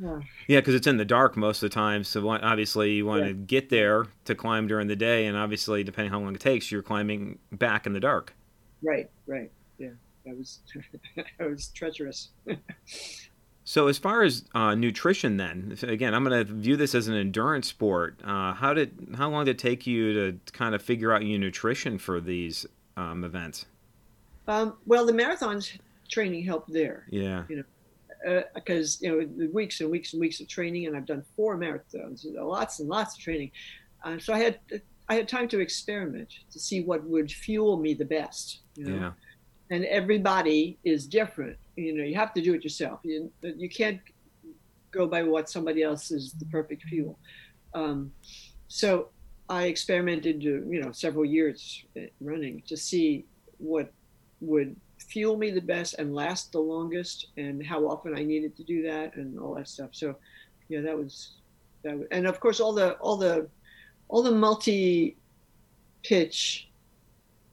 Yeah, 0.00 0.60
because 0.60 0.74
it's 0.74 0.86
in 0.86 0.96
the 0.96 1.04
dark 1.04 1.36
most 1.36 1.62
of 1.62 1.70
the 1.70 1.74
time. 1.74 2.04
So 2.04 2.28
obviously, 2.28 2.92
you 2.92 3.06
want 3.06 3.22
yeah. 3.22 3.28
to 3.28 3.34
get 3.34 3.68
there 3.68 4.06
to 4.24 4.34
climb 4.34 4.66
during 4.66 4.86
the 4.86 4.96
day, 4.96 5.26
and 5.26 5.36
obviously, 5.36 5.84
depending 5.84 6.12
how 6.12 6.20
long 6.20 6.34
it 6.34 6.40
takes, 6.40 6.70
you're 6.70 6.82
climbing 6.82 7.38
back 7.52 7.86
in 7.86 7.92
the 7.92 8.00
dark. 8.00 8.34
Right. 8.82 9.10
Right. 9.26 9.50
Yeah. 9.78 9.90
That 10.24 10.36
was 10.36 10.60
that 11.16 11.50
was 11.50 11.68
treacherous. 11.68 12.30
so, 13.64 13.88
as 13.88 13.98
far 13.98 14.22
as 14.22 14.44
uh, 14.54 14.74
nutrition, 14.74 15.36
then 15.36 15.76
again, 15.82 16.14
I'm 16.14 16.24
going 16.24 16.46
to 16.46 16.52
view 16.52 16.76
this 16.76 16.94
as 16.94 17.08
an 17.08 17.14
endurance 17.14 17.68
sport. 17.68 18.20
Uh, 18.24 18.54
how 18.54 18.74
did 18.74 19.14
how 19.16 19.30
long 19.30 19.44
did 19.44 19.52
it 19.52 19.58
take 19.58 19.86
you 19.86 20.12
to 20.14 20.52
kind 20.52 20.74
of 20.74 20.82
figure 20.82 21.12
out 21.12 21.24
your 21.24 21.38
nutrition 21.38 21.98
for 21.98 22.20
these 22.20 22.66
um, 22.96 23.24
events? 23.24 23.66
Um, 24.48 24.76
well, 24.86 25.06
the 25.06 25.12
marathons 25.12 25.78
training 26.08 26.44
helped 26.44 26.72
there. 26.72 27.06
Yeah. 27.08 27.44
You 27.48 27.56
know, 27.56 27.64
because 28.54 28.96
uh, 28.96 28.98
you 29.00 29.10
know 29.10 29.28
the 29.36 29.48
weeks 29.48 29.80
and 29.80 29.90
weeks 29.90 30.12
and 30.12 30.20
weeks 30.20 30.40
of 30.40 30.48
training, 30.48 30.86
and 30.86 30.96
I've 30.96 31.06
done 31.06 31.24
four 31.36 31.56
marathons, 31.56 32.24
lots 32.24 32.80
and 32.80 32.88
lots 32.88 33.16
of 33.16 33.22
training. 33.22 33.50
Uh, 34.04 34.18
so 34.18 34.32
I 34.32 34.38
had 34.38 34.60
I 35.08 35.14
had 35.14 35.28
time 35.28 35.48
to 35.48 35.60
experiment 35.60 36.28
to 36.52 36.58
see 36.58 36.82
what 36.82 37.04
would 37.04 37.30
fuel 37.30 37.76
me 37.78 37.94
the 37.94 38.04
best. 38.04 38.60
You 38.76 38.84
know? 38.86 38.96
Yeah. 38.96 39.12
And 39.72 39.84
everybody 39.84 40.78
is 40.84 41.06
different. 41.06 41.56
You 41.76 41.96
know, 41.96 42.04
you 42.04 42.16
have 42.16 42.34
to 42.34 42.42
do 42.42 42.54
it 42.54 42.62
yourself. 42.62 43.00
You 43.02 43.30
you 43.42 43.68
can't 43.68 44.00
go 44.90 45.06
by 45.06 45.22
what 45.22 45.48
somebody 45.48 45.82
else 45.82 46.10
is 46.10 46.32
the 46.32 46.44
perfect 46.46 46.82
fuel. 46.84 47.18
Um, 47.74 48.12
so 48.68 49.08
I 49.48 49.64
experimented, 49.64 50.42
you 50.42 50.80
know, 50.82 50.92
several 50.92 51.24
years 51.24 51.84
running 52.20 52.62
to 52.68 52.76
see 52.76 53.24
what 53.58 53.92
would 54.40 54.76
fuel 55.10 55.36
me 55.36 55.50
the 55.50 55.60
best 55.60 55.94
and 55.98 56.14
last 56.14 56.52
the 56.52 56.60
longest 56.60 57.26
and 57.36 57.64
how 57.64 57.86
often 57.86 58.16
I 58.16 58.22
needed 58.22 58.56
to 58.56 58.64
do 58.64 58.82
that 58.84 59.16
and 59.16 59.38
all 59.38 59.54
that 59.56 59.68
stuff. 59.68 59.90
So 59.92 60.16
yeah, 60.68 60.80
that 60.82 60.96
was 60.96 61.32
that 61.82 61.98
was, 61.98 62.06
and 62.12 62.26
of 62.26 62.38
course 62.38 62.60
all 62.60 62.72
the 62.72 62.92
all 62.94 63.16
the 63.16 63.48
all 64.08 64.22
the 64.22 64.30
multi 64.30 65.16
pitch 66.02 66.68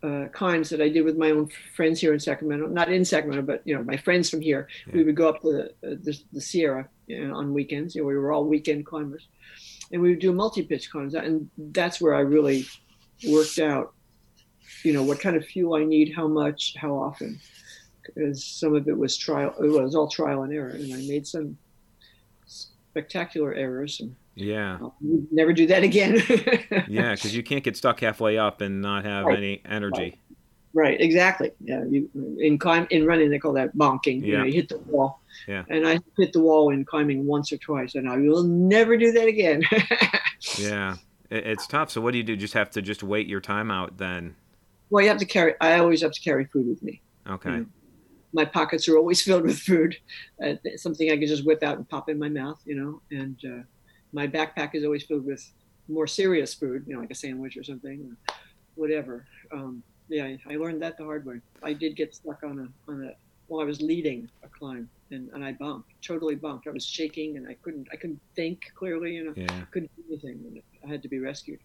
uh, 0.03 0.25
climbs 0.31 0.69
that 0.69 0.81
I 0.81 0.89
did 0.89 1.01
with 1.01 1.17
my 1.17 1.31
own 1.31 1.49
friends 1.75 1.99
here 1.99 2.13
in 2.13 2.19
Sacramento, 2.19 2.67
not 2.67 2.91
in 2.91 3.03
Sacramento, 3.03 3.41
but 3.41 3.61
you 3.65 3.75
know 3.75 3.83
my 3.83 3.97
friends 3.97 4.29
from 4.29 4.41
here. 4.41 4.67
Yeah. 4.85 4.93
We 4.93 5.03
would 5.03 5.15
go 5.15 5.27
up 5.29 5.41
the, 5.41 5.71
uh, 5.83 5.97
the, 6.03 6.17
the 6.31 6.41
Sierra 6.41 6.87
you 7.07 7.27
know, 7.27 7.35
on 7.35 7.53
weekends. 7.53 7.95
You 7.95 8.03
know, 8.03 8.07
we 8.07 8.15
were 8.15 8.31
all 8.31 8.45
weekend 8.45 8.85
climbers, 8.85 9.27
and 9.91 9.99
we 9.99 10.11
would 10.11 10.19
do 10.19 10.31
multi 10.31 10.61
pitch 10.61 10.91
climbs, 10.91 11.15
and 11.15 11.49
that's 11.57 11.99
where 11.99 12.13
I 12.13 12.19
really 12.19 12.67
worked 13.27 13.57
out 13.57 13.93
you 14.83 14.93
know 14.93 15.03
what 15.03 15.19
kind 15.19 15.35
of 15.35 15.45
fuel 15.45 15.75
I 15.75 15.83
need, 15.83 16.13
how 16.15 16.27
much, 16.27 16.75
how 16.75 16.93
often, 16.93 17.39
because 18.03 18.43
some 18.43 18.75
of 18.75 18.87
it 18.87 18.97
was 18.97 19.17
trial. 19.17 19.53
It 19.59 19.67
was 19.67 19.95
all 19.95 20.07
trial 20.07 20.43
and 20.43 20.53
error, 20.53 20.69
and 20.69 20.93
I 20.93 20.97
made 20.97 21.27
some 21.27 21.57
spectacular 22.45 23.53
errors. 23.53 23.99
And 23.99 24.15
yeah, 24.35 24.77
I'll 24.81 24.95
never 25.31 25.53
do 25.53 25.67
that 25.67 25.83
again. 25.83 26.21
yeah, 26.87 27.15
because 27.15 27.35
you 27.35 27.43
can't 27.43 27.63
get 27.63 27.77
stuck 27.77 27.99
halfway 27.99 28.37
up 28.37 28.61
and 28.61 28.81
not 28.81 29.05
have 29.05 29.25
right. 29.25 29.37
any 29.37 29.61
energy. 29.65 29.97
Right. 29.97 30.19
Right, 30.73 31.01
exactly. 31.01 31.51
Yeah, 31.59 31.85
you 31.85 32.07
in 32.37 32.59
climb 32.59 32.85
in 32.91 33.07
running 33.07 33.31
they 33.31 33.39
call 33.39 33.53
that 33.53 33.75
bonking. 33.75 34.21
Yeah. 34.21 34.27
You, 34.27 34.37
know, 34.37 34.43
you 34.43 34.53
hit 34.53 34.69
the 34.69 34.77
wall. 34.77 35.21
Yeah. 35.47 35.63
And 35.69 35.87
I 35.87 35.99
hit 36.17 36.33
the 36.33 36.39
wall 36.39 36.69
in 36.69 36.85
climbing 36.85 37.25
once 37.25 37.51
or 37.51 37.57
twice, 37.57 37.95
and 37.95 38.07
I 38.07 38.17
will 38.17 38.43
never 38.43 38.95
do 38.95 39.11
that 39.13 39.27
again. 39.27 39.63
yeah, 40.59 40.97
it's 41.31 41.65
tough. 41.65 41.89
So 41.89 41.99
what 41.99 42.11
do 42.11 42.19
you 42.19 42.23
do? 42.23 42.35
Just 42.35 42.53
have 42.53 42.69
to 42.71 42.83
just 42.83 43.01
wait 43.01 43.27
your 43.27 43.41
time 43.41 43.71
out 43.71 43.97
then. 43.97 44.35
Well, 44.89 45.03
you 45.03 45.09
have 45.09 45.17
to 45.19 45.25
carry. 45.25 45.53
I 45.61 45.79
always 45.79 46.01
have 46.01 46.11
to 46.11 46.21
carry 46.21 46.45
food 46.45 46.67
with 46.67 46.81
me. 46.81 47.01
Okay. 47.27 47.51
You 47.51 47.57
know, 47.57 47.65
my 48.33 48.45
pockets 48.45 48.87
are 48.87 48.97
always 48.97 49.21
filled 49.27 49.43
with 49.43 49.59
food, 49.59 49.97
uh, 50.43 50.53
something 50.75 51.11
I 51.11 51.17
can 51.17 51.27
just 51.27 51.45
whip 51.45 51.63
out 51.63 51.77
and 51.77 51.87
pop 51.87 52.09
in 52.09 52.19
my 52.19 52.29
mouth, 52.29 52.61
you 52.65 52.75
know. 52.75 53.01
And 53.11 53.37
uh, 53.45 53.63
my 54.13 54.27
backpack 54.27 54.75
is 54.75 54.83
always 54.83 55.03
filled 55.03 55.25
with 55.25 55.45
more 55.87 56.07
serious 56.07 56.53
food, 56.53 56.83
you 56.87 56.93
know, 56.93 56.99
like 56.99 57.11
a 57.11 57.15
sandwich 57.15 57.57
or 57.57 57.63
something, 57.63 58.01
or 58.29 58.35
whatever. 58.75 59.25
Um, 59.51 59.83
yeah, 60.09 60.35
I 60.49 60.55
learned 60.55 60.81
that 60.81 60.97
the 60.97 61.03
hard 61.03 61.25
way. 61.25 61.41
I 61.63 61.73
did 61.73 61.95
get 61.95 62.15
stuck 62.15 62.43
on 62.43 62.59
a 62.59 62.91
on 62.91 63.03
a 63.05 63.11
while 63.47 63.61
I 63.61 63.65
was 63.65 63.81
leading 63.81 64.29
a 64.43 64.47
climb, 64.47 64.89
and, 65.11 65.29
and 65.33 65.43
I 65.43 65.53
bumped, 65.53 65.89
totally 66.01 66.35
bumped. 66.35 66.67
I 66.67 66.71
was 66.71 66.85
shaking, 66.85 67.37
and 67.37 67.47
I 67.47 67.55
couldn't 67.55 67.87
I 67.91 67.95
couldn't 67.95 68.21
think 68.35 68.71
clearly, 68.75 69.15
you 69.15 69.25
know, 69.25 69.33
yeah. 69.35 69.61
couldn't 69.71 69.91
do 69.95 70.03
anything. 70.09 70.61
I 70.85 70.87
had 70.87 71.01
to 71.03 71.09
be 71.09 71.19
rescued. 71.19 71.59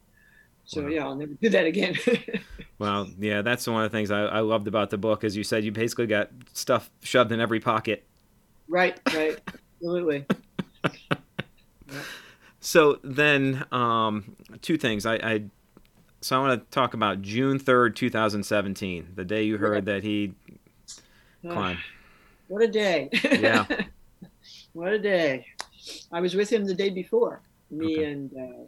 So 0.64 0.82
wow. 0.82 0.88
yeah, 0.88 1.04
I'll 1.04 1.14
never 1.14 1.34
do 1.34 1.48
that 1.50 1.66
again. 1.66 1.96
well, 2.78 3.08
yeah, 3.18 3.42
that's 3.42 3.66
one 3.66 3.84
of 3.84 3.90
the 3.90 3.96
things 3.96 4.10
I, 4.10 4.22
I 4.22 4.40
loved 4.40 4.68
about 4.68 4.90
the 4.90 4.98
book. 4.98 5.24
As 5.24 5.36
you 5.36 5.44
said, 5.44 5.64
you 5.64 5.72
basically 5.72 6.06
got 6.06 6.30
stuff 6.52 6.90
shoved 7.02 7.32
in 7.32 7.40
every 7.40 7.60
pocket. 7.60 8.04
Right, 8.68 8.98
right, 9.12 9.38
absolutely. 9.80 10.24
So 12.64 13.00
then, 13.02 13.64
um, 13.72 14.36
two 14.62 14.78
things. 14.78 15.04
I, 15.04 15.14
I 15.16 15.42
so 16.20 16.36
I 16.36 16.46
want 16.46 16.62
to 16.62 16.70
talk 16.70 16.94
about 16.94 17.20
June 17.20 17.58
third, 17.58 17.96
two 17.96 18.08
thousand 18.08 18.44
seventeen, 18.44 19.08
the 19.16 19.24
day 19.24 19.42
you 19.42 19.58
heard 19.58 19.86
that 19.86 20.04
he 20.04 20.32
climbed. 21.42 21.80
What 22.46 22.62
a 22.62 22.68
day! 22.68 23.08
Yeah. 23.24 23.66
what 24.74 24.92
a 24.92 24.98
day! 25.00 25.44
I 26.12 26.20
was 26.20 26.36
with 26.36 26.50
him 26.50 26.64
the 26.64 26.74
day 26.74 26.90
before. 26.90 27.42
Me 27.70 27.96
okay. 27.96 28.12
and. 28.12 28.30
Uh, 28.32 28.64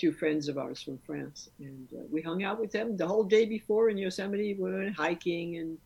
two 0.00 0.12
friends 0.12 0.48
of 0.48 0.56
ours 0.56 0.82
from 0.82 0.98
France, 1.04 1.50
and 1.58 1.88
uh, 1.94 2.02
we 2.10 2.22
hung 2.22 2.42
out 2.42 2.58
with 2.58 2.72
them 2.72 2.96
the 2.96 3.06
whole 3.06 3.22
day 3.22 3.44
before 3.44 3.90
in 3.90 3.98
Yosemite. 3.98 4.54
We 4.54 4.72
went 4.72 4.96
hiking 4.96 5.58
and 5.58 5.76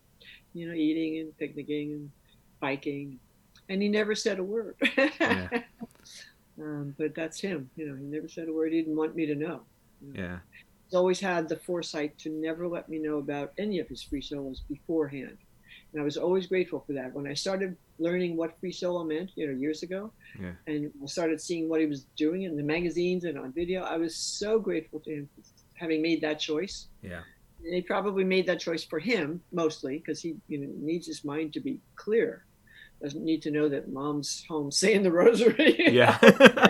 you 0.53 0.69
know 0.69 0.75
eating 0.75 1.19
and 1.19 1.37
picnicking 1.37 1.93
and 1.93 2.11
biking, 2.61 3.19
and 3.69 3.83
he 3.83 3.89
never 3.89 4.15
said 4.15 4.39
a 4.39 4.45
word. 4.45 4.77
Yeah. 4.97 5.49
um, 6.61 6.95
but 6.97 7.15
that's 7.15 7.41
him. 7.41 7.69
You 7.75 7.89
know, 7.89 7.97
he 7.97 8.05
never 8.05 8.29
said 8.29 8.49
a 8.49 8.53
word. 8.53 8.73
He 8.73 8.81
didn't 8.81 8.97
want 8.97 9.17
me 9.17 9.27
to 9.27 9.35
know. 9.35 9.63
You 10.01 10.13
know? 10.13 10.23
Yeah. 10.23 10.39
He's 10.87 10.95
always 10.95 11.19
had 11.19 11.49
the 11.49 11.57
foresight 11.57 12.17
to 12.19 12.31
never 12.31 12.69
let 12.69 12.89
me 12.89 12.99
know 12.99 13.19
about 13.19 13.53
any 13.59 13.81
of 13.81 13.89
his 13.89 14.03
free 14.03 14.23
solos 14.23 14.61
beforehand. 14.69 15.39
And 15.93 16.01
I 16.01 16.05
was 16.05 16.17
always 16.17 16.47
grateful 16.47 16.85
for 16.87 16.93
that. 16.93 17.13
When 17.13 17.27
I 17.27 17.35
started 17.35 17.77
learning 17.99 18.37
what 18.37 18.59
free 18.61 18.73
solo 18.73 19.05
meant, 19.05 19.31
you 19.35 19.47
know, 19.47 19.53
years 19.53 19.83
ago, 19.83 20.11
yeah. 20.41 20.53
and 20.67 20.91
I 21.03 21.07
started 21.07 21.41
seeing 21.41 21.69
what 21.69 21.81
he 21.81 21.87
was 21.87 22.05
doing 22.17 22.43
in 22.43 22.57
the 22.57 22.63
magazines 22.63 23.25
and 23.25 23.39
on 23.39 23.53
video, 23.53 23.83
I 23.83 23.97
was 23.97 24.17
so 24.17 24.59
grateful 24.59 25.01
to 25.01 25.11
him 25.11 25.29
having 25.75 26.03
made 26.03 26.21
that 26.23 26.39
choice. 26.39 26.89
Yeah. 27.03 27.21
And 27.65 27.75
he 27.75 27.83
probably 27.83 28.25
made 28.25 28.47
that 28.47 28.61
choice 28.61 28.85
for 28.85 28.99
him 28.99 29.41
mostly 29.53 29.99
because 29.99 30.21
he 30.21 30.37
you 30.49 30.59
know 30.59 30.71
needs 30.77 31.07
his 31.07 31.25
mind 31.25 31.53
to 31.55 31.61
be 31.61 31.81
clear. 31.97 32.45
Doesn't 33.03 33.25
need 33.25 33.43
to 33.43 33.51
know 33.51 33.69
that 33.69 33.93
mom's 33.93 34.45
home 34.49 34.71
saying 34.83 35.03
the 35.03 35.13
rosary. 35.13 35.77
Yeah. 35.93 36.19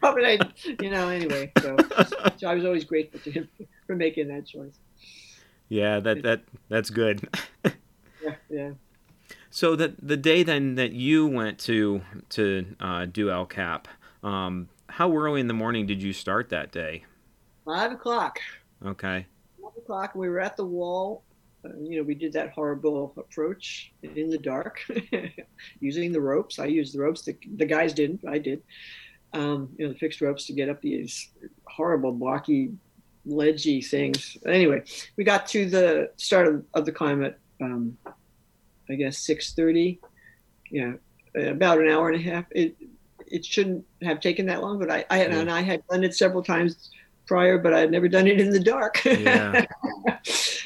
probably, 0.00 0.40
you 0.80 0.90
know. 0.90 1.08
Anyway, 1.08 1.52
so, 1.60 1.76
so 2.36 2.48
I 2.48 2.54
was 2.54 2.64
always 2.64 2.84
grateful 2.84 3.20
to 3.20 3.30
him 3.30 3.48
for 3.86 3.94
making 3.94 4.28
that 4.28 4.46
choice. 4.46 4.78
Yeah, 5.68 6.00
that 6.00 6.22
that 6.22 6.42
that's 6.68 6.90
good. 6.90 7.28
Yeah, 8.22 8.34
yeah. 8.50 8.70
So 9.50 9.74
that 9.76 9.94
the 10.00 10.16
day 10.16 10.42
then 10.42 10.76
that 10.76 10.92
you 10.92 11.26
went 11.26 11.58
to 11.60 12.02
to 12.30 12.66
uh, 12.78 13.06
do 13.06 13.30
El 13.30 13.46
Cap, 13.46 13.88
um, 14.22 14.68
how 14.88 15.14
early 15.16 15.40
in 15.40 15.48
the 15.48 15.54
morning 15.54 15.86
did 15.86 16.02
you 16.02 16.12
start 16.12 16.48
that 16.50 16.70
day? 16.70 17.04
Five 17.64 17.92
o'clock. 17.92 18.38
Okay. 18.84 19.26
Five 19.60 19.76
o'clock. 19.76 20.14
We 20.14 20.28
were 20.28 20.40
at 20.40 20.56
the 20.56 20.64
wall. 20.64 21.24
Uh, 21.64 21.70
you 21.78 21.98
know, 21.98 22.02
we 22.02 22.14
did 22.14 22.32
that 22.32 22.50
horrible 22.50 23.12
approach 23.16 23.92
in 24.02 24.30
the 24.30 24.38
dark, 24.38 24.80
using 25.80 26.10
the 26.10 26.20
ropes. 26.20 26.58
I 26.58 26.66
used 26.66 26.94
the 26.94 27.00
ropes. 27.00 27.22
The, 27.22 27.36
the 27.56 27.66
guys 27.66 27.92
didn't. 27.92 28.24
I 28.26 28.38
did. 28.38 28.62
Um, 29.32 29.68
you 29.76 29.86
know, 29.86 29.92
the 29.92 29.98
fixed 29.98 30.20
ropes 30.20 30.46
to 30.46 30.52
get 30.52 30.68
up 30.68 30.80
these 30.80 31.30
horrible 31.66 32.12
blocky, 32.12 32.72
ledgy 33.26 33.82
things. 33.82 34.38
Anyway, 34.46 34.82
we 35.16 35.24
got 35.24 35.46
to 35.48 35.68
the 35.68 36.10
start 36.16 36.46
of, 36.46 36.64
of 36.74 36.86
the 36.86 36.92
climb 36.92 37.22
at 37.22 37.38
um, 37.60 37.96
I 38.90 38.94
guess 38.94 39.18
6:30. 39.26 39.98
Yeah, 40.70 40.92
about 41.34 41.80
an 41.80 41.88
hour 41.88 42.10
and 42.10 42.20
a 42.20 42.30
half. 42.30 42.44
It 42.50 42.76
it 43.26 43.44
shouldn't 43.44 43.84
have 44.02 44.20
taken 44.20 44.46
that 44.46 44.62
long, 44.62 44.78
but 44.78 44.90
I, 44.90 45.04
I 45.10 45.18
yeah. 45.18 45.38
and 45.38 45.50
I 45.50 45.60
had 45.60 45.86
done 45.88 46.04
it 46.04 46.14
several 46.14 46.42
times 46.42 46.90
prior, 47.26 47.58
but 47.58 47.72
I 47.72 47.78
had 47.78 47.92
never 47.92 48.08
done 48.08 48.26
it 48.26 48.40
in 48.40 48.50
the 48.50 48.60
dark. 48.60 49.02
Yeah. 49.04 49.64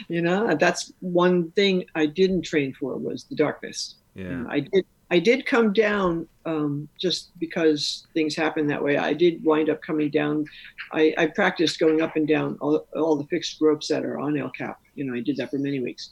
you 0.08 0.22
know, 0.22 0.54
that's 0.54 0.92
one 1.00 1.50
thing 1.52 1.84
I 1.94 2.06
didn't 2.06 2.42
train 2.42 2.74
for 2.78 2.96
was 2.96 3.24
the 3.24 3.34
darkness. 3.34 3.96
Yeah. 4.14 4.22
You 4.24 4.36
know, 4.36 4.46
I 4.50 4.60
did 4.60 4.86
I 5.10 5.18
did 5.18 5.44
come 5.44 5.72
down 5.72 6.26
um, 6.46 6.88
just 6.98 7.38
because 7.38 8.06
things 8.14 8.34
happen 8.34 8.66
that 8.68 8.82
way. 8.82 8.96
I 8.96 9.12
did 9.12 9.44
wind 9.44 9.68
up 9.68 9.82
coming 9.82 10.10
down. 10.10 10.46
I, 10.92 11.14
I 11.18 11.26
practiced 11.26 11.78
going 11.78 12.00
up 12.00 12.16
and 12.16 12.26
down 12.26 12.56
all, 12.60 12.86
all 12.96 13.14
the 13.16 13.26
fixed 13.26 13.60
ropes 13.60 13.88
that 13.88 14.04
are 14.04 14.18
on 14.18 14.38
El 14.38 14.50
Cap. 14.50 14.80
You 14.94 15.04
know, 15.04 15.14
I 15.14 15.20
did 15.20 15.36
that 15.36 15.50
for 15.50 15.58
many 15.58 15.80
weeks 15.80 16.10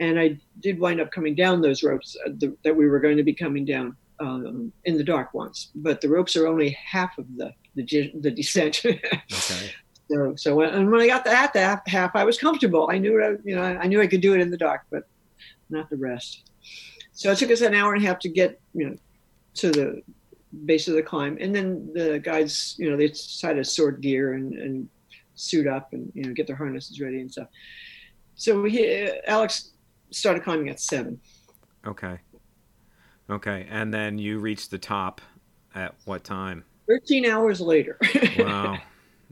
and 0.00 0.18
I 0.18 0.38
did 0.60 0.78
wind 0.78 1.00
up 1.00 1.10
coming 1.10 1.34
down 1.34 1.60
those 1.60 1.82
ropes 1.82 2.16
uh, 2.26 2.30
the, 2.38 2.56
that 2.64 2.74
we 2.74 2.88
were 2.88 3.00
going 3.00 3.16
to 3.16 3.22
be 3.22 3.34
coming 3.34 3.64
down 3.64 3.96
um, 4.20 4.72
in 4.84 4.96
the 4.96 5.04
dark 5.04 5.34
once. 5.34 5.70
But 5.74 6.00
the 6.00 6.08
ropes 6.08 6.36
are 6.36 6.46
only 6.46 6.70
half 6.70 7.16
of 7.18 7.26
the 7.36 7.52
the, 7.74 8.12
the 8.20 8.30
descent. 8.30 8.82
okay. 8.84 9.72
So, 10.10 10.34
so 10.36 10.54
when, 10.56 10.70
and 10.70 10.90
when 10.90 11.00
I 11.00 11.06
got 11.06 11.24
that 11.24 11.56
half, 11.56 11.86
half, 11.86 12.14
I 12.14 12.24
was 12.24 12.38
comfortable. 12.38 12.88
I 12.90 12.98
knew, 12.98 13.22
I, 13.22 13.30
you 13.44 13.56
know, 13.56 13.62
I 13.62 13.86
knew 13.86 14.00
I 14.00 14.06
could 14.06 14.20
do 14.20 14.34
it 14.34 14.40
in 14.40 14.50
the 14.50 14.56
dark, 14.56 14.82
but 14.90 15.08
not 15.70 15.88
the 15.90 15.96
rest. 15.96 16.50
So 17.12 17.30
it 17.30 17.38
took 17.38 17.50
us 17.50 17.62
an 17.62 17.74
hour 17.74 17.94
and 17.94 18.04
a 18.04 18.06
half 18.06 18.18
to 18.20 18.28
get, 18.28 18.60
you 18.74 18.90
know, 18.90 18.96
to 19.54 19.70
the 19.70 20.02
base 20.66 20.88
of 20.88 20.94
the 20.94 21.02
climb. 21.02 21.38
And 21.40 21.54
then 21.54 21.90
the 21.94 22.18
guides, 22.18 22.76
you 22.78 22.90
know, 22.90 22.96
they 22.96 23.08
decided 23.08 23.64
to 23.64 23.70
sort 23.70 24.00
gear 24.00 24.34
and, 24.34 24.52
and 24.54 24.88
suit 25.34 25.66
up 25.66 25.92
and, 25.92 26.12
you 26.14 26.24
know, 26.24 26.32
get 26.32 26.46
their 26.46 26.56
harnesses 26.56 27.00
ready 27.00 27.20
and 27.20 27.30
stuff. 27.30 27.48
So 28.36 28.60
we, 28.60 29.10
Alex 29.26 29.70
started 30.14 30.42
climbing 30.42 30.68
at 30.68 30.80
seven. 30.80 31.20
Okay. 31.86 32.18
Okay. 33.30 33.66
And 33.70 33.92
then 33.92 34.18
you 34.18 34.38
reached 34.38 34.70
the 34.70 34.78
top 34.78 35.20
at 35.74 35.94
what 36.04 36.24
time? 36.24 36.64
13 36.88 37.26
hours 37.26 37.60
later. 37.60 37.98
Wow. 38.38 38.78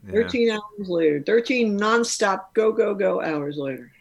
Yeah. 0.05 0.13
13 0.13 0.51
hours 0.51 0.89
later. 0.89 1.23
13 1.25 1.79
nonstop 1.79 2.55
go, 2.55 2.73
go, 2.73 2.93
go 2.93 3.23
hours 3.23 3.57
later. 3.57 3.93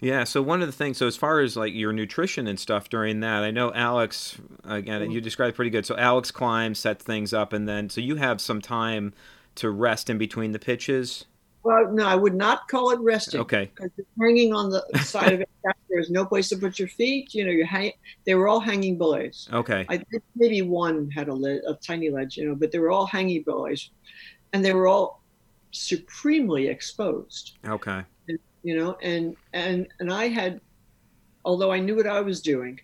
Yeah. 0.00 0.22
So 0.22 0.40
one 0.40 0.60
of 0.62 0.68
the 0.68 0.72
things, 0.72 0.98
so 0.98 1.08
as 1.08 1.16
far 1.16 1.40
as 1.40 1.56
like 1.56 1.74
your 1.74 1.92
nutrition 1.92 2.46
and 2.46 2.60
stuff 2.60 2.88
during 2.88 3.20
that, 3.20 3.42
I 3.42 3.50
know 3.50 3.72
Alex, 3.74 4.38
again, 4.64 5.02
mm-hmm. 5.02 5.10
you 5.10 5.20
described 5.20 5.56
pretty 5.56 5.70
good. 5.70 5.84
So 5.84 5.96
Alex 5.96 6.30
climbs, 6.30 6.78
sets 6.78 7.02
things 7.02 7.34
up, 7.34 7.52
and 7.52 7.68
then, 7.68 7.90
so 7.90 8.00
you 8.00 8.16
have 8.16 8.40
some 8.40 8.60
time 8.60 9.14
to 9.56 9.70
rest 9.70 10.08
in 10.08 10.18
between 10.18 10.52
the 10.52 10.60
pitches. 10.60 11.24
Well, 11.64 11.90
no, 11.92 12.06
I 12.06 12.14
would 12.14 12.34
not 12.34 12.68
call 12.68 12.90
it 12.90 13.00
resting. 13.00 13.40
Okay. 13.40 13.70
Because 13.74 13.90
hanging 14.20 14.54
on 14.54 14.70
the 14.70 14.82
side 15.02 15.32
of 15.32 15.40
it, 15.40 15.48
there's 15.90 16.08
no 16.10 16.24
place 16.24 16.48
to 16.50 16.56
put 16.56 16.78
your 16.78 16.88
feet. 16.88 17.34
You 17.34 17.44
know, 17.44 17.50
you're 17.50 17.66
hang- 17.66 17.92
They 18.24 18.34
were 18.34 18.48
all 18.48 18.60
hanging 18.60 18.96
belays. 18.96 19.48
Okay. 19.52 19.84
I 19.88 19.98
think 19.98 20.22
maybe 20.36 20.62
one 20.62 21.10
had 21.10 21.28
a, 21.28 21.34
le- 21.34 21.60
a 21.68 21.74
tiny 21.74 22.10
ledge, 22.10 22.36
you 22.36 22.48
know, 22.48 22.54
but 22.54 22.70
they 22.72 22.78
were 22.78 22.90
all 22.90 23.06
hanging 23.06 23.42
belays, 23.42 23.90
and 24.52 24.64
they 24.64 24.72
were 24.72 24.86
all 24.86 25.22
supremely 25.72 26.68
exposed. 26.68 27.58
Okay. 27.66 28.02
And, 28.28 28.38
you 28.62 28.76
know, 28.76 28.96
and 29.02 29.36
and 29.52 29.88
and 30.00 30.12
I 30.12 30.28
had, 30.28 30.60
although 31.44 31.72
I 31.72 31.80
knew 31.80 31.96
what 31.96 32.06
I 32.06 32.20
was 32.20 32.40
doing, 32.40 32.80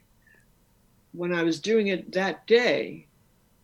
when 1.13 1.33
I 1.33 1.43
was 1.43 1.61
doing 1.61 1.87
it 1.89 2.13
that 2.13 2.47
day, 2.47 3.07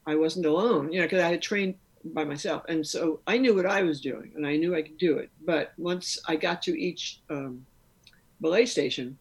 I 0.06 0.14
wasn't 0.14 0.46
alone. 0.46 0.92
You 0.92 1.00
know, 1.00 1.06
because 1.06 1.20
I 1.22 1.28
had 1.30 1.42
trained 1.42 1.74
by 2.04 2.24
myself. 2.24 2.62
And 2.68 2.86
so 2.86 3.20
I 3.26 3.38
knew 3.38 3.54
what 3.54 3.66
I 3.66 3.82
was 3.82 4.00
doing 4.00 4.32
and 4.34 4.46
I 4.46 4.56
knew 4.56 4.74
I 4.74 4.82
could 4.82 4.98
do 4.98 5.18
it. 5.18 5.30
But 5.44 5.72
once 5.76 6.18
I 6.26 6.36
got 6.36 6.62
to 6.62 6.80
each 6.80 7.20
um, 7.28 7.64
belay 8.40 8.66
station, 8.66 9.18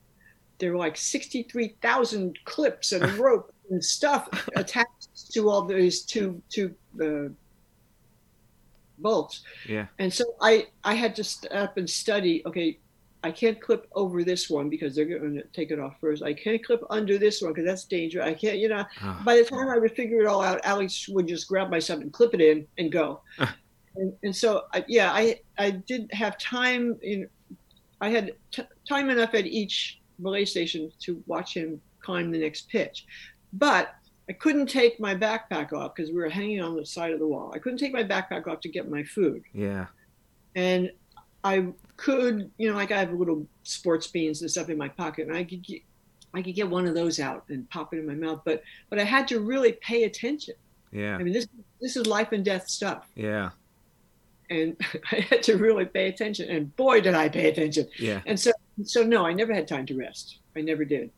there 0.57 0.71
were 0.71 0.77
like 0.77 0.97
63,000 0.97 2.37
clips 2.45 2.91
and 2.91 3.11
rope 3.17 3.53
and 3.69 3.83
stuff 3.83 4.29
attached 4.55 5.31
to 5.33 5.49
all 5.49 5.63
these 5.63 6.01
two, 6.03 6.41
two 6.49 6.73
uh, 7.01 7.29
bolts. 8.97 9.41
Yeah. 9.67 9.87
And 9.99 10.13
so 10.13 10.35
I, 10.41 10.67
I 10.83 10.93
had 10.95 11.15
to 11.17 11.23
stop 11.23 11.77
and 11.77 11.89
study, 11.89 12.41
okay, 12.45 12.79
I 13.23 13.31
can't 13.31 13.59
clip 13.59 13.87
over 13.93 14.23
this 14.23 14.49
one 14.49 14.69
because 14.69 14.95
they're 14.95 15.05
going 15.05 15.35
to 15.35 15.43
take 15.53 15.71
it 15.71 15.79
off 15.79 15.95
first. 15.99 16.23
I 16.23 16.33
can't 16.33 16.63
clip 16.63 16.81
under 16.89 17.17
this 17.17 17.41
one 17.41 17.51
because 17.51 17.65
that's 17.65 17.83
dangerous. 17.83 18.25
I 18.25 18.33
can't, 18.33 18.57
you 18.57 18.69
know. 18.69 18.85
Oh. 19.03 19.21
By 19.25 19.35
the 19.35 19.43
time 19.43 19.67
I 19.67 19.77
would 19.77 19.91
figure 19.93 20.21
it 20.21 20.27
all 20.27 20.41
out, 20.41 20.61
Alex 20.63 21.09
would 21.09 21.27
just 21.27 21.47
grab 21.47 21.69
my 21.69 21.79
stuff 21.79 21.99
and 21.99 22.13
clip 22.13 22.33
it 22.33 22.41
in 22.41 22.65
and 22.77 22.91
go. 22.91 23.21
Ah. 23.39 23.55
and, 23.95 24.13
and, 24.23 24.35
so, 24.35 24.65
I, 24.73 24.85
yeah, 24.87 25.11
I 25.11 25.41
I 25.57 25.71
did 25.71 26.09
have 26.13 26.37
time. 26.37 26.97
In, 27.01 27.27
I 27.99 28.09
had 28.09 28.31
t- 28.51 28.63
time 28.87 29.09
enough 29.09 29.33
at 29.33 29.45
each 29.45 29.99
belay 30.21 30.45
station 30.45 30.89
to 30.99 31.21
watch 31.27 31.53
him 31.53 31.81
climb 32.01 32.31
the 32.31 32.39
next 32.39 32.69
pitch, 32.69 33.05
but 33.51 33.95
I 34.29 34.33
couldn't 34.33 34.67
take 34.67 34.99
my 34.99 35.15
backpack 35.15 35.73
off 35.73 35.95
because 35.95 36.11
we 36.11 36.17
were 36.17 36.29
hanging 36.29 36.61
on 36.61 36.77
the 36.77 36.85
side 36.85 37.11
of 37.11 37.19
the 37.19 37.27
wall. 37.27 37.51
I 37.53 37.59
couldn't 37.59 37.79
take 37.79 37.91
my 37.91 38.03
backpack 38.03 38.47
off 38.47 38.61
to 38.61 38.69
get 38.69 38.89
my 38.89 39.03
food. 39.03 39.43
Yeah. 39.53 39.87
And 40.55 40.91
I 41.43 41.67
could, 41.97 42.49
you 42.57 42.69
know, 42.69 42.75
like 42.75 42.91
I 42.91 42.99
have 42.99 43.13
little 43.13 43.45
sports 43.63 44.07
beans 44.07 44.41
and 44.41 44.49
stuff 44.49 44.69
in 44.69 44.77
my 44.77 44.89
pocket, 44.89 45.27
and 45.27 45.35
I 45.35 45.43
could 45.43 45.61
get, 45.61 45.81
I 46.33 46.41
could 46.41 46.55
get 46.55 46.69
one 46.69 46.85
of 46.85 46.95
those 46.95 47.19
out 47.19 47.45
and 47.49 47.69
pop 47.69 47.93
it 47.93 47.99
in 47.99 48.07
my 48.07 48.15
mouth. 48.15 48.41
But 48.45 48.63
but 48.89 48.99
I 48.99 49.03
had 49.03 49.27
to 49.29 49.39
really 49.39 49.73
pay 49.73 50.03
attention. 50.03 50.55
Yeah. 50.91 51.15
I 51.15 51.23
mean 51.23 51.33
this 51.33 51.47
this 51.81 51.95
is 51.95 52.07
life 52.07 52.31
and 52.31 52.43
death 52.43 52.67
stuff. 52.69 53.07
Yeah. 53.15 53.51
And 54.49 54.75
I 55.11 55.21
had 55.29 55.43
to 55.43 55.57
really 55.57 55.85
pay 55.85 56.07
attention, 56.07 56.49
and 56.49 56.75
boy, 56.75 57.01
did 57.01 57.13
I 57.13 57.29
pay 57.29 57.49
attention. 57.49 57.87
Yeah. 57.97 58.21
And 58.25 58.39
so 58.39 58.51
so 58.83 59.03
no, 59.03 59.25
I 59.25 59.33
never 59.33 59.53
had 59.53 59.67
time 59.67 59.85
to 59.87 59.95
rest. 59.95 60.39
I 60.55 60.61
never 60.61 60.85
did. 60.85 61.11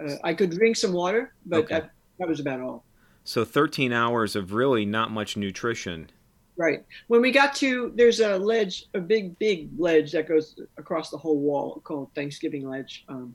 Uh, 0.00 0.14
I 0.24 0.34
could 0.34 0.50
drink 0.50 0.76
some 0.76 0.92
water, 0.92 1.32
but 1.46 1.64
okay. 1.64 1.74
that 1.74 1.90
that 2.18 2.28
was 2.28 2.40
about 2.40 2.60
all. 2.60 2.84
So 3.24 3.44
13 3.44 3.92
hours 3.92 4.36
of 4.36 4.52
really 4.52 4.84
not 4.84 5.10
much 5.10 5.36
nutrition. 5.36 6.10
Right. 6.56 6.84
When 7.08 7.20
we 7.20 7.32
got 7.32 7.54
to, 7.56 7.92
there's 7.96 8.20
a 8.20 8.38
ledge, 8.38 8.86
a 8.94 9.00
big, 9.00 9.36
big 9.38 9.70
ledge 9.76 10.12
that 10.12 10.28
goes 10.28 10.58
across 10.76 11.10
the 11.10 11.18
whole 11.18 11.38
wall 11.38 11.80
called 11.82 12.10
Thanksgiving 12.14 12.68
Ledge. 12.68 13.04
Um, 13.08 13.34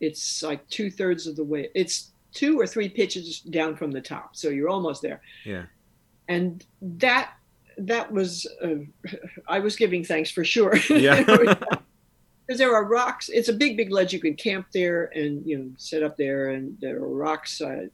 it's 0.00 0.42
like 0.42 0.68
two 0.68 0.90
thirds 0.90 1.26
of 1.26 1.34
the 1.34 1.42
way. 1.42 1.70
It's 1.74 2.12
two 2.32 2.58
or 2.58 2.66
three 2.66 2.88
pitches 2.88 3.40
down 3.40 3.76
from 3.76 3.90
the 3.90 4.00
top, 4.00 4.36
so 4.36 4.48
you're 4.48 4.68
almost 4.68 5.02
there. 5.02 5.20
Yeah. 5.44 5.64
And 6.28 6.64
that 6.82 7.32
that 7.78 8.10
was, 8.12 8.46
uh, 8.62 8.76
I 9.48 9.58
was 9.58 9.74
giving 9.74 10.04
thanks 10.04 10.30
for 10.30 10.44
sure. 10.44 10.76
Yeah. 10.90 11.24
Because 12.46 12.58
there 12.58 12.74
are 12.74 12.84
rocks. 12.84 13.30
It's 13.30 13.48
a 13.48 13.54
big, 13.54 13.78
big 13.78 13.90
ledge. 13.90 14.12
You 14.12 14.20
can 14.20 14.34
camp 14.34 14.66
there 14.70 15.10
and 15.14 15.46
you 15.46 15.56
know 15.56 15.70
set 15.78 16.02
up 16.02 16.18
there, 16.18 16.50
and 16.50 16.76
there 16.78 16.96
are 16.96 17.08
rocks. 17.08 17.58
Uh, 17.58 17.86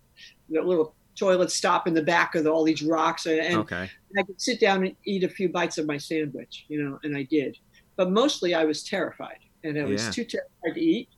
little 0.49 0.93
toilet 1.21 1.51
stop 1.53 1.87
in 1.87 1.95
the 1.95 2.03
back 2.03 2.35
of 2.35 2.45
the, 2.45 2.51
all 2.51 2.65
these 2.65 2.83
rocks, 2.83 3.27
and, 3.27 3.59
okay. 3.59 3.91
I 4.19 4.23
could 4.23 4.41
sit 4.41 4.59
down 4.59 4.85
and 4.85 4.97
eat 5.05 5.23
a 5.23 5.29
few 5.29 5.49
bites 5.49 5.79
of 5.79 5.87
my 5.87 5.99
sandwich, 5.99 6.65
you 6.69 6.83
know, 6.83 6.99
and 7.05 7.17
I 7.17 7.25
did. 7.25 7.59
But 7.97 8.11
mostly 8.11 8.55
I 8.55 8.65
was 8.65 8.83
terrified, 8.83 9.39
and 9.63 9.79
I 9.79 9.85
was 9.85 10.05
yeah. 10.05 10.11
too 10.11 10.25
terrified 10.25 10.75
to 10.75 10.81
eat. 10.81 11.09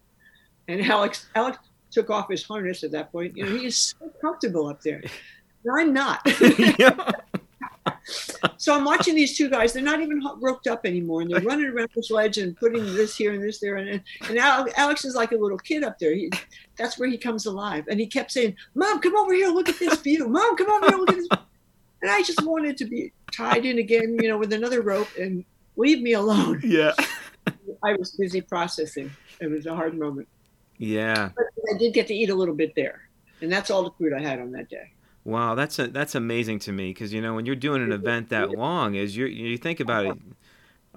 And 0.69 0.83
Alex, 0.83 1.27
Alex 1.35 1.59
took 1.91 2.11
off 2.11 2.29
his 2.29 2.43
harness 2.43 2.83
at 2.83 2.91
that 2.91 3.13
point. 3.13 3.37
You 3.37 3.47
know, 3.47 3.57
he 3.57 3.67
is 3.67 3.77
so 3.77 4.11
comfortable 4.21 4.67
up 4.67 4.83
there. 4.83 5.03
And 5.65 5.81
I'm 5.81 5.93
not. 5.93 6.27
so 8.57 8.75
I'm 8.75 8.85
watching 8.85 9.15
these 9.15 9.37
two 9.37 9.49
guys. 9.49 9.73
They're 9.73 9.83
not 9.83 10.01
even 10.01 10.23
roped 10.41 10.67
up 10.67 10.85
anymore, 10.85 11.23
and 11.23 11.31
they're 11.31 11.41
running 11.41 11.67
around 11.67 11.91
this 11.95 12.11
ledge 12.11 12.39
and 12.39 12.57
putting 12.57 12.85
this 12.95 13.17
here 13.17 13.33
and 13.33 13.43
this 13.43 13.61
there. 13.61 13.77
And 13.77 14.03
and 14.29 14.39
Alex 14.39 15.05
is 15.05 15.15
like 15.15 15.33
a 15.33 15.37
little 15.37 15.59
kid 15.59 15.85
up 15.85 15.99
there. 15.99 16.15
He, 16.15 16.31
that's 16.77 16.99
where 16.99 17.09
he 17.09 17.19
comes 17.19 17.47
alive. 17.47 17.85
And 17.89 18.01
he 18.01 18.07
kept 18.07 18.33
saying, 18.33 18.57
"Mom, 18.75 19.01
come 19.01 19.17
over 19.17 19.33
here, 19.33 19.49
look 19.49 19.69
at 19.69 19.79
this 19.79 20.01
view. 20.01 20.29
Mom, 20.29 20.57
come 20.57 20.71
over 20.71 20.87
here, 20.87 20.99
look 20.99 21.11
at 21.11 21.17
this." 21.17 21.29
And 22.03 22.11
I 22.11 22.23
just 22.23 22.43
wanted 22.43 22.77
to 22.79 22.85
be 22.85 23.13
tied 23.33 23.65
in 23.65 23.79
again, 23.79 24.19
you 24.21 24.29
know, 24.29 24.37
with 24.37 24.53
another 24.53 24.83
rope 24.83 25.09
and 25.19 25.45
leave 25.77 26.03
me 26.03 26.15
alone. 26.15 26.61
Yeah. 26.65 26.93
I 27.85 27.95
was 27.95 28.13
busy 28.13 28.41
processing. 28.41 29.11
It 29.41 29.49
was 29.49 29.67
a 29.67 29.75
hard 29.75 29.99
moment. 29.99 30.29
Yeah. 30.79 31.31
But 31.35 31.47
I 31.73 31.79
did 31.79 31.95
get 31.95 32.07
to 32.09 32.15
eat 32.15 32.31
a 32.31 32.35
little 32.35 32.55
bit 32.55 32.75
there, 32.75 33.09
and 33.41 33.51
that's 33.51 33.71
all 33.71 33.85
the 33.85 33.91
food 33.93 34.13
I 34.13 34.21
had 34.21 34.41
on 34.41 34.53
that 34.53 34.69
day. 34.69 34.93
Wow, 35.25 35.55
that's 35.55 35.79
a, 35.79 35.87
that's 35.87 36.15
amazing 36.15 36.59
to 36.61 36.73
me 36.73 36.91
because 36.91 37.13
you 37.13 37.21
know 37.21 37.35
when 37.35 37.47
you're 37.47 37.55
doing 37.55 37.83
an 37.83 37.93
event 37.93 38.31
that 38.31 38.51
long, 38.51 38.97
is 38.97 39.17
you 39.17 39.27
you 39.27 39.57
think 39.57 39.79
about 39.79 40.07
it, 40.07 40.19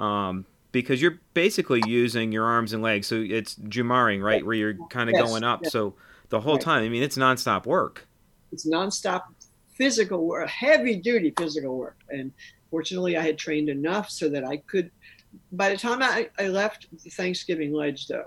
um, 0.02 0.46
because 0.72 1.02
you're 1.02 1.20
basically 1.34 1.82
using 1.86 2.32
your 2.32 2.46
arms 2.46 2.74
and 2.74 2.82
legs, 2.82 3.06
so 3.08 3.16
it's 3.16 3.56
jumaring, 3.56 4.22
right, 4.22 4.44
where 4.44 4.56
you're 4.56 4.76
kind 4.90 5.10
of 5.10 5.16
yes, 5.16 5.28
going 5.28 5.44
up. 5.44 5.62
Yes. 5.64 5.74
So 5.74 5.94
the 6.30 6.40
whole 6.40 6.56
right. 6.56 6.62
time, 6.62 6.84
I 6.84 6.90
mean, 6.90 7.04
it's 7.04 7.18
nonstop 7.18 7.68
work. 7.68 8.08
It's 8.52 8.68
nonstop 8.68 9.24
physical 9.76 10.26
work, 10.26 10.50
heavy 10.50 10.96
duty 10.96 11.32
physical 11.38 11.78
work, 11.78 11.98
and 12.10 12.32
fortunately, 12.72 13.18
I 13.18 13.22
had 13.22 13.38
trained 13.38 13.70
enough 13.70 14.10
so 14.10 14.28
that 14.30 14.44
I 14.44 14.58
could. 14.58 14.90
By 15.52 15.70
the 15.70 15.78
time 15.78 16.02
I, 16.02 16.30
I 16.40 16.48
left 16.48 16.88
Thanksgiving 17.12 17.74
ledge, 17.74 18.08
though, 18.08 18.26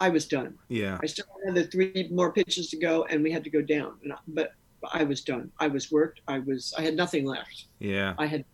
I 0.00 0.08
was 0.08 0.26
done. 0.26 0.54
Yeah. 0.68 0.98
I 1.02 1.06
still 1.06 1.26
had 1.44 1.54
the 1.54 1.64
three 1.64 2.08
more 2.10 2.32
pitches 2.32 2.70
to 2.70 2.78
go, 2.78 3.04
and 3.04 3.22
we 3.22 3.30
had 3.30 3.44
to 3.44 3.50
go 3.50 3.60
down. 3.60 3.94
But 4.28 4.52
I 4.92 5.04
was 5.04 5.22
done. 5.22 5.50
I 5.58 5.68
was 5.68 5.90
worked. 5.90 6.20
I 6.28 6.38
was. 6.38 6.74
I 6.78 6.82
had 6.82 6.94
nothing 6.94 7.24
left. 7.24 7.66
Yeah. 7.78 8.14
I 8.18 8.26
had. 8.26 8.44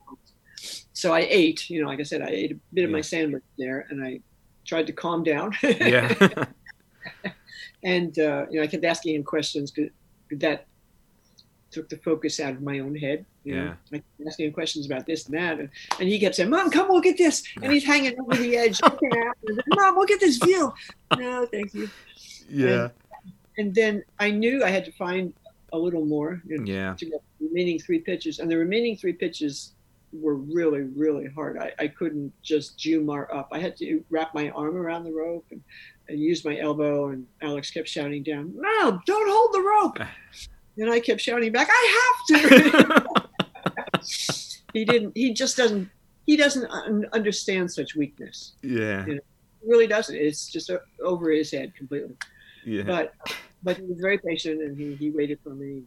So 0.93 1.13
I 1.13 1.27
ate. 1.29 1.69
You 1.71 1.83
know, 1.83 1.89
like 1.89 2.01
I 2.01 2.05
said, 2.05 2.23
I 2.23 2.29
ate 2.29 2.53
a 2.53 2.57
bit 2.73 2.85
of 2.85 2.91
my 2.91 3.01
sandwich 3.01 3.43
there, 3.59 3.87
and 3.91 4.05
I 4.05 4.21
tried 4.65 4.87
to 4.87 4.93
calm 4.93 5.23
down. 5.23 5.55
yeah. 5.63 6.15
and 7.85 8.19
uh, 8.19 8.47
you 8.51 8.59
know, 8.59 8.63
I 8.63 8.67
kept 8.67 8.85
asking 8.85 9.15
him 9.17 9.25
questions 9.25 9.71
because 9.71 9.91
that 10.33 10.67
took 11.71 11.89
the 11.89 11.97
focus 11.99 12.41
out 12.41 12.53
of 12.53 12.63
my 12.63 12.79
own 12.79 12.95
head. 12.95 13.27
You 13.45 13.55
yeah. 13.55 13.65
Know, 13.65 13.75
I 13.93 13.97
kept 13.97 14.29
asking 14.29 14.47
him 14.47 14.53
questions 14.53 14.87
about 14.87 15.07
this 15.07 15.27
and 15.27 15.35
that, 15.35 15.59
and, 15.59 15.69
and 16.01 16.09
he 16.09 16.19
kept 16.19 16.37
saying, 16.37 16.51
"Mom, 16.51 16.71
come 16.71 16.89
look 16.89 17.07
at 17.07 17.19
this," 17.19 17.43
and 17.61 17.73
he's 17.73 17.85
hanging 17.85 18.19
over 18.19 18.37
the 18.37 18.57
edge, 18.57 18.81
looking 18.83 19.13
at 19.13 19.37
me. 19.45 19.59
Mom, 19.75 19.97
look 19.97 20.11
at 20.11 20.21
this 20.21 20.39
view. 20.39 20.73
No, 21.19 21.47
thank 21.47 21.75
you. 21.75 21.91
Yeah. 22.49 22.89
And, 22.89 22.93
and 23.59 23.75
then 23.75 24.05
I 24.19 24.31
knew 24.31 24.65
I 24.65 24.71
had 24.71 24.85
to 24.87 24.93
find 24.93 25.35
a 25.75 25.79
little 25.79 26.05
more. 26.05 26.41
You 26.47 26.59
know, 26.59 26.65
yeah. 26.65 26.95
To 26.95 27.05
get 27.05 27.23
the 27.41 27.47
remaining 27.47 27.79
three 27.79 27.99
pitches, 27.99 28.39
and 28.39 28.51
the 28.51 28.57
remaining 28.57 28.97
three 28.97 29.13
pitches 29.13 29.73
were 30.13 30.37
really, 30.37 30.83
really 30.83 31.29
hard. 31.29 31.59
I, 31.59 31.73
I 31.79 31.89
couldn't 31.89 32.33
just 32.43 32.79
jumar 32.79 33.35
up. 33.35 33.49
I 33.53 33.59
had 33.59 33.77
to 33.79 34.03
wrap 34.11 34.35
my 34.35 34.51
arm 34.51 34.77
around 34.77 35.05
the 35.05 35.13
rope 35.13 35.45
and, 35.51 35.61
and 36.09 36.21
use 36.21 36.45
my 36.45 36.59
elbow. 36.59 37.09
And 37.09 37.27
Alex 37.43 37.71
kept 37.71 37.89
shouting 37.89 38.23
down, 38.23 38.55
"No, 38.57 39.01
don't 39.07 39.29
hold 39.29 39.53
the 39.53 39.61
rope!" 39.61 39.99
and 40.79 40.91
I 40.91 41.01
kept 41.01 41.21
shouting 41.21 41.53
back, 41.53 41.69
"I 41.71 42.19
have 42.31 42.41
to." 42.41 43.05
he 44.73 44.85
didn't. 44.85 45.13
He 45.17 45.33
just 45.35 45.57
doesn't. 45.57 45.91
He 46.27 46.37
doesn't 46.37 46.65
understand 47.13 47.71
such 47.71 47.95
weakness. 47.95 48.53
Yeah. 48.63 49.05
You 49.05 49.15
know? 49.17 49.21
really 49.67 49.87
doesn't. 49.87 50.15
It's 50.15 50.49
just 50.49 50.71
over 51.03 51.31
his 51.31 51.51
head 51.51 51.75
completely. 51.75 52.17
Yeah. 52.65 52.83
But 52.83 53.15
but 53.65 53.79
he 53.79 53.83
was 53.85 53.99
very 54.01 54.19
patient 54.19 54.61
and 54.61 54.77
he, 54.77 54.95
he 54.95 55.11
waited 55.11 55.39
for 55.43 55.51
me. 55.51 55.83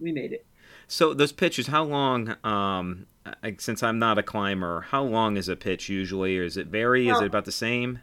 We 0.00 0.12
made 0.12 0.32
it. 0.32 0.46
So 0.88 1.14
those 1.14 1.32
pitches, 1.32 1.68
how 1.68 1.84
long? 1.84 2.36
Um, 2.42 3.06
since 3.58 3.82
I'm 3.82 3.98
not 3.98 4.18
a 4.18 4.22
climber, 4.22 4.80
how 4.80 5.02
long 5.02 5.36
is 5.36 5.48
a 5.48 5.54
pitch 5.54 5.88
usually, 5.88 6.38
or 6.38 6.42
is 6.42 6.56
it 6.56 6.66
vary? 6.66 7.06
Well, 7.06 7.16
is 7.16 7.22
it 7.22 7.26
about 7.26 7.44
the 7.44 7.52
same? 7.52 8.00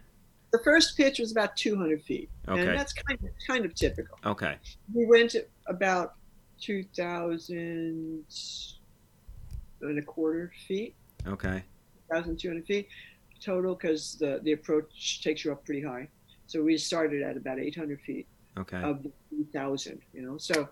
The 0.52 0.60
first 0.64 0.96
pitch 0.96 1.18
was 1.18 1.30
about 1.30 1.56
200 1.56 2.02
feet, 2.02 2.30
okay. 2.48 2.60
and 2.60 2.78
that's 2.78 2.94
kind 2.94 3.18
of 3.22 3.28
kind 3.46 3.66
of 3.66 3.74
typical. 3.74 4.18
Okay. 4.24 4.56
We 4.94 5.04
went 5.04 5.36
about 5.66 6.14
2,000 6.60 8.24
and 9.82 9.98
a 9.98 10.02
quarter 10.02 10.50
feet. 10.66 10.94
Okay. 11.26 11.62
1,200 12.06 12.64
feet 12.66 12.88
total 13.40 13.74
because 13.74 14.16
the 14.18 14.40
the 14.42 14.52
approach 14.52 15.22
takes 15.22 15.44
you 15.44 15.52
up 15.52 15.64
pretty 15.64 15.82
high. 15.82 16.08
So 16.46 16.62
we 16.62 16.76
started 16.78 17.22
at 17.22 17.36
about 17.36 17.58
800 17.58 18.00
feet. 18.00 18.26
Okay. 18.58 18.82
Of 18.82 19.02
the 19.02 19.10
3,000, 19.30 20.00
you 20.12 20.22
know. 20.22 20.38
So 20.38 20.68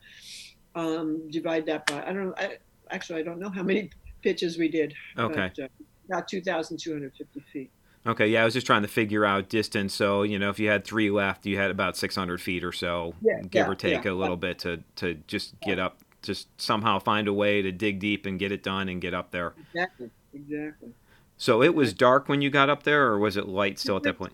um, 0.75 1.31
divide 1.31 1.67
that 1.67 1.87
by 1.87 2.03
I 2.03 2.13
don't 2.13 2.27
know. 2.27 2.35
I, 2.37 2.59
actually, 2.91 3.21
I 3.21 3.23
don't 3.23 3.39
know 3.39 3.51
how 3.51 3.63
many 3.63 3.91
pitches 4.23 4.59
we 4.59 4.69
did. 4.69 4.95
Okay. 5.19 5.51
But, 5.57 5.65
uh, 5.65 5.69
about 6.09 6.29
2,250 6.29 7.41
feet. 7.53 7.71
Okay, 8.07 8.29
yeah, 8.29 8.43
I 8.43 8.45
was 8.45 8.55
just 8.55 8.67
trying 8.67 8.83
to 8.83 8.89
figure 8.89 9.25
out 9.25 9.49
distance. 9.49 9.93
So, 9.93 10.23
you 10.23 10.39
know, 10.39 10.49
if 10.49 10.61
you 10.61 10.69
had 10.69 10.85
three 10.85 11.11
left, 11.11 11.45
you 11.45 11.59
had 11.59 11.73
about 11.73 11.97
600 11.97 12.41
feet 12.41 12.63
or 12.63 12.71
so, 12.71 13.15
yeah, 13.21 13.41
give 13.43 13.67
yeah, 13.67 13.69
or 13.69 13.75
take 13.75 14.05
yeah. 14.05 14.13
a 14.13 14.15
little 14.15 14.37
bit 14.37 14.61
to, 14.61 14.83
to 14.97 15.15
just 15.27 15.61
get 15.61 15.81
up, 15.81 15.99
just 16.23 16.49
somehow 16.61 17.01
find 17.01 17.27
a 17.27 17.33
way 17.33 17.63
to 17.63 17.73
dig 17.73 17.99
deep 17.99 18.25
and 18.25 18.39
get 18.39 18.53
it 18.53 18.63
done 18.63 18.89
and 18.89 19.01
get 19.01 19.13
up 19.13 19.33
there. 19.33 19.55
Exactly, 19.73 20.11
exactly. 20.33 20.91
So 21.37 21.63
it 21.63 21.75
was 21.75 21.93
dark 21.93 22.29
when 22.29 22.43
you 22.43 22.49
got 22.49 22.71
up 22.71 22.85
there, 22.85 23.09
or 23.09 23.19
was 23.19 23.37
it 23.37 23.49
light 23.49 23.79
still 23.79 23.97
at 23.97 24.05
that 24.05 24.17
point? 24.17 24.33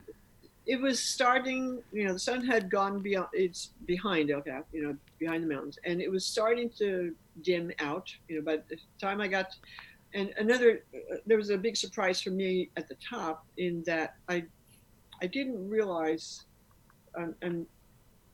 It 0.67 0.81
was 0.81 1.01
starting, 1.01 1.83
you 1.93 2.05
know, 2.07 2.13
the 2.13 2.19
sun 2.19 2.45
had 2.45 2.71
gone 2.71 3.01
beyond, 3.01 3.29
it's 3.33 3.71
behind 3.87 4.31
El 4.31 4.43
Cap, 4.43 4.67
you 4.73 4.83
know, 4.83 4.97
behind 5.19 5.43
the 5.43 5.49
mountains, 5.49 5.79
and 5.85 6.01
it 6.01 6.11
was 6.11 6.25
starting 6.25 6.71
to 6.79 7.15
dim 7.43 7.73
out, 7.81 8.15
you 8.29 8.37
know, 8.37 8.43
by 8.43 8.57
the 8.69 8.77
time 9.01 9.21
I 9.21 9.29
got 9.29 9.55
and 10.15 10.31
another 10.37 10.85
uh, 10.95 11.17
there 11.25 11.39
was 11.39 11.49
a 11.49 11.57
big 11.57 11.75
surprise 11.75 12.21
for 12.21 12.29
me 12.29 12.69
at 12.77 12.87
the 12.87 12.97
top 12.97 13.47
in 13.57 13.83
that 13.87 14.17
i 14.29 14.45
i 15.23 15.27
didn't 15.27 15.67
realize 15.71 16.45
um, 17.17 17.35
and 17.41 17.65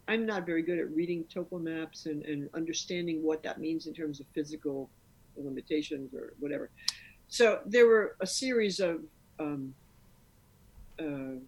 i'm 0.09 0.27
not 0.27 0.45
very 0.45 0.61
good 0.61 0.77
at 0.77 0.91
reading 0.91 1.23
topo 1.33 1.57
maps 1.57 2.07
and, 2.07 2.25
and 2.25 2.51
understanding 2.53 3.23
what 3.23 3.45
that 3.45 3.61
means 3.61 3.87
in 3.87 3.95
terms 3.95 4.19
of 4.19 4.27
physical 4.35 4.91
limitations 5.45 6.15
or 6.15 6.33
whatever. 6.39 6.71
So 7.29 7.61
there 7.67 7.87
were 7.87 8.17
a 8.21 8.27
series 8.27 8.81
of 8.81 9.03
um, 9.39 9.75
uh, 10.99 11.39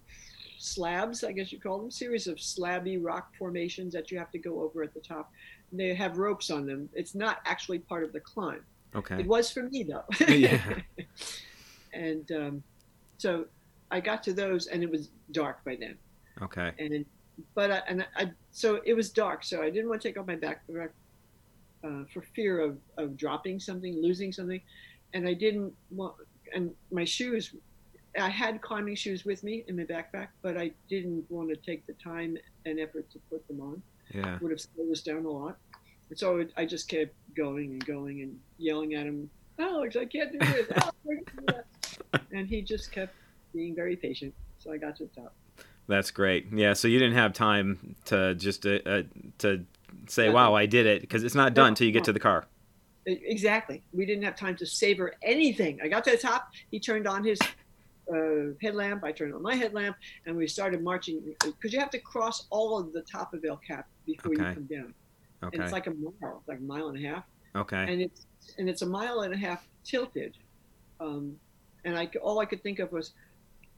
slabs 0.61 1.25
i 1.25 1.33
guess 1.33 1.53
you 1.53 1.59
call 1.59 1.79
them 1.79 1.91
series 1.91 2.27
of 2.27 2.37
slabby 2.37 2.99
rock 3.01 3.33
formations 3.39 3.93
that 3.93 4.11
you 4.11 4.19
have 4.19 4.31
to 4.31 4.39
go 4.39 4.61
over 4.61 4.83
at 4.83 4.93
the 4.93 5.01
top 5.01 5.33
they 5.73 5.95
have 5.95 6.19
ropes 6.19 6.51
on 6.51 6.67
them 6.67 6.89
it's 6.93 7.15
not 7.15 7.39
actually 7.47 7.79
part 7.79 8.05
of 8.05 8.13
the 8.13 8.21
climb 8.21 8.65
Okay. 8.95 9.21
It 9.21 9.27
was 9.27 9.51
for 9.51 9.63
me 9.65 9.83
though. 9.83 10.05
yeah. 10.29 10.61
and 11.93 12.31
um, 12.33 12.63
so 13.19 13.47
I 13.91 14.01
got 14.01 14.23
to 14.25 14.33
those, 14.33 14.67
and 14.67 14.83
it 14.83 14.91
was 14.91 15.11
dark 15.33 15.65
by 15.65 15.77
then. 15.77 15.97
Okay. 16.43 16.73
And 16.79 17.05
but 17.55 17.71
I, 17.71 17.83
and 17.89 18.07
I 18.17 18.33
so 18.51 18.81
it 18.85 18.95
was 18.95 19.11
dark, 19.11 19.45
so 19.45 19.63
I 19.63 19.71
didn't 19.71 19.89
want 19.89 20.01
to 20.03 20.09
take 20.09 20.19
off 20.19 20.27
my 20.27 20.37
backpack 20.37 20.91
uh, 21.85 22.05
for 22.13 22.23
fear 22.35 22.61
of 22.61 22.79
of 22.97 23.17
dropping 23.17 23.61
something, 23.61 24.01
losing 24.01 24.33
something, 24.33 24.61
and 25.15 25.29
I 25.29 25.35
didn't 25.35 25.73
want 25.91 26.15
and 26.55 26.73
my 26.91 27.05
shoes. 27.05 27.55
I 28.19 28.29
had 28.29 28.61
climbing 28.61 28.97
shoes 28.97 29.25
with 29.25 29.43
me 29.45 29.65
in 29.69 29.77
my 29.77 29.85
backpack, 29.85 30.29
but 30.43 30.57
I 30.57 30.73
didn't 30.89 31.25
want 31.31 31.49
to 31.51 31.57
take 31.57 31.87
the 31.87 31.93
time 31.95 32.37
and 32.67 32.81
effort 32.81 33.11
to 33.13 33.19
put 33.31 33.47
them 33.47 33.61
on. 33.61 33.83
Yeah. 34.13 34.39
Would 34.41 34.51
have 34.51 34.61
slowed 34.61 34.91
us 34.91 35.01
down 35.03 35.25
a 35.25 35.31
lot. 35.31 35.57
And 36.09 36.19
so 36.19 36.45
I 36.57 36.65
just 36.65 36.89
kept 36.89 37.15
going 37.37 37.71
and 37.71 37.87
going 37.87 38.23
and 38.23 38.39
yelling 38.59 38.95
at 38.95 39.07
him, 39.07 39.31
Alex, 39.59 39.97
I 39.97 40.07
can't 40.07 40.33
do 40.33 40.39
this. 40.39 40.67
Alex, 40.75 41.65
and 42.33 42.49
he 42.49 42.63
just 42.63 42.91
kept 42.91 43.15
being 43.55 43.75
very 43.75 43.97
patient. 43.97 44.35
So 44.59 44.73
I 44.73 44.79
got 44.79 44.97
to 44.97 45.05
the 45.05 45.21
top. 45.21 45.35
That's 45.87 46.11
great. 46.11 46.47
Yeah. 46.53 46.73
So 46.73 46.89
you 46.89 46.99
didn't 46.99 47.17
have 47.17 47.33
time 47.33 47.97
to 48.07 48.35
just 48.35 48.67
uh, 48.67 48.79
uh, 48.87 49.03
to 49.39 49.65
say, 50.07 50.29
"Wow, 50.29 50.55
I 50.55 50.67
did 50.67 50.87
it," 50.87 51.01
because 51.01 51.25
it's 51.25 51.35
not 51.35 51.55
done 51.55 51.69
until 51.69 51.87
you 51.87 51.93
get 51.93 52.05
to 52.05 52.13
the 52.13 52.21
car. 52.21 52.47
Exactly. 53.07 53.83
We 53.93 54.07
didn't 54.07 54.25
have 54.25 54.37
time 54.37 54.57
to 54.57 54.67
savor 54.67 55.15
anything. 55.23 55.81
I 55.83 55.89
got 55.89 56.05
to 56.05 56.13
the 56.13 56.19
top. 56.19 56.53
He 56.71 56.79
turned 56.79 57.07
on 57.09 57.25
his 57.25 57.39
uh, 58.13 58.55
headlamp. 58.61 59.05
I 59.05 59.13
turned 59.13 59.35
on 59.35 59.43
my 59.43 59.55
headlamp, 59.55 59.97
and 60.27 60.37
we 60.37 60.47
started 60.47 60.83
marching 60.83 61.35
because 61.45 61.73
you 61.73 61.81
have 61.81 61.91
to 61.91 61.99
cross 61.99 62.47
all 62.51 62.79
of 62.79 62.93
the 62.93 63.03
top 63.03 63.35
of 63.35 63.45
El 63.45 63.57
Cap 63.59 63.87
before 64.07 64.33
okay. 64.33 64.49
you 64.49 64.55
come 64.55 64.65
down. 64.65 64.95
Okay. 65.43 65.57
And 65.57 65.65
it's 65.65 65.73
like 65.73 65.87
a 65.87 65.93
mile, 65.93 66.43
like 66.47 66.59
a 66.59 66.63
mile 66.63 66.89
and 66.89 67.05
a 67.05 67.09
half. 67.09 67.25
Okay. 67.57 67.93
And 67.93 68.03
it's 68.03 68.27
and 68.59 68.69
it's 68.69 68.83
a 68.83 68.87
mile 68.87 69.21
and 69.21 69.35
a 69.35 69.37
half 69.37 69.67
tilted, 69.85 70.37
um, 71.01 71.37
and 71.85 71.97
I 71.97 72.07
all 72.23 72.39
I 72.41 72.45
could 72.45 72.63
think 72.63 72.79
of 72.79 72.93
was, 72.93 73.13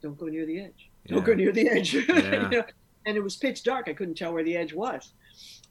don't 0.03 0.19
go 0.19 0.27
near 0.27 0.47
the 0.47 0.61
edge. 0.61 0.91
Don't 1.07 1.19
Yeah. 1.19 1.25
go 1.25 1.35
near 1.35 1.53
the 1.53 1.69
edge. 1.69 1.95
Yeah. 2.09 2.51
You 2.51 2.59
know? 2.59 2.65
And 3.07 3.17
it 3.17 3.21
was 3.21 3.37
pitch 3.37 3.65
dark. 3.65 3.89
I 3.89 3.95
couldn't 3.95 4.15
tell 4.15 4.33
where 4.33 4.45
the 4.45 4.57
edge 4.57 4.73
was, 4.73 5.13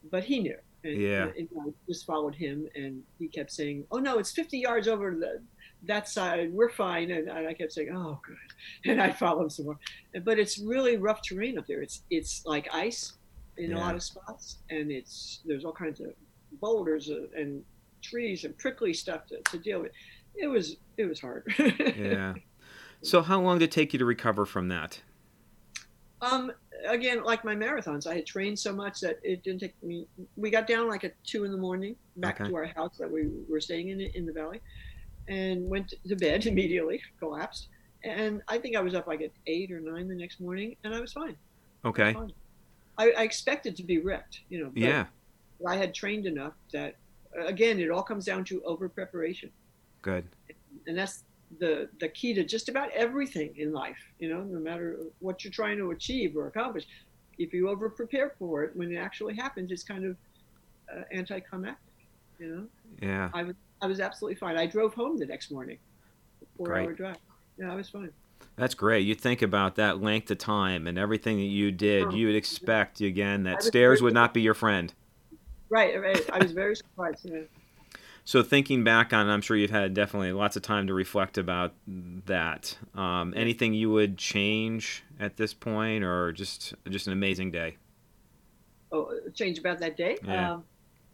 but 0.10 0.24
he 0.24 0.40
knew. 0.40 0.58
And, 0.84 1.02
Yeah. 1.02 1.32
and 1.38 1.48
I 1.60 1.70
just 1.88 2.06
followed 2.06 2.36
him, 2.36 2.68
and 2.76 3.04
he 3.20 3.28
kept 3.28 3.52
saying, 3.52 3.86
"Oh 3.92 4.00
no, 4.00 4.18
it's 4.18 4.32
50 4.32 4.58
yards 4.58 4.88
over 4.88 5.16
the." 5.16 5.42
That 5.88 6.08
side, 6.08 6.54
we're 6.54 6.70
fine, 6.70 7.10
and 7.12 7.30
I 7.32 7.54
kept 7.54 7.72
saying, 7.74 7.90
"Oh, 7.94 8.20
good," 8.26 8.38
and 8.92 9.02
I 9.02 9.12
followed 9.12 9.52
some 9.52 9.66
more. 9.66 9.80
But 10.24 10.38
it's 10.38 10.60
really 10.60 10.98
rough 10.98 11.22
terrain 11.22 11.58
up 11.58 11.66
there. 11.68 11.82
It's 11.82 12.04
it's 12.12 12.46
like 12.46 12.68
ice 12.74 13.14
in 13.58 13.74
a 13.74 13.80
lot 13.80 13.96
of 13.96 14.04
spots, 14.04 14.60
and 14.70 14.92
it's 14.92 15.42
there's 15.46 15.66
all 15.66 15.74
kinds 15.74 16.00
of 16.00 16.08
boulders 16.60 17.10
uh, 17.10 17.26
and 17.36 17.64
trees 18.02 18.44
and 18.44 18.58
prickly 18.58 18.94
stuff 18.94 19.26
to, 19.28 19.42
to 19.52 19.58
deal 19.58 19.82
with. 19.82 19.92
It 20.36 20.48
was 20.48 20.78
it 20.98 21.06
was 21.06 21.20
hard. 21.20 21.52
yeah. 21.98 22.36
So 23.02 23.22
how 23.24 23.42
long 23.42 23.58
did 23.58 23.66
it 23.66 23.72
take 23.72 23.94
you 23.94 24.00
to 24.00 24.06
recover 24.06 24.46
from 24.46 24.68
that? 24.70 25.02
um, 26.22 26.52
again, 26.88 27.24
like 27.24 27.44
my 27.44 27.56
marathons, 27.56 28.06
I 28.06 28.14
had 28.14 28.28
trained 28.28 28.60
so 28.60 28.72
much 28.74 29.00
that 29.00 29.20
it 29.24 29.44
didn't 29.44 29.62
take 29.62 29.82
me. 29.84 30.06
We 30.38 30.52
got 30.52 30.68
down 30.68 30.88
like 30.88 31.04
at 31.04 31.16
two 31.24 31.44
in 31.46 31.52
the 31.52 31.58
morning 31.58 31.96
back 32.18 32.40
Okay. 32.40 32.50
to 32.50 32.56
our 32.56 32.66
house 32.66 32.98
that 33.00 33.10
we 33.10 33.28
were 33.50 33.60
staying 33.60 33.90
in 33.90 34.00
in 34.02 34.28
the 34.28 34.32
valley, 34.34 34.62
and 35.28 35.68
went 35.70 35.94
to 36.08 36.16
bed 36.16 36.46
immediately. 36.52 37.02
Collapsed, 37.20 37.68
and 38.04 38.42
I 38.48 38.58
think 38.58 38.76
I 38.76 38.82
was 38.82 38.94
up 38.96 39.08
like 39.08 39.22
at 39.22 39.32
eight 39.48 39.72
or 39.72 39.80
nine 39.80 40.08
the 40.08 40.16
next 40.16 40.40
morning, 40.40 40.76
and 40.84 40.94
I 40.94 41.00
was 41.00 41.14
fine. 41.14 41.36
Okay. 41.86 42.14
fine. 42.14 42.32
I, 42.98 43.12
I 43.18 43.24
expected 43.24 43.76
to 43.78 43.84
be 43.84 44.00
wrecked, 44.00 44.42
you 44.50 44.60
know. 44.64 44.70
but 44.72 44.82
Yeah. 44.82 45.06
I 45.68 45.76
had 45.78 45.94
trained 45.94 46.26
enough 46.26 46.54
that, 46.74 46.96
again, 47.40 47.80
it 47.80 47.90
all 47.90 48.04
comes 48.04 48.26
down 48.26 48.44
to 48.46 48.62
over 48.64 48.90
preparation. 48.90 49.50
Good. 50.02 50.26
and 50.88 50.98
that's 50.98 51.24
the 51.60 51.90
the 52.00 52.08
key 52.08 52.34
to 52.34 52.44
just 52.46 52.70
about 52.70 52.90
everything 52.92 53.54
in 53.58 53.74
life 53.74 53.98
you 54.20 54.30
know 54.30 54.42
no 54.42 54.58
matter 54.58 54.98
what 55.20 55.44
you're 55.44 55.52
trying 55.52 55.78
to 55.78 55.92
achieve 55.92 56.36
or 56.38 56.48
accomplish 56.48 56.86
if 57.38 57.52
you 57.54 57.68
over 57.70 57.90
prepare 57.90 58.34
for 58.40 58.64
it 58.64 58.74
when 58.76 58.90
it 58.92 58.96
actually 58.96 59.36
happens 59.36 59.70
it's 59.70 59.84
kind 59.84 60.06
of 60.06 60.16
uh, 60.92 61.02
anticlimactic 61.14 61.94
you 62.40 62.48
know 62.56 62.64
Yeah. 63.06 63.30
i 63.34 63.44
was 63.44 63.56
i 63.82 63.88
was 63.88 64.00
absolutely 64.00 64.36
fine 64.36 64.58
i 64.58 64.66
drove 64.66 64.94
home 64.94 65.18
the 65.18 65.26
next 65.26 65.52
morning 65.52 65.78
four 66.58 66.76
hour 66.78 66.94
drive 66.94 67.18
yeah 67.58 67.72
i 67.72 67.76
was 67.76 67.90
fine 67.90 68.12
That's 68.56 68.74
great. 68.76 69.06
You 69.06 69.16
think 69.16 69.42
about 69.42 69.76
that 69.76 70.02
length 70.02 70.30
of 70.32 70.38
time 70.40 70.88
and 70.88 70.98
everything 70.98 71.38
that 71.38 71.44
you 71.44 71.72
did, 71.72 72.08
Oh. 72.08 72.12
you 72.12 72.26
would 72.28 72.36
expect 72.36 73.00
again 73.02 73.44
that 73.44 73.64
stairs 73.64 74.02
would 74.02 74.14
not 74.14 74.34
be 74.34 74.42
your 74.42 74.54
friend. 74.56 74.94
right 75.70 76.00
right 76.02 76.22
i 76.34 76.38
was 76.44 76.52
very 76.52 76.76
surprised 76.76 77.26
yeah. 77.26 77.42
So 78.24 78.44
thinking 78.44 78.84
back 78.84 79.14
on, 79.14 79.28
I'm 79.30 79.42
sure 79.42 79.58
you've 79.58 79.72
had 79.72 79.96
definitely 79.96 80.32
lots 80.32 80.56
of 80.56 80.62
time 80.62 80.86
to 80.86 80.94
reflect 80.94 81.40
about 81.40 81.74
that. 82.28 82.78
Um, 82.94 83.34
anything 83.36 83.74
you 83.74 83.90
would 83.90 84.16
change 84.20 85.04
at 85.20 85.38
this 85.38 85.56
point, 85.56 86.04
or 86.04 86.32
just 86.32 86.76
just 86.88 87.08
an 87.08 87.14
amazing 87.14 87.50
day? 87.50 87.78
oh 88.92 89.12
change 89.34 89.58
about 89.58 89.80
that 89.80 89.98
day 89.98 90.18
Yeah. 90.24 90.52
um, 90.54 90.64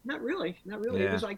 not 0.03 0.21
really 0.21 0.57
not 0.65 0.81
really 0.81 1.01
Yeah. 1.01 1.09
it 1.09 1.13
was 1.13 1.23
like 1.23 1.37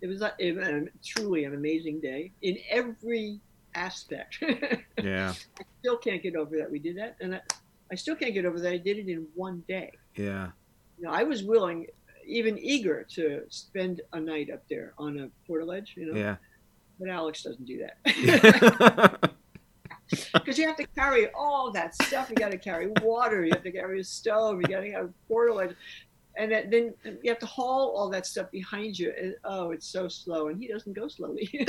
it 0.00 0.06
was 0.06 0.20
like, 0.20 0.34
it, 0.38 0.56
um, 0.62 0.88
truly 1.04 1.44
an 1.44 1.54
amazing 1.54 2.00
day 2.00 2.32
in 2.42 2.58
every 2.70 3.40
aspect 3.74 4.38
Yeah. 5.02 5.32
I 5.60 5.64
still 5.80 5.96
can't 5.98 6.22
get 6.22 6.34
over 6.36 6.56
that 6.56 6.70
we 6.70 6.78
did 6.78 6.96
that, 6.98 7.16
and 7.20 7.34
I, 7.36 7.40
I 7.92 7.94
still 7.94 8.14
can't 8.16 8.34
get 8.34 8.44
over 8.44 8.58
that 8.60 8.72
I 8.72 8.76
did 8.78 8.98
it 8.98 9.08
in 9.08 9.26
one 9.34 9.62
day. 9.68 9.92
Yeah. 10.16 10.48
You 10.98 11.04
know, 11.04 11.10
I 11.12 11.22
was 11.22 11.42
willing, 11.44 11.86
even 12.26 12.58
eager, 12.58 13.04
to 13.14 13.42
spend 13.48 14.00
a 14.12 14.20
night 14.20 14.50
up 14.50 14.62
there 14.68 14.94
on 14.98 15.18
a 15.20 15.50
portaledge. 15.50 15.96
You 15.96 16.12
know, 16.12 16.18
Yeah. 16.18 16.36
but 16.98 17.08
Alex 17.08 17.42
doesn't 17.44 17.64
do 17.64 17.78
that 17.86 19.30
because 20.34 20.58
you 20.58 20.66
have 20.66 20.76
to 20.76 20.86
carry 20.88 21.28
all 21.34 21.70
that 21.72 21.94
stuff. 22.02 22.30
You 22.30 22.36
got 22.36 22.50
to 22.50 22.58
carry 22.58 22.88
water. 23.02 23.44
You 23.44 23.52
have 23.52 23.62
to 23.62 23.72
carry 23.72 24.00
a 24.00 24.04
stove. 24.04 24.60
You 24.60 24.66
got 24.66 24.80
to 24.80 24.90
have 24.92 25.04
a 25.06 25.32
portaledge. 25.32 25.74
And 26.38 26.52
that, 26.52 26.70
then 26.70 26.94
you 27.04 27.30
have 27.30 27.40
to 27.40 27.46
haul 27.46 27.90
all 27.96 28.08
that 28.10 28.24
stuff 28.24 28.50
behind 28.50 28.98
you. 28.98 29.12
And, 29.20 29.34
oh, 29.44 29.72
it's 29.72 29.86
so 29.86 30.08
slow, 30.08 30.48
and 30.48 30.62
he 30.62 30.68
doesn't 30.68 30.92
go 30.92 31.08
slowly. 31.08 31.66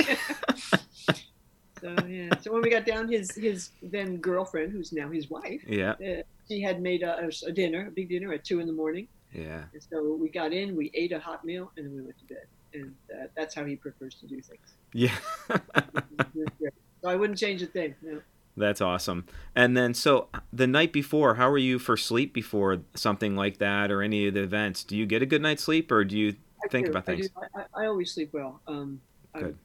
So 1.80 1.96
yeah. 2.06 2.28
So 2.40 2.52
when 2.52 2.62
we 2.62 2.70
got 2.70 2.84
down, 2.84 3.10
his 3.10 3.34
his 3.34 3.70
then 3.82 4.18
girlfriend, 4.18 4.72
who's 4.72 4.92
now 4.92 5.08
his 5.08 5.30
wife, 5.30 5.62
yeah, 5.66 5.92
uh, 5.92 6.22
she 6.48 6.60
had 6.60 6.82
made 6.82 7.02
a, 7.02 7.30
a, 7.46 7.52
dinner, 7.52 7.86
a 7.88 7.90
big 7.90 8.08
dinner 8.10 8.32
at 8.32 8.44
two 8.44 8.60
in 8.60 8.66
the 8.66 8.72
morning. 8.72 9.08
Yeah. 9.32 9.62
And 9.72 9.82
so 9.90 10.14
we 10.20 10.28
got 10.28 10.52
in, 10.52 10.76
we 10.76 10.90
ate 10.94 11.12
a 11.12 11.20
hot 11.20 11.44
meal, 11.44 11.72
and 11.76 11.86
then 11.86 11.94
we 11.94 12.02
went 12.02 12.18
to 12.18 12.34
bed. 12.34 12.46
And 12.74 12.94
uh, 13.12 13.26
that's 13.36 13.54
how 13.54 13.64
he 13.64 13.76
prefers 13.76 14.14
to 14.16 14.26
do 14.26 14.40
things. 14.40 14.74
Yeah. 14.92 15.16
so 15.48 17.08
I 17.08 17.16
wouldn't 17.16 17.38
change 17.38 17.62
a 17.62 17.66
thing. 17.66 17.94
No. 18.02 18.20
That's 18.60 18.80
awesome. 18.80 19.24
And 19.54 19.76
then, 19.76 19.94
so 19.94 20.28
the 20.52 20.66
night 20.66 20.92
before, 20.92 21.34
how 21.34 21.48
are 21.48 21.58
you 21.58 21.78
for 21.78 21.96
sleep 21.96 22.32
before 22.32 22.82
something 22.94 23.34
like 23.34 23.58
that 23.58 23.90
or 23.90 24.02
any 24.02 24.26
of 24.26 24.34
the 24.34 24.42
events? 24.42 24.84
Do 24.84 24.96
you 24.96 25.06
get 25.06 25.22
a 25.22 25.26
good 25.26 25.42
night's 25.42 25.64
sleep, 25.64 25.90
or 25.90 26.04
do 26.04 26.16
you 26.16 26.36
I 26.64 26.68
think 26.68 26.86
do. 26.86 26.90
about 26.92 27.06
things? 27.06 27.28
I, 27.36 27.60
I, 27.60 27.82
I, 27.82 27.86
always 27.86 28.12
sleep 28.12 28.30
well. 28.32 28.60
Um, 28.66 29.00
good. 29.34 29.56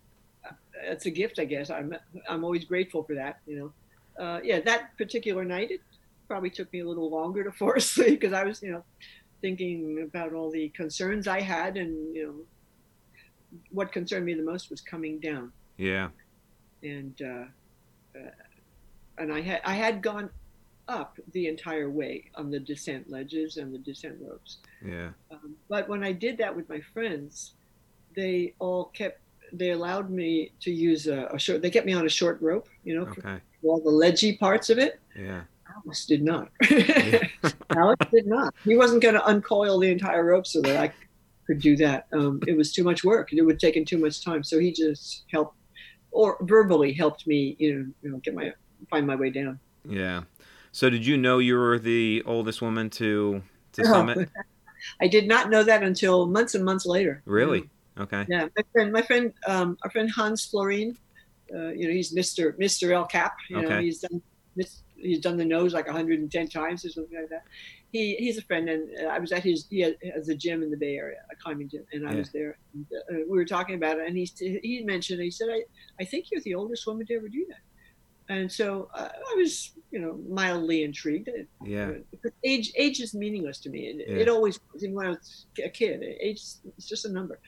It's 0.83 1.05
a 1.05 1.11
gift, 1.11 1.39
I 1.39 1.45
guess. 1.45 1.69
I'm 1.69 1.95
I'm 2.29 2.43
always 2.43 2.65
grateful 2.65 3.03
for 3.03 3.15
that. 3.15 3.39
You 3.45 3.73
know, 4.17 4.23
uh, 4.23 4.39
yeah. 4.43 4.59
That 4.61 4.97
particular 4.97 5.43
night, 5.43 5.71
it 5.71 5.81
probably 6.27 6.49
took 6.49 6.71
me 6.73 6.79
a 6.79 6.87
little 6.87 7.09
longer 7.09 7.43
to 7.43 7.51
fall 7.59 7.73
asleep 7.73 8.19
because 8.19 8.33
I 8.33 8.43
was, 8.43 8.61
you 8.61 8.71
know, 8.71 8.83
thinking 9.41 10.01
about 10.01 10.33
all 10.33 10.49
the 10.49 10.69
concerns 10.69 11.27
I 11.27 11.41
had, 11.41 11.77
and 11.77 12.15
you 12.15 12.25
know, 12.25 13.59
what 13.71 13.91
concerned 13.91 14.25
me 14.25 14.33
the 14.33 14.43
most 14.43 14.69
was 14.69 14.81
coming 14.81 15.19
down. 15.19 15.51
Yeah. 15.77 16.09
And 16.83 17.19
uh, 17.21 18.19
uh, 18.19 18.29
and 19.18 19.32
I 19.34 19.41
had 19.41 19.61
I 19.66 19.74
had 19.74 20.01
gone 20.01 20.30
up 20.88 21.18
the 21.32 21.47
entire 21.47 21.89
way 21.89 22.26
on 22.36 22.51
the 22.51 22.59
descent 22.59 23.09
ledges 23.09 23.57
and 23.57 23.74
the 23.74 23.80
descent 23.80 24.18
ropes. 24.22 24.57
Yeah. 24.86 25.09
Um, 25.32 25.55
but 25.68 25.89
when 25.89 26.03
I 26.03 26.11
did 26.11 26.38
that 26.38 26.55
with 26.55 26.70
my 26.70 26.80
friends, 26.93 27.53
they 28.16 28.53
all 28.59 28.86
kept 28.86 29.20
they 29.53 29.72
allowed 29.72 30.09
me 30.09 30.51
to 30.61 30.72
use 30.72 31.07
a, 31.07 31.28
a 31.32 31.39
short. 31.39 31.61
They 31.61 31.70
kept 31.70 31.86
me 31.86 31.93
on 31.93 32.05
a 32.05 32.09
short 32.09 32.41
rope, 32.41 32.68
you 32.84 32.95
know, 32.95 33.07
okay. 33.07 33.39
all 33.63 33.80
the 33.80 33.89
ledgy 33.89 34.38
parts 34.38 34.70
of 34.70 34.78
it. 34.78 34.99
Yeah. 35.16 35.41
Alex 35.76 36.05
did 36.05 36.24
not. 36.24 36.49
Alex 37.76 38.05
did 38.11 38.28
not. 38.28 38.53
He 38.63 38.76
wasn't 38.76 39.01
going 39.01 39.16
to 39.16 39.26
uncoil 39.28 39.80
the 39.80 39.91
entire 39.91 40.26
rope 40.26 40.47
so 40.47 40.61
that 40.61 40.78
I 40.78 40.93
could 41.47 41.59
do 41.59 41.76
that. 41.78 42.07
Um, 42.13 42.41
it 42.47 42.55
was 42.55 42.72
too 42.72 42.84
much 42.84 43.03
work. 43.03 43.34
It 43.34 43.41
would 43.41 43.59
take 43.59 43.76
him 43.76 43.86
too 43.86 43.97
much 43.97 44.24
time. 44.24 44.43
So 44.43 44.59
he 44.59 44.72
just 44.72 45.24
helped, 45.32 45.55
or 46.11 46.38
verbally 46.41 46.93
helped 46.93 47.28
me, 47.28 47.55
you 47.59 47.76
know, 47.76 47.86
you 48.01 48.11
know, 48.11 48.18
get 48.18 48.36
my 48.36 48.53
find 48.89 49.05
my 49.05 49.15
way 49.15 49.29
down. 49.29 49.59
Yeah. 49.88 50.23
So 50.71 50.89
did 50.89 51.05
you 51.05 51.17
know 51.17 51.39
you 51.39 51.57
were 51.57 51.79
the 51.79 52.23
oldest 52.25 52.61
woman 52.61 52.89
to 52.91 53.41
to 53.73 53.86
summit? 53.86 54.29
I 55.01 55.07
did 55.07 55.27
not 55.27 55.49
know 55.49 55.63
that 55.63 55.83
until 55.83 56.27
months 56.27 56.53
and 56.55 56.63
months 56.63 56.86
later. 56.86 57.21
Really? 57.25 57.69
Okay. 57.97 58.25
Yeah, 58.27 58.47
my 58.55 58.63
friend, 58.71 58.91
my 58.91 59.01
friend, 59.01 59.33
um, 59.47 59.77
our 59.83 59.89
friend 59.89 60.11
Hans 60.11 60.45
Florine, 60.45 60.97
uh, 61.53 61.69
you 61.69 61.88
know, 61.88 61.93
he's 61.93 62.13
Mister 62.13 62.55
Mister 62.57 62.93
El 62.93 63.05
Cap. 63.05 63.36
You 63.49 63.59
okay. 63.59 63.69
know, 63.69 63.79
he's 63.79 63.99
done 63.99 64.21
he's 64.97 65.19
done 65.19 65.38
the 65.38 65.45
nose 65.45 65.73
like 65.73 65.86
110 65.86 66.47
times 66.47 66.86
or 66.86 66.89
something 66.89 67.17
like 67.17 67.29
that. 67.29 67.43
He 67.91 68.15
he's 68.15 68.38
a 68.38 68.41
friend, 68.41 68.67
and 68.67 68.89
uh, 68.99 69.09
I 69.09 69.19
was 69.19 69.31
at 69.31 69.43
his 69.43 69.67
he 69.69 69.79
has 69.79 70.27
a 70.27 70.36
gym 70.36 70.61
in 70.63 70.71
the 70.71 70.77
Bay 70.77 70.97
Area, 70.97 71.19
a 71.31 71.36
climbing 71.36 71.69
gym, 71.69 71.86
and 71.93 72.07
I 72.07 72.11
yeah. 72.11 72.17
was 72.17 72.29
there. 72.31 72.57
And, 72.73 72.86
uh, 72.93 73.23
we 73.29 73.38
were 73.38 73.45
talking 73.45 73.75
about 73.75 73.99
it, 73.99 74.07
and 74.07 74.17
he 74.17 74.29
he 74.61 74.83
mentioned 74.83 75.21
he 75.21 75.31
said, 75.31 75.47
"I 75.49 75.63
I 75.99 76.03
think 76.03 76.25
you're 76.29 76.41
the 76.41 76.55
oldest 76.55 76.86
woman 76.86 77.05
to 77.05 77.15
ever 77.15 77.29
do 77.29 77.45
that." 77.47 77.59
And 78.28 78.51
so 78.51 78.89
uh, 78.93 79.09
I 79.09 79.36
was, 79.36 79.71
you 79.91 79.99
know, 79.99 80.19
mildly 80.28 80.84
intrigued. 80.84 81.30
Yeah. 81.63 81.91
Age 82.43 82.71
age 82.76 82.99
is 82.99 83.13
meaningless 83.13 83.59
to 83.59 83.69
me. 83.69 83.88
It, 83.88 84.05
yeah. 84.07 84.15
it 84.17 84.30
always 84.30 84.59
was. 84.73 84.84
Even 84.84 84.95
when 84.95 85.07
I 85.07 85.09
was 85.09 85.45
a 85.63 85.69
kid, 85.69 86.03
age 86.19 86.38
is 86.38 86.61
just 86.80 87.05
a 87.05 87.11
number. 87.11 87.39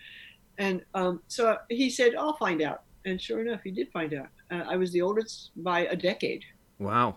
And 0.58 0.82
um, 0.94 1.22
so 1.28 1.58
he 1.70 1.90
said, 1.90 2.16
"I'll 2.16 2.38
find 2.38 2.62
out." 2.62 2.84
And 3.06 3.22
sure 3.22 3.42
enough, 3.42 3.62
he 3.64 3.72
did 3.72 3.92
find 3.92 4.14
out. 4.14 4.28
Uh, 4.52 4.64
I 4.68 4.76
was 4.76 4.92
the 4.92 5.02
oldest 5.02 5.52
by 5.56 5.82
a 5.82 5.96
decade. 5.96 6.44
Wow. 6.80 7.16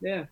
Yeah. 0.00 0.24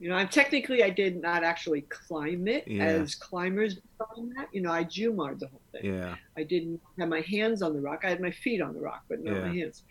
You 0.00 0.08
know, 0.10 0.16
I'm 0.16 0.28
technically 0.28 0.82
I 0.82 0.90
did 0.90 1.20
not 1.20 1.44
actually 1.44 1.82
climb 1.82 2.48
it 2.48 2.66
yeah. 2.66 2.84
as 2.84 3.14
climbers 3.14 3.78
climb 3.98 4.32
that. 4.36 4.48
You 4.52 4.60
know, 4.62 4.72
I 4.72 4.84
jumared 4.84 5.40
the 5.40 5.48
whole 5.48 5.60
thing. 5.72 5.94
Yeah. 5.94 6.16
I 6.36 6.42
didn't 6.42 6.80
have 6.98 7.08
my 7.08 7.20
hands 7.20 7.62
on 7.62 7.74
the 7.74 7.80
rock. 7.80 8.00
I 8.04 8.08
had 8.08 8.20
my 8.20 8.30
feet 8.30 8.60
on 8.60 8.74
the 8.74 8.80
rock, 8.80 9.04
but 9.08 9.22
not 9.22 9.34
yeah. 9.34 9.40
my 9.40 9.54
hands. 9.54 9.84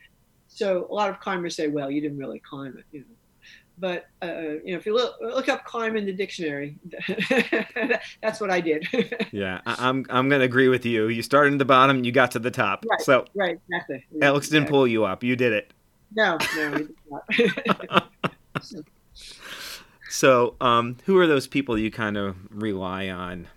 So 0.54 0.88
a 0.90 0.94
lot 0.94 1.10
of 1.10 1.20
climbers 1.20 1.56
say, 1.56 1.68
"Well, 1.68 1.90
you 1.90 2.00
didn't 2.00 2.18
really 2.18 2.40
climb 2.40 2.78
it," 2.78 2.86
you 2.92 3.00
know. 3.00 3.06
But 3.80 4.06
uh, 4.22 4.60
you 4.64 4.74
know, 4.74 4.78
if 4.78 4.86
you 4.86 4.94
look 4.94 5.16
look 5.20 5.50
up 5.50 5.66
"climb" 5.66 5.98
in 5.98 6.06
the 6.06 6.14
dictionary, 6.14 6.78
that's 8.22 8.40
what 8.40 8.52
I 8.52 8.62
did. 8.62 8.88
yeah, 9.32 9.62
I, 9.66 9.90
am 9.90 10.06
I'm 10.12 10.30
gonna 10.30 10.44
agree 10.44 10.68
with 10.68 10.86
you. 10.86 11.08
You 11.08 11.24
started 11.24 11.54
at 11.54 11.60
the 11.60 11.66
bottom, 11.66 12.04
you 12.04 12.12
got 12.12 12.32
to 12.32 12.40
the 12.40 12.52
top. 12.52 12.86
Right. 12.88 13.02
So 13.02 13.26
right, 13.34 13.60
exactly. 13.68 14.06
Alex 14.22 14.50
didn't 14.50 14.70
pull 14.70 14.88
you 14.88 15.06
up. 15.06 15.24
You 15.24 15.36
did 15.36 15.54
it. 15.54 15.74
No, 16.16 16.38
no, 16.56 16.78
did 16.78 16.94
not. 17.10 18.12
so, 20.10 20.56
um, 20.62 20.98
who 21.06 21.18
are 21.18 21.26
those 21.26 21.48
people 21.48 21.76
you 21.76 21.90
kind 21.90 22.16
of 22.16 22.36
rely 22.52 23.10
on? 23.10 23.48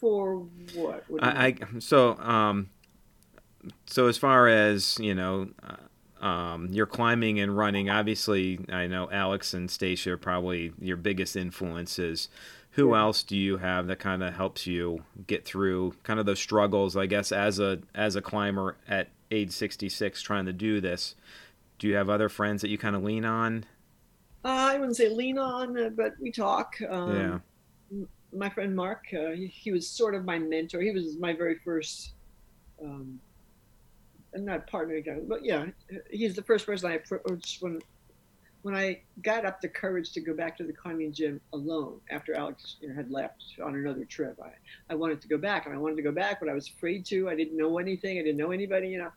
For 0.00 0.38
what? 0.74 1.04
what 1.08 1.22
I, 1.22 1.46
I, 1.46 1.56
so 1.78 2.16
um, 2.16 2.70
so 3.86 4.06
as 4.06 4.18
far 4.18 4.48
as 4.48 4.98
you 5.00 5.14
know, 5.14 5.48
uh, 5.62 6.24
um, 6.24 6.68
you're 6.70 6.86
climbing 6.86 7.40
and 7.40 7.56
running. 7.56 7.90
Obviously, 7.90 8.60
I 8.70 8.86
know 8.86 9.08
Alex 9.10 9.54
and 9.54 9.68
Stasia 9.68 10.08
are 10.08 10.18
probably 10.18 10.72
your 10.80 10.96
biggest 10.96 11.36
influences. 11.36 12.28
Who 12.72 12.92
yeah. 12.92 13.00
else 13.00 13.22
do 13.22 13.36
you 13.36 13.56
have 13.58 13.86
that 13.88 13.98
kind 13.98 14.22
of 14.22 14.34
helps 14.34 14.66
you 14.66 15.04
get 15.26 15.44
through 15.44 15.94
kind 16.02 16.20
of 16.20 16.26
those 16.26 16.40
struggles? 16.40 16.96
I 16.96 17.06
guess 17.06 17.32
as 17.32 17.58
a 17.58 17.80
as 17.94 18.16
a 18.16 18.22
climber 18.22 18.76
at 18.88 19.08
age 19.30 19.52
66, 19.52 20.22
trying 20.22 20.46
to 20.46 20.52
do 20.52 20.80
this. 20.80 21.14
Do 21.78 21.86
you 21.86 21.94
have 21.94 22.10
other 22.10 22.28
friends 22.28 22.62
that 22.62 22.70
you 22.70 22.78
kind 22.78 22.96
of 22.96 23.04
lean 23.04 23.24
on? 23.24 23.64
Uh, 24.44 24.48
I 24.48 24.78
wouldn't 24.78 24.96
say 24.96 25.08
lean 25.08 25.38
on, 25.38 25.76
uh, 25.78 25.90
but 25.90 26.14
we 26.20 26.32
talk. 26.32 26.74
Um, 26.88 27.42
yeah. 27.90 28.04
My 28.32 28.48
friend 28.48 28.74
Mark, 28.74 29.06
uh, 29.12 29.30
he, 29.30 29.46
he, 29.46 29.72
was 29.72 29.88
sort 29.88 30.14
of 30.14 30.24
my 30.24 30.38
mentor. 30.38 30.80
He 30.80 30.90
was 30.90 31.16
my 31.18 31.32
very 31.32 31.56
first 31.64 32.12
um, 32.82 33.20
Not 34.44 34.70
partnering 34.70 34.98
again, 34.98 35.26
but 35.28 35.44
yeah, 35.44 35.66
he's 36.10 36.34
the 36.34 36.42
first 36.42 36.66
person 36.66 36.90
I 36.90 36.94
approached 36.94 37.62
when 37.62 37.80
when 38.62 38.74
I 38.74 39.00
got 39.22 39.44
up 39.44 39.60
the 39.60 39.68
courage 39.68 40.12
to 40.12 40.20
go 40.20 40.34
back 40.34 40.56
to 40.58 40.64
the 40.64 40.72
climbing 40.72 41.12
gym 41.12 41.40
alone 41.52 42.00
after 42.10 42.34
Alex 42.36 42.76
you 42.80 42.88
know, 42.88 42.94
had 42.94 43.10
left 43.10 43.44
on 43.64 43.74
another 43.76 44.04
trip. 44.04 44.38
I, 44.42 44.50
I 44.90 44.94
wanted 44.96 45.20
to 45.22 45.28
go 45.28 45.38
back 45.38 45.66
and 45.66 45.74
I 45.74 45.78
wanted 45.78 45.96
to 45.96 46.02
go 46.02 46.12
back, 46.12 46.40
but 46.40 46.48
I 46.48 46.54
was 46.54 46.68
afraid 46.68 47.06
to. 47.06 47.28
I 47.28 47.36
didn't 47.36 47.56
know 47.56 47.78
anything. 47.78 48.18
I 48.18 48.22
didn't 48.22 48.36
know 48.36 48.50
anybody, 48.50 48.88
you 48.88 48.98
know. 48.98 49.12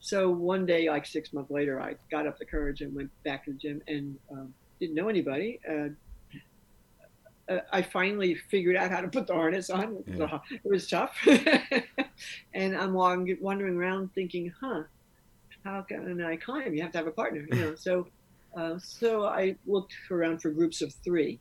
So 0.00 0.30
one 0.30 0.64
day, 0.66 0.88
like 0.88 1.06
six 1.06 1.32
months 1.32 1.50
later, 1.50 1.80
I 1.80 1.96
got 2.10 2.26
up 2.26 2.38
the 2.38 2.44
courage 2.44 2.82
and 2.82 2.94
went 2.94 3.10
back 3.24 3.44
to 3.46 3.52
the 3.52 3.58
gym 3.58 3.82
and 3.88 4.16
um, 4.30 4.54
didn't 4.78 4.94
know 4.94 5.08
anybody. 5.08 5.60
Uh, 5.68 5.88
uh, 7.48 7.58
I 7.72 7.82
finally 7.82 8.34
figured 8.34 8.76
out 8.76 8.90
how 8.90 9.00
to 9.00 9.08
put 9.08 9.26
the 9.26 9.34
harness 9.34 9.70
on. 9.70 10.02
Yeah. 10.06 10.38
it 10.50 10.60
was 10.64 10.88
tough. 10.88 11.16
and 12.54 12.76
I'm 12.76 12.94
wandering 12.94 13.76
around 13.76 14.14
thinking, 14.14 14.52
huh, 14.60 14.84
how 15.64 15.82
can 15.82 16.22
I 16.22 16.36
climb? 16.36 16.74
You 16.74 16.82
have 16.82 16.92
to 16.92 16.98
have 16.98 17.06
a 17.06 17.12
partner, 17.12 17.46
you 17.50 17.56
know. 17.56 17.74
So, 17.78 18.06
uh, 18.56 18.78
so 18.78 19.24
I 19.24 19.56
looked 19.66 19.94
around 20.10 20.40
for 20.40 20.50
groups 20.50 20.80
of 20.80 20.94
three, 21.04 21.40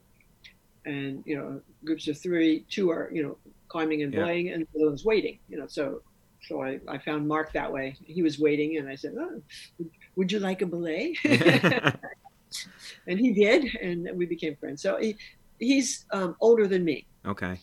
and 0.85 1.23
you 1.25 1.37
know, 1.37 1.61
groups 1.85 2.07
of 2.07 2.17
three, 2.17 2.65
two 2.69 2.89
are 2.89 3.09
you 3.13 3.21
know 3.21 3.37
climbing 3.67 4.01
and 4.01 4.13
yeah. 4.13 4.25
and 4.25 4.67
the 4.73 4.79
other 4.79 4.89
one's 4.89 5.05
waiting. 5.05 5.37
You 5.47 5.59
know, 5.59 5.67
so 5.67 6.01
so 6.47 6.61
I, 6.63 6.79
I 6.87 6.97
found 6.97 7.27
Mark 7.27 7.53
that 7.53 7.71
way. 7.71 7.95
He 8.05 8.21
was 8.21 8.39
waiting, 8.39 8.77
and 8.77 8.89
I 8.89 8.95
said, 8.95 9.13
oh, 9.17 9.41
would 10.15 10.31
you 10.31 10.39
like 10.39 10.61
a 10.61 10.65
belay? 10.65 11.15
and 11.23 13.19
he 13.19 13.31
did, 13.31 13.75
and 13.81 14.09
we 14.13 14.25
became 14.25 14.55
friends. 14.55 14.81
So 14.81 14.97
he, 14.97 15.15
he's 15.59 16.05
um, 16.11 16.35
older 16.39 16.67
than 16.67 16.83
me. 16.83 17.05
Okay. 17.25 17.59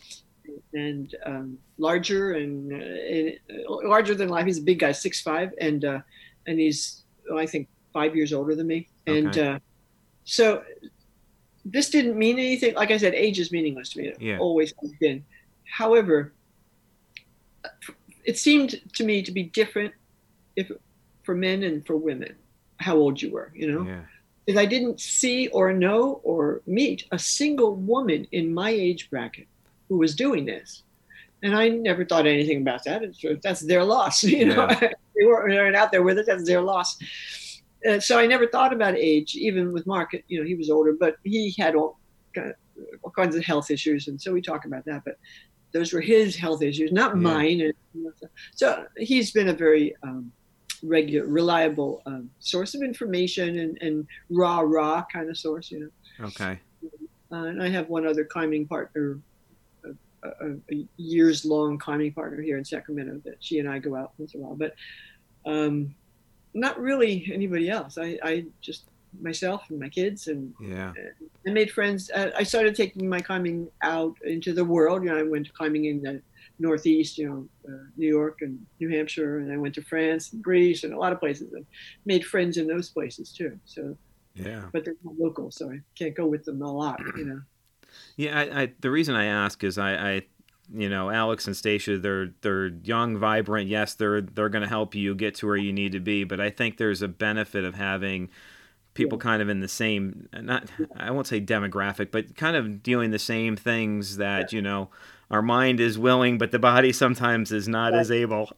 And 0.73 1.15
um, 1.25 1.59
larger 1.79 2.33
and, 2.33 2.73
uh, 2.73 2.77
and, 2.77 3.39
uh, 3.69 3.89
larger 3.89 4.15
than 4.15 4.29
life. 4.29 4.47
He's 4.47 4.59
a 4.59 4.63
big 4.63 4.79
guy, 4.79 4.93
six 4.93 5.21
five, 5.21 5.53
and 5.61 5.85
uh, 5.85 6.01
and 6.47 6.59
he's 6.59 7.03
oh, 7.31 7.39
I 7.39 7.47
think 7.47 7.69
five 7.93 8.17
years 8.17 8.33
older 8.33 8.55
than 8.55 8.67
me. 8.67 8.89
And 9.07 9.29
okay. 9.29 9.49
uh, 9.49 9.59
so 10.25 10.63
this 11.65 11.91
didn't 11.91 12.17
mean 12.17 12.39
anything. 12.39 12.75
Like 12.75 12.91
I 12.91 12.97
said, 12.97 13.15
age 13.15 13.39
is 13.39 13.53
meaningless 13.53 13.91
to 13.91 13.99
me. 13.99 14.09
It 14.09 14.21
yeah. 14.21 14.39
always 14.39 14.73
has 14.81 14.93
been. 15.01 15.25
However, 15.65 16.33
it 18.25 18.39
seemed 18.39 18.81
to 18.95 19.05
me 19.05 19.23
to 19.23 19.33
be 19.33 19.45
different 19.45 19.95
if 20.57 20.71
for 21.23 21.35
men 21.35 21.63
and 21.63 21.87
for 21.87 21.97
women 21.97 22.35
how 22.79 22.97
old 22.97 23.21
you 23.21 23.31
were. 23.31 23.53
You 23.55 23.73
know. 23.73 23.83
Yeah 23.83 24.01
is 24.47 24.57
I 24.57 24.67
didn't 24.67 25.01
see 25.01 25.49
or 25.49 25.73
know 25.73 26.21
or 26.25 26.63
meet 26.67 27.05
a 27.13 27.19
single 27.19 27.77
woman 27.77 28.27
in 28.33 28.53
my 28.53 28.71
age 28.71 29.11
bracket 29.11 29.47
who 29.89 29.99
was 29.99 30.15
doing 30.15 30.45
this. 30.45 30.83
And 31.43 31.57
I 31.57 31.69
never 31.69 32.05
thought 32.05 32.27
anything 32.27 32.63
about 32.63 32.85
that. 32.85 33.03
It's, 33.03 33.25
that's 33.43 33.61
their 33.61 33.85
loss. 33.85 34.23
You 34.41 34.47
know, 34.47 34.69
yeah. 34.69 34.93
they 35.17 35.25
weren't 35.27 35.77
out 35.77 35.91
there 35.91 36.03
with 36.03 36.19
it. 36.19 36.27
That's 36.27 36.47
their 36.47 36.61
loss. 36.61 36.99
Uh, 37.89 37.99
so 37.99 38.19
I 38.19 38.27
never 38.27 38.47
thought 38.47 38.73
about 38.73 38.95
age, 38.95 39.35
even 39.35 39.73
with 39.73 39.87
Mark. 39.87 40.15
You 40.29 40.41
know, 40.41 40.47
he 40.47 40.55
was 40.55 40.71
older, 40.71 40.95
but 40.99 41.17
he 41.25 41.55
had 41.59 41.75
all, 41.75 41.99
all 43.03 43.11
kinds 43.11 43.37
of 43.37 43.45
health 43.45 43.71
issues, 43.71 44.09
and 44.09 44.21
so 44.21 44.33
we 44.33 44.43
talk 44.43 44.67
about 44.67 44.85
that. 44.85 45.03
But 45.05 45.17
those 45.73 45.93
were 45.93 46.01
his 46.01 46.37
health 46.37 46.63
issues, 46.63 46.93
not 46.93 47.13
yeah. 47.13 47.23
mine. 47.23 47.61
And, 47.63 48.13
so 48.55 48.87
he's 48.97 49.33
been 49.33 49.49
a 49.49 49.55
very 49.55 49.95
um, 50.03 50.31
regular, 50.83 51.27
reliable 51.27 52.03
um, 52.07 52.31
source 52.39 52.75
of 52.75 52.83
information 52.83 53.59
and, 53.59 53.79
and 53.81 54.07
raw, 54.31 54.61
raw 54.61 55.05
kind 55.13 55.29
of 55.29 55.37
source, 55.37 55.71
you 55.71 55.81
know. 55.81 56.27
Okay. 56.27 56.59
Uh, 57.33 57.45
and 57.45 57.63
I 57.63 57.69
have 57.69 57.89
one 57.89 58.07
other 58.07 58.25
climbing 58.25 58.67
partner, 58.67 59.19
a, 59.85 60.29
a, 60.29 60.53
a 60.73 60.89
years 60.97 61.45
long 61.45 61.79
climbing 61.79 62.13
partner 62.13 62.41
here 62.43 62.59
in 62.59 62.65
Sacramento 62.65 63.21
that 63.25 63.37
she 63.41 63.59
and 63.59 63.69
I 63.69 63.79
go 63.79 63.95
out 63.95 64.13
once 64.19 64.35
in 64.35 64.41
a 64.41 64.45
while, 64.45 64.57
but 64.57 64.75
um, 65.47 65.95
not 66.55 66.79
really 66.81 67.31
anybody 67.33 67.71
else. 67.71 67.99
I, 67.99 68.19
I 68.23 68.45
just 68.61 68.85
myself 69.21 69.65
and 69.71 69.81
my 69.81 69.89
kids 69.89 70.29
and 70.29 70.55
yeah 70.61 70.93
I 71.47 71.51
made 71.51 71.71
friends. 71.71 72.11
Uh, 72.11 72.31
I 72.37 72.43
started 72.43 72.75
taking 72.77 73.09
my 73.09 73.21
climbing 73.21 73.69
out 73.83 74.17
into 74.25 74.53
the 74.53 74.65
world. 74.65 75.03
You 75.03 75.11
know, 75.11 75.19
I 75.19 75.23
went 75.23 75.53
climbing 75.55 75.87
in 75.87 76.03
the 76.03 76.23
Northeast, 76.61 77.19
you 77.19 77.29
know, 77.29 77.49
uh, 77.69 77.85
New 77.97 78.09
York 78.09 78.39
and 78.43 78.65
New 78.79 78.91
Hampshire, 78.91 79.39
and 79.39 79.53
I 79.53 79.57
went 79.57 79.75
to 79.77 79.83
France 79.83 80.33
and 80.33 80.43
Greece 80.43 80.85
and 80.85 80.93
a 80.93 80.99
lot 80.99 81.13
of 81.13 81.19
places 81.19 81.53
and 81.53 81.67
made 82.05 82.25
friends 82.25 82.59
in 82.59 82.67
those 82.67 82.91
places 82.91 83.33
too. 83.33 83.59
So, 83.65 83.97
yeah, 84.35 84.67
but 84.73 84.85
they're 84.85 84.95
not 85.03 85.19
local, 85.19 85.51
so 85.51 85.71
I 85.71 85.81
can't 85.99 86.15
go 86.15 86.27
with 86.27 86.45
them 86.45 86.63
a 86.63 86.71
lot, 86.71 87.01
you 87.17 87.25
know. 87.25 87.41
Yeah, 88.17 88.39
I, 88.39 88.63
I 88.63 88.73
the 88.79 88.91
reason 88.91 89.17
I 89.17 89.25
ask 89.25 89.65
is 89.65 89.77
I, 89.77 89.95
I 89.95 90.23
you 90.73 90.89
know 90.89 91.11
Alex 91.11 91.47
and 91.47 91.57
Stasia 91.57 92.01
they're 92.01 92.29
they're 92.41 92.69
young 92.69 93.19
vibrant 93.19 93.69
yes 93.69 93.95
they're 93.95 94.21
they're 94.21 94.49
going 94.49 94.63
to 94.63 94.69
help 94.69 94.95
you 94.95 95.15
get 95.15 95.35
to 95.37 95.47
where 95.47 95.57
you 95.57 95.73
need 95.73 95.93
to 95.93 96.01
be 96.01 96.25
but 96.25 96.41
I 96.41 96.51
think 96.51 96.77
there's 96.77 97.03
a 97.03 97.09
benefit 97.09 97.65
of 97.65 97.75
having 97.75 98.29
people 98.95 99.19
yeah. 99.19 99.23
kind 99.23 99.43
of 99.43 99.49
in 99.49 99.61
the 99.61 99.69
same 99.69 100.29
not 100.33 100.71
I 100.97 101.11
won't 101.11 101.27
say 101.27 101.41
demographic 101.41 102.11
but 102.13 102.37
kind 102.37 102.57
of 102.57 102.83
doing 102.83 103.11
the 103.11 103.19
same 103.19 103.57
things 103.57 104.19
that 104.19 104.53
yeah. 104.53 104.57
you 104.57 104.63
know 104.63 104.91
our 105.31 105.43
mind 105.43 105.81
is 105.81 105.99
willing, 105.99 106.39
but 106.39 106.51
the 106.51 106.59
body 106.59 106.93
sometimes 106.93 107.53
is 107.53 107.69
not 107.69 107.93
right. 107.93 108.01
as 108.01 108.11
able. 108.11 108.51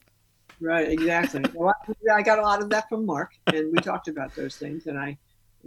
Right, 0.60 0.88
exactly. 0.88 1.44
well, 1.54 1.74
I 2.14 2.22
got 2.22 2.38
a 2.38 2.42
lot 2.42 2.62
of 2.62 2.70
that 2.70 2.88
from 2.88 3.04
Mark, 3.04 3.32
and 3.46 3.72
we 3.72 3.78
talked 3.78 4.08
about 4.08 4.34
those 4.34 4.56
things, 4.56 4.86
and 4.86 4.98
I 4.98 5.18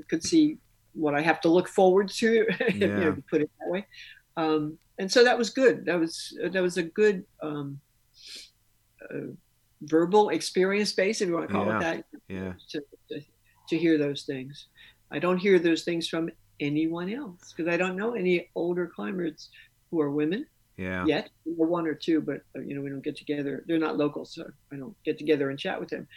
could 0.08 0.24
see 0.24 0.58
what 0.94 1.14
I 1.14 1.22
have 1.22 1.42
to 1.42 1.50
look 1.50 1.68
forward 1.68 2.10
to, 2.10 2.46
yeah. 2.60 2.74
you 2.74 2.88
know, 2.88 3.16
to 3.16 3.24
put 3.30 3.42
it 3.42 3.52
that 3.60 3.70
way. 3.70 3.86
Um, 4.38 4.78
and 4.98 5.12
so 5.12 5.24
that 5.24 5.38
was 5.38 5.50
good. 5.50 5.86
That 5.86 6.00
was 6.00 6.38
that 6.52 6.62
was 6.62 6.78
a 6.78 6.84
good 6.84 7.26
um, 7.42 7.80
uh, 9.02 9.32
verbal 9.82 10.30
experience 10.30 10.94
base, 10.94 11.22
if 11.22 11.28
you 11.28 11.36
want 11.36 11.50
to 11.50 11.54
call 11.54 11.66
yeah. 11.66 11.78
it 11.78 11.82
that. 11.82 12.06
Yeah. 12.30 12.54
To, 12.70 12.82
to, 13.10 13.22
to 13.70 13.78
hear 13.78 13.98
those 13.98 14.24
things, 14.24 14.68
I 15.12 15.20
don't 15.20 15.38
hear 15.38 15.60
those 15.60 15.84
things 15.84 16.08
from 16.08 16.30
anyone 16.62 17.12
else 17.14 17.54
because 17.56 17.72
I 17.72 17.78
don't 17.78 17.98
know 17.98 18.14
any 18.14 18.50
older 18.56 18.88
climbers 18.88 19.50
who 19.92 20.00
are 20.00 20.10
women 20.10 20.46
yeah. 20.78 21.06
yet. 21.06 21.30
Or 21.58 21.68
One 21.68 21.88
or 21.88 21.94
two, 21.94 22.22
but 22.22 22.42
uh, 22.56 22.62
you 22.62 22.76
know 22.76 22.82
we 22.82 22.90
don't 22.90 23.04
get 23.04 23.16
together. 23.16 23.64
They're 23.68 23.80
not 23.80 23.98
local, 23.98 24.26
so 24.26 24.46
I 24.72 24.76
don't 24.76 24.96
get 25.04 25.18
together 25.18 25.50
and 25.50 25.60
chat 25.60 25.80
with 25.80 25.90
them. 25.90 26.08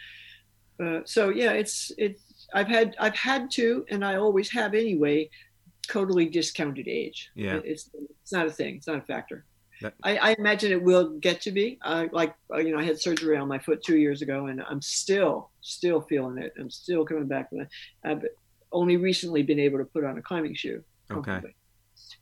Uh, 0.81 1.01
so 1.05 1.29
yeah, 1.29 1.51
it's 1.51 1.91
it's 1.97 2.47
I've 2.53 2.67
had 2.67 2.95
I've 2.99 3.15
had 3.15 3.51
to, 3.51 3.85
and 3.89 4.03
I 4.03 4.15
always 4.15 4.49
have 4.51 4.73
anyway. 4.73 5.29
Totally 5.87 6.27
discounted 6.27 6.87
age. 6.87 7.31
Yeah, 7.35 7.59
it's 7.63 7.89
it's 8.21 8.31
not 8.31 8.45
a 8.45 8.51
thing. 8.51 8.75
It's 8.75 8.87
not 8.87 8.99
a 8.99 9.01
factor. 9.01 9.45
That, 9.81 9.93
I, 10.03 10.17
I, 10.17 10.35
imagine 10.37 10.73
it 10.73 10.83
will 10.83 11.17
get 11.19 11.41
to 11.41 11.51
be. 11.51 11.79
Uh, 11.81 12.07
like 12.11 12.35
you 12.57 12.71
know, 12.71 12.79
I 12.79 12.83
had 12.83 12.99
surgery 12.99 13.37
on 13.37 13.47
my 13.47 13.59
foot 13.59 13.81
two 13.81 13.97
years 13.97 14.21
ago, 14.21 14.47
and 14.47 14.61
I'm 14.69 14.81
still 14.81 15.51
still 15.61 16.01
feeling 16.01 16.37
it. 16.37 16.53
I'm 16.59 16.69
still 16.69 17.05
coming 17.05 17.27
back. 17.27 17.49
I've 18.03 18.23
only 18.71 18.97
recently 18.97 19.41
been 19.41 19.59
able 19.59 19.79
to 19.79 19.85
put 19.85 20.03
on 20.03 20.17
a 20.17 20.21
climbing 20.21 20.53
shoe. 20.53 20.83
Okay. 21.11 21.41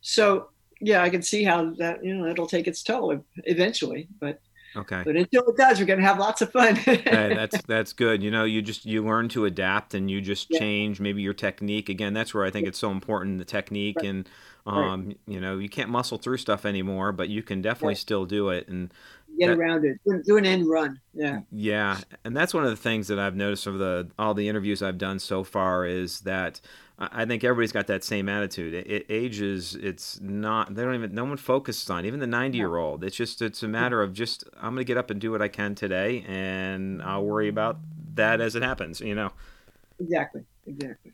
So 0.01 0.49
yeah, 0.79 1.03
I 1.03 1.09
can 1.09 1.21
see 1.21 1.43
how 1.43 1.71
that 1.75 2.03
you 2.03 2.15
know 2.15 2.27
it'll 2.27 2.47
take 2.47 2.67
its 2.67 2.83
toll 2.83 3.23
eventually, 3.45 4.07
but 4.19 4.39
okay. 4.75 5.01
But 5.03 5.15
until 5.15 5.47
it 5.47 5.57
does, 5.57 5.79
we're 5.79 5.85
gonna 5.85 6.01
have 6.01 6.19
lots 6.19 6.41
of 6.41 6.51
fun. 6.51 6.75
hey, 6.75 7.01
that's 7.35 7.61
that's 7.63 7.93
good. 7.93 8.21
You 8.21 8.31
know, 8.31 8.43
you 8.43 8.61
just 8.61 8.85
you 8.85 9.03
learn 9.03 9.29
to 9.29 9.45
adapt 9.45 9.93
and 9.93 10.09
you 10.09 10.21
just 10.21 10.47
yeah. 10.49 10.59
change 10.59 10.99
maybe 10.99 11.21
your 11.21 11.33
technique. 11.33 11.89
Again, 11.89 12.13
that's 12.13 12.33
where 12.33 12.45
I 12.45 12.51
think 12.51 12.67
it's 12.67 12.79
so 12.79 12.91
important 12.91 13.39
the 13.39 13.45
technique 13.45 13.97
right. 13.97 14.09
and 14.09 14.29
um, 14.65 15.07
right. 15.07 15.17
you 15.27 15.39
know 15.39 15.57
you 15.57 15.69
can't 15.69 15.89
muscle 15.89 16.17
through 16.17 16.37
stuff 16.37 16.65
anymore, 16.65 17.11
but 17.11 17.29
you 17.29 17.43
can 17.43 17.61
definitely 17.61 17.89
right. 17.89 17.97
still 17.97 18.25
do 18.25 18.49
it 18.49 18.67
and 18.67 18.93
get 19.37 19.47
that, 19.47 19.57
around 19.57 19.85
it. 19.85 19.99
Do 20.25 20.37
an 20.37 20.45
end 20.45 20.67
run. 20.67 20.99
Yeah. 21.13 21.41
Yeah, 21.51 21.99
and 22.23 22.35
that's 22.35 22.53
one 22.53 22.63
of 22.63 22.69
the 22.69 22.75
things 22.75 23.07
that 23.07 23.19
I've 23.19 23.35
noticed 23.35 23.67
of 23.67 23.77
the 23.79 24.09
all 24.17 24.33
the 24.33 24.49
interviews 24.49 24.81
I've 24.81 24.97
done 24.97 25.19
so 25.19 25.43
far 25.43 25.85
is 25.85 26.21
that 26.21 26.61
I 26.99 27.25
think 27.25 27.43
everybody's 27.43 27.71
got 27.71 27.85
that 27.87 28.03
same 28.03 28.27
attitude. 28.27 28.73
It, 28.73 28.89
it, 28.89 29.05
age 29.07 29.39
is 29.39 29.75
it's 29.75 30.19
not 30.19 30.73
they 30.73 30.81
don't 30.81 30.95
even 30.95 31.13
no 31.13 31.25
one 31.25 31.37
focuses 31.37 31.87
on 31.91 32.05
even 32.05 32.19
the 32.19 32.27
90 32.27 32.57
year 32.57 32.77
old. 32.77 33.03
It's 33.03 33.15
just 33.15 33.41
it's 33.43 33.61
a 33.61 33.67
matter 33.67 34.01
of 34.01 34.13
just 34.13 34.43
I'm 34.55 34.73
gonna 34.73 34.83
get 34.83 34.97
up 34.97 35.11
and 35.11 35.21
do 35.21 35.31
what 35.31 35.41
I 35.41 35.47
can 35.47 35.75
today, 35.75 36.25
and 36.27 37.03
I'll 37.03 37.23
worry 37.23 37.49
about 37.49 37.77
that 38.15 38.41
as 38.41 38.55
it 38.55 38.63
happens. 38.63 38.99
You 38.99 39.13
know. 39.13 39.31
Exactly. 39.99 40.43
Exactly. 40.65 41.11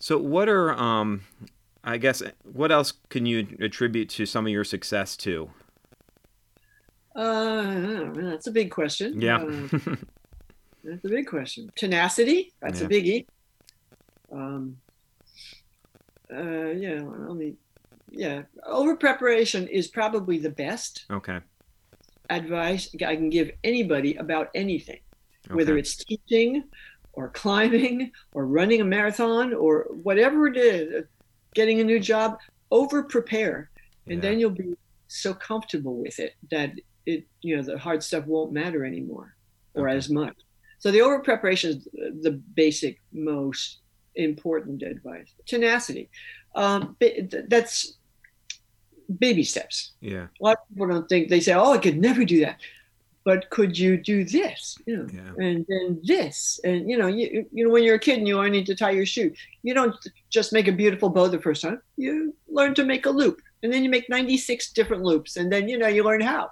So 0.00 0.18
what 0.18 0.48
are 0.48 0.72
um, 0.72 1.22
I 1.84 1.98
guess 1.98 2.22
what 2.42 2.72
else 2.72 2.92
can 3.08 3.24
you 3.24 3.46
attribute 3.60 4.08
to 4.10 4.26
some 4.26 4.46
of 4.46 4.52
your 4.52 4.64
success 4.64 5.16
to? 5.18 5.50
Uh, 7.14 8.10
that's 8.12 8.48
a 8.48 8.50
big 8.52 8.72
question. 8.72 9.20
Yeah. 9.20 9.36
Uh, 9.36 9.68
that's 10.84 11.04
a 11.04 11.08
big 11.08 11.28
question. 11.28 11.70
Tenacity. 11.76 12.52
That's 12.60 12.80
yeah. 12.80 12.86
a 12.86 12.90
biggie. 12.90 13.26
Um, 14.32 14.78
uh, 16.34 16.70
yeah, 16.70 17.02
I 17.28 17.32
mean, 17.32 17.56
yeah, 18.10 18.42
over 18.66 18.96
preparation 18.96 19.68
is 19.68 19.88
probably 19.88 20.38
the 20.38 20.50
best. 20.50 21.04
Okay. 21.10 21.40
Advice 22.30 22.88
I 23.06 23.16
can 23.16 23.30
give 23.30 23.50
anybody 23.62 24.14
about 24.16 24.48
anything, 24.54 25.00
okay. 25.46 25.54
whether 25.54 25.76
it's 25.76 25.96
teaching, 25.96 26.64
or 27.12 27.28
climbing, 27.28 28.10
or 28.32 28.46
running 28.46 28.80
a 28.80 28.84
marathon, 28.84 29.52
or 29.52 29.86
whatever 30.02 30.46
it 30.46 30.56
is, 30.56 31.04
getting 31.54 31.80
a 31.80 31.84
new 31.84 32.00
job. 32.00 32.38
Over 32.70 33.02
prepare, 33.02 33.70
and 34.06 34.14
yeah. 34.14 34.30
then 34.30 34.40
you'll 34.40 34.50
be 34.50 34.74
so 35.08 35.34
comfortable 35.34 35.96
with 35.98 36.18
it 36.18 36.36
that 36.50 36.72
it, 37.04 37.26
you 37.42 37.54
know, 37.54 37.62
the 37.62 37.76
hard 37.76 38.02
stuff 38.02 38.24
won't 38.24 38.50
matter 38.50 38.82
anymore, 38.82 39.36
or 39.74 39.90
okay. 39.90 39.98
as 39.98 40.08
much. 40.08 40.34
So 40.78 40.90
the 40.90 41.02
over 41.02 41.20
preparation 41.20 41.70
is 41.70 42.22
the 42.22 42.40
basic 42.54 42.98
most 43.12 43.81
important 44.14 44.82
advice. 44.82 45.32
Tenacity. 45.46 46.08
Um, 46.54 46.96
that's 47.48 47.94
baby 49.18 49.44
steps. 49.44 49.92
Yeah. 50.00 50.26
A 50.40 50.44
lot 50.44 50.58
of 50.58 50.68
people 50.68 50.88
don't 50.88 51.08
think 51.08 51.28
they 51.28 51.40
say, 51.40 51.52
"Oh, 51.54 51.72
I 51.72 51.78
could 51.78 51.98
never 51.98 52.24
do 52.24 52.40
that," 52.40 52.58
but 53.24 53.50
could 53.50 53.78
you 53.78 53.96
do 53.96 54.24
this? 54.24 54.76
You 54.86 54.96
know, 54.96 55.06
yeah. 55.12 55.44
and 55.44 55.66
then 55.68 56.00
this, 56.02 56.60
and 56.64 56.88
you 56.88 56.98
know, 56.98 57.06
you 57.06 57.46
you 57.52 57.64
know, 57.64 57.70
when 57.70 57.84
you're 57.84 57.96
a 57.96 58.00
kid 58.00 58.18
and 58.18 58.28
you 58.28 58.38
only 58.38 58.50
need 58.50 58.66
to 58.66 58.76
tie 58.76 58.90
your 58.90 59.06
shoe, 59.06 59.32
you 59.62 59.74
don't 59.74 59.94
just 60.30 60.52
make 60.52 60.68
a 60.68 60.72
beautiful 60.72 61.08
bow 61.08 61.28
the 61.28 61.40
first 61.40 61.62
time. 61.62 61.80
You 61.96 62.34
learn 62.48 62.74
to 62.74 62.84
make 62.84 63.06
a 63.06 63.10
loop, 63.10 63.40
and 63.62 63.72
then 63.72 63.84
you 63.84 63.90
make 63.90 64.08
96 64.08 64.72
different 64.72 65.02
loops, 65.02 65.36
and 65.36 65.52
then 65.52 65.68
you 65.68 65.78
know 65.78 65.88
you 65.88 66.04
learn 66.04 66.20
how. 66.20 66.50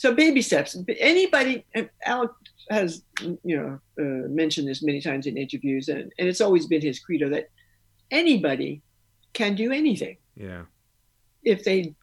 So 0.00 0.14
baby 0.14 0.40
steps. 0.40 0.78
Anybody, 0.98 1.62
Alex 2.06 2.32
has 2.70 3.02
you 3.44 3.54
know 3.58 3.78
uh, 4.00 4.28
mentioned 4.30 4.66
this 4.66 4.82
many 4.82 4.98
times 4.98 5.26
in 5.26 5.36
interviews, 5.36 5.90
and, 5.90 6.10
and 6.18 6.26
it's 6.26 6.40
always 6.40 6.66
been 6.66 6.80
his 6.80 6.98
credo 6.98 7.28
that 7.28 7.50
anybody 8.10 8.80
can 9.34 9.54
do 9.54 9.70
anything. 9.70 10.16
Yeah. 10.36 10.62
If 11.42 11.64
they 11.64 11.94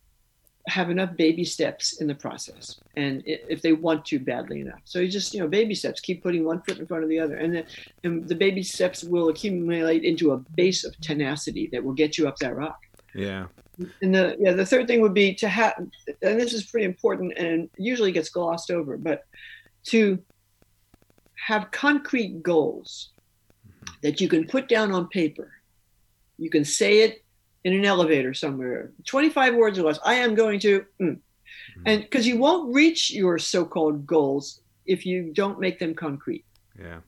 have 0.68 0.92
enough 0.92 1.18
baby 1.18 1.44
steps 1.44 2.00
in 2.00 2.06
the 2.06 2.14
process 2.14 2.80
and 2.96 3.24
if 3.26 3.64
they 3.64 3.72
want 3.72 4.04
to 4.04 4.20
badly 4.20 4.60
enough 4.60 4.82
so 4.84 5.00
you 5.00 5.08
just 5.08 5.34
you 5.34 5.40
know 5.40 5.48
baby 5.48 5.74
steps 5.74 6.02
keep 6.02 6.22
putting 6.22 6.44
one 6.44 6.62
foot 6.64 6.78
in 6.78 6.86
front 6.86 7.04
of 7.04 7.10
the 7.10 7.18
other 7.18 7.38
and, 7.38 7.56
then, 7.56 7.64
and 8.04 8.28
the 8.28 8.36
baby 8.36 8.62
steps 8.62 9.02
will 9.02 9.30
accumulate 9.30 10.04
into 10.04 10.34
a 10.34 10.38
base 10.58 10.84
of 10.84 10.94
tenacity 11.00 11.70
that 11.72 11.82
will 11.82 11.94
get 11.94 12.18
you 12.18 12.28
up 12.28 12.36
that 12.40 12.54
rock 12.54 12.80
yeah 13.16 13.46
and 14.02 14.16
the 14.16 14.36
yeah 14.40 14.54
the 14.54 14.66
third 14.66 14.88
thing 14.88 15.02
would 15.02 15.14
be 15.14 15.34
to 15.34 15.48
have 15.48 15.74
and 15.78 16.40
this 16.40 16.54
is 16.54 16.64
pretty 16.64 16.86
important 16.86 17.34
and 17.38 17.70
usually 17.78 18.12
gets 18.12 18.30
glossed 18.30 18.72
over 18.72 18.98
but 18.98 19.24
to 19.84 20.20
have 21.48 21.72
concrete 21.72 22.44
goals 22.44 23.12
that 24.04 24.20
you 24.20 24.28
can 24.28 24.46
put 24.46 24.68
down 24.68 24.92
on 24.92 25.08
paper. 25.08 25.52
You 26.38 26.50
can 26.50 26.66
say 26.66 27.00
it 27.00 27.24
in 27.64 27.74
an 27.74 27.86
elevator 27.86 28.34
somewhere, 28.34 28.92
25 29.06 29.56
words 29.56 29.80
or 29.80 29.84
less. 29.84 30.00
I 30.04 30.16
am 30.16 30.36
going 30.36 30.60
to, 30.62 30.80
mm. 31.02 31.10
mm-hmm. 31.10 31.82
and 31.86 32.02
because 32.02 32.28
you 32.28 32.38
won't 32.38 32.74
reach 32.74 33.12
your 33.12 33.38
so 33.38 33.66
called 33.66 34.06
goals 34.06 34.62
if 34.86 35.06
you 35.06 35.32
don't 35.34 35.60
make 35.60 35.80
them 35.80 35.94
concrete. 35.94 36.46
Yeah. 36.80 37.00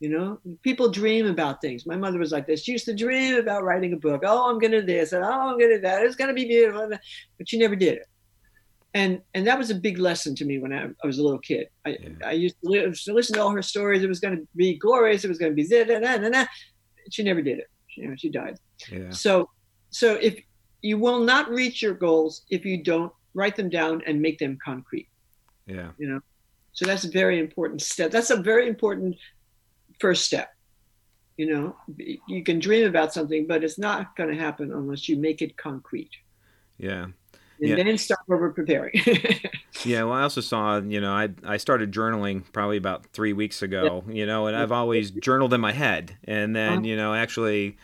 You 0.00 0.10
know, 0.10 0.40
people 0.62 0.90
dream 0.90 1.26
about 1.26 1.60
things. 1.60 1.84
My 1.84 1.96
mother 1.96 2.18
was 2.18 2.30
like 2.30 2.46
this. 2.46 2.62
She 2.62 2.72
used 2.72 2.84
to 2.84 2.94
dream 2.94 3.36
about 3.36 3.64
writing 3.64 3.92
a 3.92 3.96
book. 3.96 4.22
Oh, 4.24 4.48
I'm 4.48 4.58
going 4.58 4.70
to 4.70 4.80
do 4.80 4.86
this, 4.86 5.12
and 5.12 5.24
oh, 5.24 5.28
I'm 5.28 5.58
going 5.58 5.70
to 5.70 5.76
do 5.76 5.82
that. 5.82 6.02
It's 6.04 6.14
going 6.14 6.28
to 6.28 6.34
be 6.34 6.46
beautiful. 6.46 6.88
But 6.88 7.48
she 7.48 7.58
never 7.58 7.74
did 7.74 7.98
it 7.98 8.06
and 8.94 9.20
and 9.34 9.46
that 9.46 9.58
was 9.58 9.70
a 9.70 9.74
big 9.74 9.98
lesson 9.98 10.34
to 10.36 10.44
me 10.44 10.58
when 10.58 10.72
I, 10.72 10.86
I 11.02 11.06
was 11.06 11.18
a 11.18 11.22
little 11.22 11.38
kid. 11.38 11.68
I, 11.84 11.90
yeah. 11.90 12.08
I 12.24 12.32
used 12.32 12.56
to, 12.62 12.68
li- 12.68 12.92
to, 12.92 13.12
listen 13.12 13.34
to 13.34 13.42
all 13.42 13.50
her 13.50 13.62
stories. 13.62 14.02
It 14.02 14.08
was 14.08 14.20
going 14.20 14.36
to 14.36 14.46
be 14.56 14.76
glorious. 14.76 15.24
It 15.24 15.28
was 15.28 15.38
going 15.38 15.52
to 15.52 15.56
be 15.56 15.66
da, 15.68 15.84
da, 15.84 15.98
da, 16.00 16.28
da, 16.28 16.46
She 17.10 17.22
never 17.22 17.42
did 17.42 17.58
it. 17.58 17.66
She, 17.88 18.02
you 18.02 18.08
know, 18.08 18.16
she 18.16 18.30
died. 18.30 18.58
Yeah. 18.90 19.10
So 19.10 19.50
so 19.90 20.14
if 20.14 20.40
you 20.82 20.98
will 20.98 21.20
not 21.20 21.50
reach 21.50 21.82
your 21.82 21.94
goals 21.94 22.42
if 22.50 22.64
you 22.64 22.82
don't 22.82 23.12
write 23.34 23.56
them 23.56 23.68
down 23.68 24.02
and 24.06 24.20
make 24.22 24.38
them 24.38 24.58
concrete. 24.64 25.08
Yeah. 25.66 25.90
You 25.98 26.08
know, 26.08 26.20
So 26.72 26.86
that's 26.86 27.04
a 27.04 27.10
very 27.10 27.38
important 27.38 27.82
step. 27.82 28.10
That's 28.10 28.30
a 28.30 28.36
very 28.36 28.68
important 28.68 29.16
first 30.00 30.24
step. 30.24 30.48
You 31.36 31.46
know, 31.52 31.76
you 32.28 32.44
can 32.44 32.60
dream 32.60 32.86
about 32.88 33.14
something, 33.14 33.46
but 33.46 33.64
it's 33.64 33.78
not 33.78 34.16
going 34.16 34.30
to 34.30 34.36
happen 34.40 34.72
unless 34.72 35.08
you 35.08 35.16
make 35.18 35.42
it 35.42 35.56
concrete. 35.56 36.10
Yeah. 36.78 37.08
And 37.60 37.76
Yeah. 37.76 37.76
then 37.76 37.98
start 37.98 38.20
over 38.30 38.52
preparing. 38.52 38.92
Yeah, 39.84 40.04
well, 40.04 40.14
I 40.14 40.22
also 40.22 40.40
saw, 40.40 40.78
you 40.78 41.00
know, 41.00 41.12
I 41.12 41.28
I 41.44 41.56
started 41.56 41.92
journaling 41.92 42.44
probably 42.52 42.76
about 42.76 43.06
three 43.12 43.32
weeks 43.32 43.62
ago, 43.62 44.04
you 44.08 44.26
know, 44.26 44.46
and 44.46 44.56
I've 44.56 44.72
always 44.72 45.10
journaled 45.12 45.54
in 45.54 45.60
my 45.60 45.72
head, 45.72 46.18
and 46.24 46.54
then, 46.54 46.82
Uh-huh. 46.82 46.84
you 46.84 46.96
know, 46.96 47.14
actually, 47.14 47.76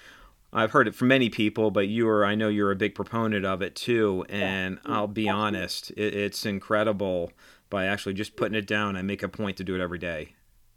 I've 0.52 0.72
heard 0.72 0.88
it 0.88 0.94
from 0.94 1.08
many 1.08 1.30
people, 1.30 1.70
but 1.70 1.88
you 1.88 2.08
are, 2.08 2.24
I 2.26 2.34
know 2.36 2.48
you're 2.48 2.72
a 2.72 2.76
big 2.76 2.94
proponent 2.94 3.44
of 3.46 3.62
it 3.62 3.76
too, 3.76 4.26
and 4.30 4.80
I'll 4.86 5.08
be 5.08 5.28
honest, 5.30 5.90
it, 5.92 6.14
it's 6.14 6.46
incredible 6.46 7.32
by 7.70 7.86
actually 7.86 8.14
just 8.14 8.36
putting 8.36 8.56
it 8.58 8.66
down. 8.68 8.96
I 8.96 9.02
make 9.02 9.22
a 9.22 9.28
point 9.28 9.56
to 9.58 9.64
do 9.64 9.74
it 9.76 9.82
every 9.82 9.98
day. 10.00 10.34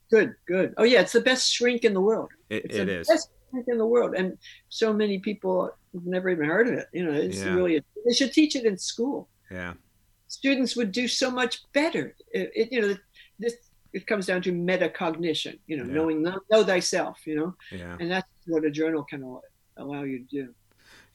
Good, 0.10 0.36
good. 0.48 0.74
Oh 0.78 0.84
yeah, 0.84 1.02
it's 1.02 1.14
the 1.14 1.22
best 1.22 1.52
shrink 1.52 1.84
in 1.84 1.94
the 1.94 2.02
world. 2.02 2.30
It, 2.50 2.66
It's 2.66 2.76
it 2.76 2.86
the 2.86 3.00
is. 3.00 3.08
best 3.08 3.30
shrink 3.52 3.68
in 3.68 3.78
the 3.78 3.86
world, 3.86 4.16
and 4.16 4.38
so 4.70 4.94
many 4.94 5.20
people 5.20 5.72
have 5.94 6.06
never 6.06 6.30
even 6.30 6.46
heard 6.46 6.68
of 6.68 6.74
it. 6.76 6.88
You 6.94 7.06
know, 7.06 7.14
it's 7.14 7.38
Yeah. 7.44 7.54
really 7.56 7.84
they 8.06 8.14
should 8.14 8.34
teach 8.34 8.56
it 8.56 8.66
in 8.66 8.78
school. 8.78 9.28
Yeah, 9.52 9.74
Students 10.28 10.76
would 10.76 10.92
do 10.92 11.08
so 11.08 11.32
much 11.32 11.62
better. 11.74 12.16
It, 12.32 12.52
it 12.56 12.72
you 12.72 12.82
know 12.82 12.96
this 13.40 13.56
it 13.94 14.06
comes 14.06 14.26
down 14.26 14.42
to 14.44 14.52
metacognition. 14.52 15.60
You 15.68 15.78
know, 15.78 15.86
Yeah. 15.86 15.94
knowing 15.94 16.22
know, 16.22 16.40
know 16.52 16.64
thyself. 16.64 17.26
You 17.26 17.36
know, 17.40 17.56
yeah. 17.72 17.98
and 18.00 18.12
that's 18.12 18.28
what 18.48 18.66
a 18.66 18.72
journal 18.72 19.04
can 19.04 19.22
allow 19.78 20.04
you 20.04 20.20
to 20.20 20.26
do. 20.26 20.54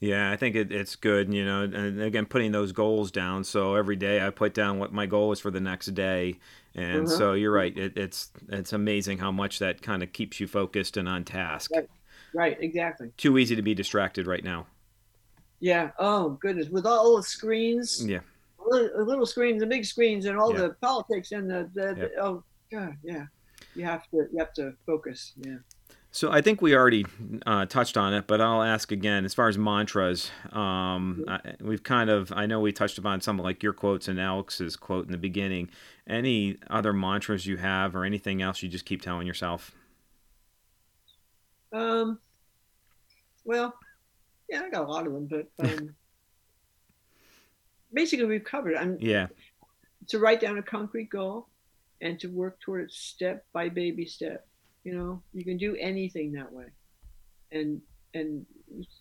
Yeah, 0.03 0.31
I 0.31 0.35
think 0.35 0.57
it, 0.57 0.69
it's 0.69 0.97
good, 0.97 1.33
you 1.33 1.45
know, 1.45 1.61
and 1.63 2.01
again, 2.01 2.25
putting 2.25 2.51
those 2.51 2.73
goals 2.73 3.09
down. 3.09 3.45
So 3.45 3.75
every 3.75 3.95
day 3.95 4.25
I 4.25 4.31
put 4.31 4.53
down 4.53 4.77
what 4.77 4.91
my 4.91 5.05
goal 5.05 5.31
is 5.31 5.39
for 5.39 5.49
the 5.49 5.61
next 5.61 5.85
day. 5.95 6.39
And 6.75 7.05
Uh-huh. 7.07 7.17
so 7.17 7.33
you're 7.33 7.53
right. 7.53 7.75
It, 7.77 7.97
it's 7.97 8.29
it's 8.49 8.73
amazing 8.73 9.19
how 9.19 9.31
much 9.31 9.59
that 9.59 9.81
kind 9.81 10.03
of 10.03 10.11
keeps 10.11 10.41
you 10.41 10.47
focused 10.47 10.97
and 10.97 11.07
on 11.07 11.23
task. 11.23 11.71
Right. 11.73 11.89
Right, 12.33 12.57
exactly. 12.59 13.13
Too 13.15 13.37
easy 13.37 13.55
to 13.55 13.61
be 13.61 13.73
distracted 13.73 14.27
right 14.27 14.43
now. 14.43 14.67
Yeah. 15.61 15.91
Oh 15.97 16.31
goodness, 16.41 16.67
with 16.67 16.85
all 16.85 17.15
the 17.15 17.23
screens, 17.23 18.05
Yeah. 18.05 18.19
little, 18.67 19.05
little 19.05 19.25
screens, 19.25 19.61
the 19.61 19.67
big 19.67 19.85
screens, 19.85 20.25
and 20.25 20.37
all 20.37 20.51
Yeah. 20.51 20.63
the 20.67 20.69
politics 20.81 21.31
and 21.31 21.49
the, 21.49 21.69
the, 21.73 21.95
Yeah. 21.97 22.21
oh 22.21 22.43
god, 22.69 22.97
yeah. 23.03 23.27
You 23.73 23.85
have 23.85 24.09
to 24.09 24.17
you 24.33 24.39
have 24.39 24.53
to 24.55 24.73
focus. 24.85 25.31
Yeah. 25.37 25.59
So 26.13 26.31
I 26.31 26.41
think 26.41 26.61
we 26.61 26.75
already 26.75 27.07
uh, 27.47 27.65
touched 27.65 27.97
on 27.97 28.13
it, 28.13 28.27
but 28.27 28.39
I'll 28.39 28.61
ask 28.61 28.91
again. 28.91 29.25
As 29.25 29.33
far 29.33 29.47
as 29.47 29.57
mantras, 29.57 30.29
um, 30.51 31.25
I, 31.27 31.55
we've 31.59 31.81
kind 31.81 32.11
of 32.11 32.31
I 32.31 32.45
know 32.45 32.59
we 32.59 32.71
touched 32.71 32.99
upon 32.99 33.19
some 33.19 33.39
like 33.39 33.63
your 33.63 33.73
quotes 33.73 34.07
and 34.07 34.21
Alex's 34.21 34.75
quote 34.75 35.07
in 35.07 35.11
the 35.11 35.17
beginning. 35.17 35.69
Any 36.07 36.57
other 36.69 36.93
mantras 36.93 37.47
you 37.47 37.57
have, 37.57 37.95
or 37.95 38.05
anything 38.05 38.43
else 38.43 38.61
you 38.61 38.69
just 38.69 38.85
keep 38.85 39.01
telling 39.01 39.25
yourself? 39.25 39.71
Um. 41.73 42.19
Well, 43.43 43.73
yeah, 44.47 44.61
I 44.61 44.69
got 44.69 44.83
a 44.83 44.87
lot 44.87 45.07
of 45.07 45.13
them, 45.13 45.25
but 45.27 45.47
um, 45.67 45.95
basically 47.93 48.25
we've 48.25 48.43
covered. 48.43 48.75
I'm 48.75 48.99
Yeah, 48.99 49.29
to 50.09 50.19
write 50.19 50.41
down 50.41 50.59
a 50.59 50.63
concrete 50.63 51.09
goal 51.09 51.47
and 52.01 52.19
to 52.19 52.27
work 52.27 52.59
toward 52.59 52.81
it 52.81 52.91
step 52.91 53.47
by 53.51 53.67
baby 53.69 54.05
step. 54.05 54.45
You 54.83 54.95
know, 54.95 55.21
you 55.33 55.43
can 55.45 55.57
do 55.57 55.75
anything 55.77 56.31
that 56.33 56.51
way, 56.51 56.65
and 57.51 57.81
and 58.13 58.45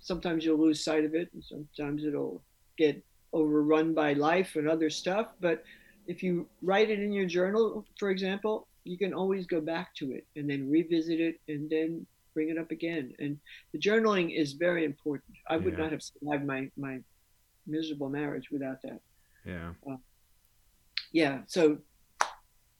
sometimes 0.00 0.44
you'll 0.44 0.60
lose 0.60 0.82
sight 0.84 1.04
of 1.04 1.14
it, 1.14 1.28
and 1.34 1.42
sometimes 1.44 2.04
it'll 2.04 2.42
get 2.78 3.02
overrun 3.32 3.92
by 3.94 4.12
life 4.12 4.56
and 4.56 4.68
other 4.68 4.90
stuff. 4.90 5.32
But 5.40 5.64
if 6.06 6.22
you 6.22 6.48
write 6.62 6.90
it 6.90 6.98
in 7.00 7.12
your 7.12 7.26
journal, 7.26 7.84
for 7.98 8.10
example, 8.10 8.68
you 8.84 8.96
can 8.98 9.12
always 9.14 9.46
go 9.46 9.60
back 9.60 9.94
to 9.96 10.12
it 10.12 10.26
and 10.36 10.48
then 10.48 10.68
revisit 10.70 11.20
it 11.20 11.36
and 11.48 11.68
then 11.70 12.06
bring 12.34 12.48
it 12.50 12.58
up 12.58 12.70
again. 12.70 13.12
And 13.18 13.38
the 13.72 13.78
journaling 13.78 14.36
is 14.38 14.52
very 14.54 14.84
important. 14.84 15.36
I 15.48 15.56
would 15.56 15.74
Yeah. 15.74 15.82
not 15.82 15.92
have 15.92 16.02
survived 16.02 16.44
my 16.46 16.70
my 16.76 17.02
miserable 17.66 18.08
marriage 18.08 18.50
without 18.50 18.80
that. 18.82 19.00
yeah. 19.44 19.74
Uh, 19.88 19.96
yeah. 21.12 21.42
So 21.46 21.78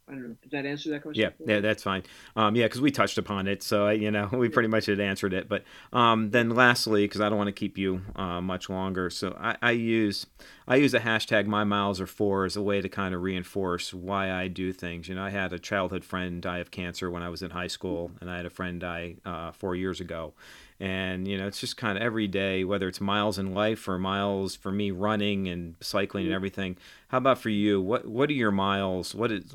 I 0.08 0.12
don't 0.12 0.22
know. 0.22 0.36
Did 0.42 0.50
that 0.50 0.66
answer 0.66 0.90
that 0.90 1.02
question? 1.02 1.22
Yeah, 1.22 1.46
yeah, 1.46 1.60
that's 1.60 1.82
fine. 1.82 2.02
Um, 2.34 2.56
yeah, 2.56 2.66
because 2.66 2.80
we 2.80 2.90
touched 2.90 3.18
upon 3.18 3.46
it, 3.46 3.62
so 3.62 3.88
you 3.88 4.10
know 4.10 4.28
we 4.32 4.48
pretty 4.48 4.68
much 4.68 4.86
had 4.86 5.00
answered 5.00 5.32
it. 5.32 5.48
But 5.48 5.62
um, 5.92 6.30
then, 6.30 6.50
lastly, 6.50 7.04
because 7.04 7.20
I 7.20 7.28
don't 7.28 7.38
want 7.38 7.48
to 7.48 7.52
keep 7.52 7.78
you 7.78 8.02
uh, 8.16 8.40
much 8.40 8.68
longer, 8.68 9.10
so 9.10 9.36
I, 9.40 9.56
I 9.62 9.70
use 9.70 10.26
I 10.66 10.76
use 10.76 10.92
the 10.92 10.98
hashtag 10.98 11.46
My 11.46 11.62
Miles 11.64 12.00
Are 12.00 12.06
Four 12.06 12.44
as 12.44 12.56
a 12.56 12.62
way 12.62 12.80
to 12.80 12.88
kind 12.88 13.14
of 13.14 13.22
reinforce 13.22 13.94
why 13.94 14.32
I 14.32 14.48
do 14.48 14.72
things. 14.72 15.08
You 15.08 15.14
know, 15.14 15.22
I 15.22 15.30
had 15.30 15.52
a 15.52 15.58
childhood 15.58 16.04
friend 16.04 16.42
die 16.42 16.58
of 16.58 16.70
cancer 16.72 17.10
when 17.10 17.22
I 17.22 17.28
was 17.28 17.42
in 17.42 17.50
high 17.50 17.68
school, 17.68 18.10
and 18.20 18.28
I 18.28 18.36
had 18.36 18.46
a 18.46 18.50
friend 18.50 18.80
die 18.80 19.16
uh, 19.24 19.52
four 19.52 19.76
years 19.76 20.00
ago. 20.00 20.34
And 20.80 21.28
you 21.28 21.38
know, 21.38 21.46
it's 21.46 21.60
just 21.60 21.76
kind 21.76 21.96
of 21.96 22.02
every 22.02 22.26
day, 22.26 22.64
whether 22.64 22.88
it's 22.88 23.00
miles 23.00 23.38
in 23.38 23.54
life 23.54 23.86
or 23.86 23.98
miles 23.98 24.56
for 24.56 24.72
me 24.72 24.90
running 24.90 25.46
and 25.46 25.76
cycling 25.80 26.24
and 26.24 26.34
everything. 26.34 26.76
How 27.06 27.18
about 27.18 27.38
for 27.38 27.50
you? 27.50 27.80
What 27.80 28.06
what 28.06 28.28
are 28.30 28.32
your 28.32 28.50
miles? 28.50 29.14
What 29.14 29.30
is 29.30 29.54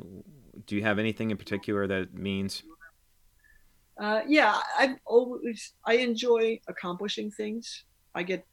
do 0.65 0.75
you 0.75 0.83
have 0.83 0.99
anything 0.99 1.31
in 1.31 1.37
particular 1.37 1.87
that 1.87 2.01
it 2.01 2.13
means? 2.13 2.63
Uh, 3.99 4.21
yeah, 4.27 4.59
I've 4.77 4.97
always 5.05 5.73
I 5.85 5.95
enjoy 5.95 6.59
accomplishing 6.67 7.31
things. 7.31 7.83
I 8.13 8.23
get 8.23 8.45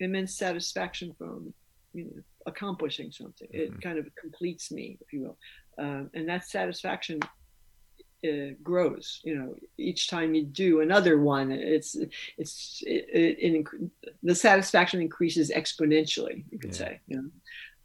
immense 0.00 0.36
satisfaction 0.36 1.14
from 1.18 1.52
you 1.92 2.04
know 2.04 2.22
accomplishing 2.46 3.10
something. 3.10 3.48
Mhm. 3.48 3.60
It 3.60 3.82
kind 3.82 3.98
of 3.98 4.06
completes 4.20 4.72
me, 4.72 4.98
if 5.00 5.12
you 5.12 5.20
will, 5.22 5.38
um, 5.78 6.10
and 6.14 6.28
that 6.28 6.48
satisfaction 6.48 7.20
uh, 8.26 8.54
grows. 8.62 9.20
You 9.24 9.36
know, 9.36 9.54
each 9.76 10.08
time 10.08 10.34
you 10.34 10.44
do 10.44 10.80
another 10.80 11.20
one, 11.20 11.52
it's 11.52 11.94
it's 12.38 12.82
it, 12.86 13.06
it, 13.12 13.56
it 13.56 13.66
the 14.22 14.34
satisfaction 14.34 15.00
increases 15.02 15.50
exponentially. 15.50 16.44
You 16.50 16.58
could 16.58 16.72
Yeah. 16.72 16.78
say, 16.78 17.00
you 17.06 17.16
know. 17.16 17.30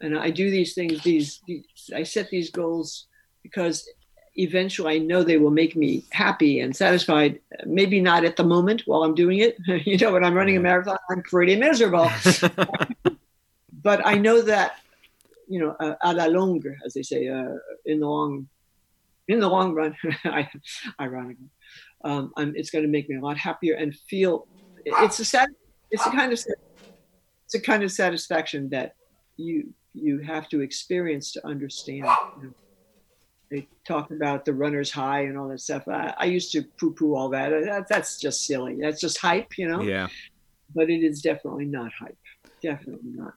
And 0.02 0.18
I 0.18 0.32
do 0.32 0.50
these 0.52 0.74
things. 0.74 1.02
These, 1.04 1.42
these 1.48 1.66
I 1.94 2.04
set 2.04 2.30
these 2.30 2.50
goals 2.50 3.08
because 3.44 3.88
eventually 4.36 4.96
I 4.96 4.98
know 5.00 5.24
they 5.24 5.38
will 5.38 5.52
make 5.52 5.76
me 5.76 6.04
happy 6.12 6.60
and 6.60 6.76
satisfied. 6.76 7.40
Maybe 7.66 8.02
not 8.02 8.26
at 8.26 8.36
the 8.36 8.44
moment 8.44 8.84
while 8.86 9.04
I'm 9.04 9.16
doing 9.16 9.40
it. 9.40 9.58
you 9.86 9.98
know, 9.98 10.14
when 10.14 10.24
I'm 10.24 10.34
running 10.34 10.58
a 10.58 10.60
marathon, 10.60 10.98
I'm 11.10 11.22
pretty 11.22 11.56
miserable. 11.56 12.10
but 13.84 14.06
I 14.06 14.16
know 14.16 14.42
that, 14.42 14.78
you 15.48 15.60
know, 15.60 15.76
uh, 15.80 15.96
à 16.04 16.16
la 16.16 16.26
longue, 16.26 16.68
as 16.86 16.94
they 16.94 17.04
say, 17.04 17.28
uh, 17.28 17.56
in 17.86 18.00
the 18.00 18.08
long, 18.08 18.48
in 19.28 19.40
the 19.40 19.48
long 19.48 19.74
run, 19.74 19.96
ironically, 21.00 21.50
um, 22.04 22.34
I'm, 22.36 22.54
it's 22.56 22.72
going 22.72 22.84
to 22.84 22.90
make 22.90 23.10
me 23.10 23.18
a 23.18 23.22
lot 23.22 23.38
happier 23.38 23.76
and 23.76 23.96
feel. 23.96 24.48
It's 24.86 25.20
a 25.20 25.26
sad. 25.26 25.50
It's 25.92 26.06
a 26.06 26.10
kind 26.10 26.34
of. 26.34 26.40
It's 27.46 27.56
a 27.56 27.62
kind 27.62 27.84
of 27.84 27.92
satisfaction 27.92 28.70
that 28.70 28.96
you 29.38 29.74
you 29.94 30.20
have 30.20 30.50
to 30.50 30.62
experience 30.62 31.32
to 31.34 31.48
understand. 31.48 32.06
You 32.42 32.48
know 32.48 32.54
they 33.54 33.68
talk 33.86 34.10
about 34.10 34.46
the 34.46 34.54
runner's 34.54 34.90
high 34.90 35.22
and 35.22 35.38
all 35.38 35.48
that 35.48 35.62
stuff. 35.62 35.88
I, 35.88 36.14
I 36.18 36.26
used 36.26 36.52
to 36.54 36.64
poo-poo 36.64 37.14
all 37.14 37.30
that. 37.30 37.50
that. 37.50 37.88
That's 37.88 38.20
just 38.20 38.48
silly. 38.48 38.80
That's 38.82 39.00
just 39.00 39.20
hype, 39.20 39.60
you 39.60 39.68
know. 39.68 39.82
yeah. 39.82 40.08
But 40.74 40.90
it 40.90 41.04
is 41.04 41.22
definitely 41.22 41.66
not 41.66 41.92
hype. 41.94 42.18
Definitely 42.64 43.12
not. 43.12 43.36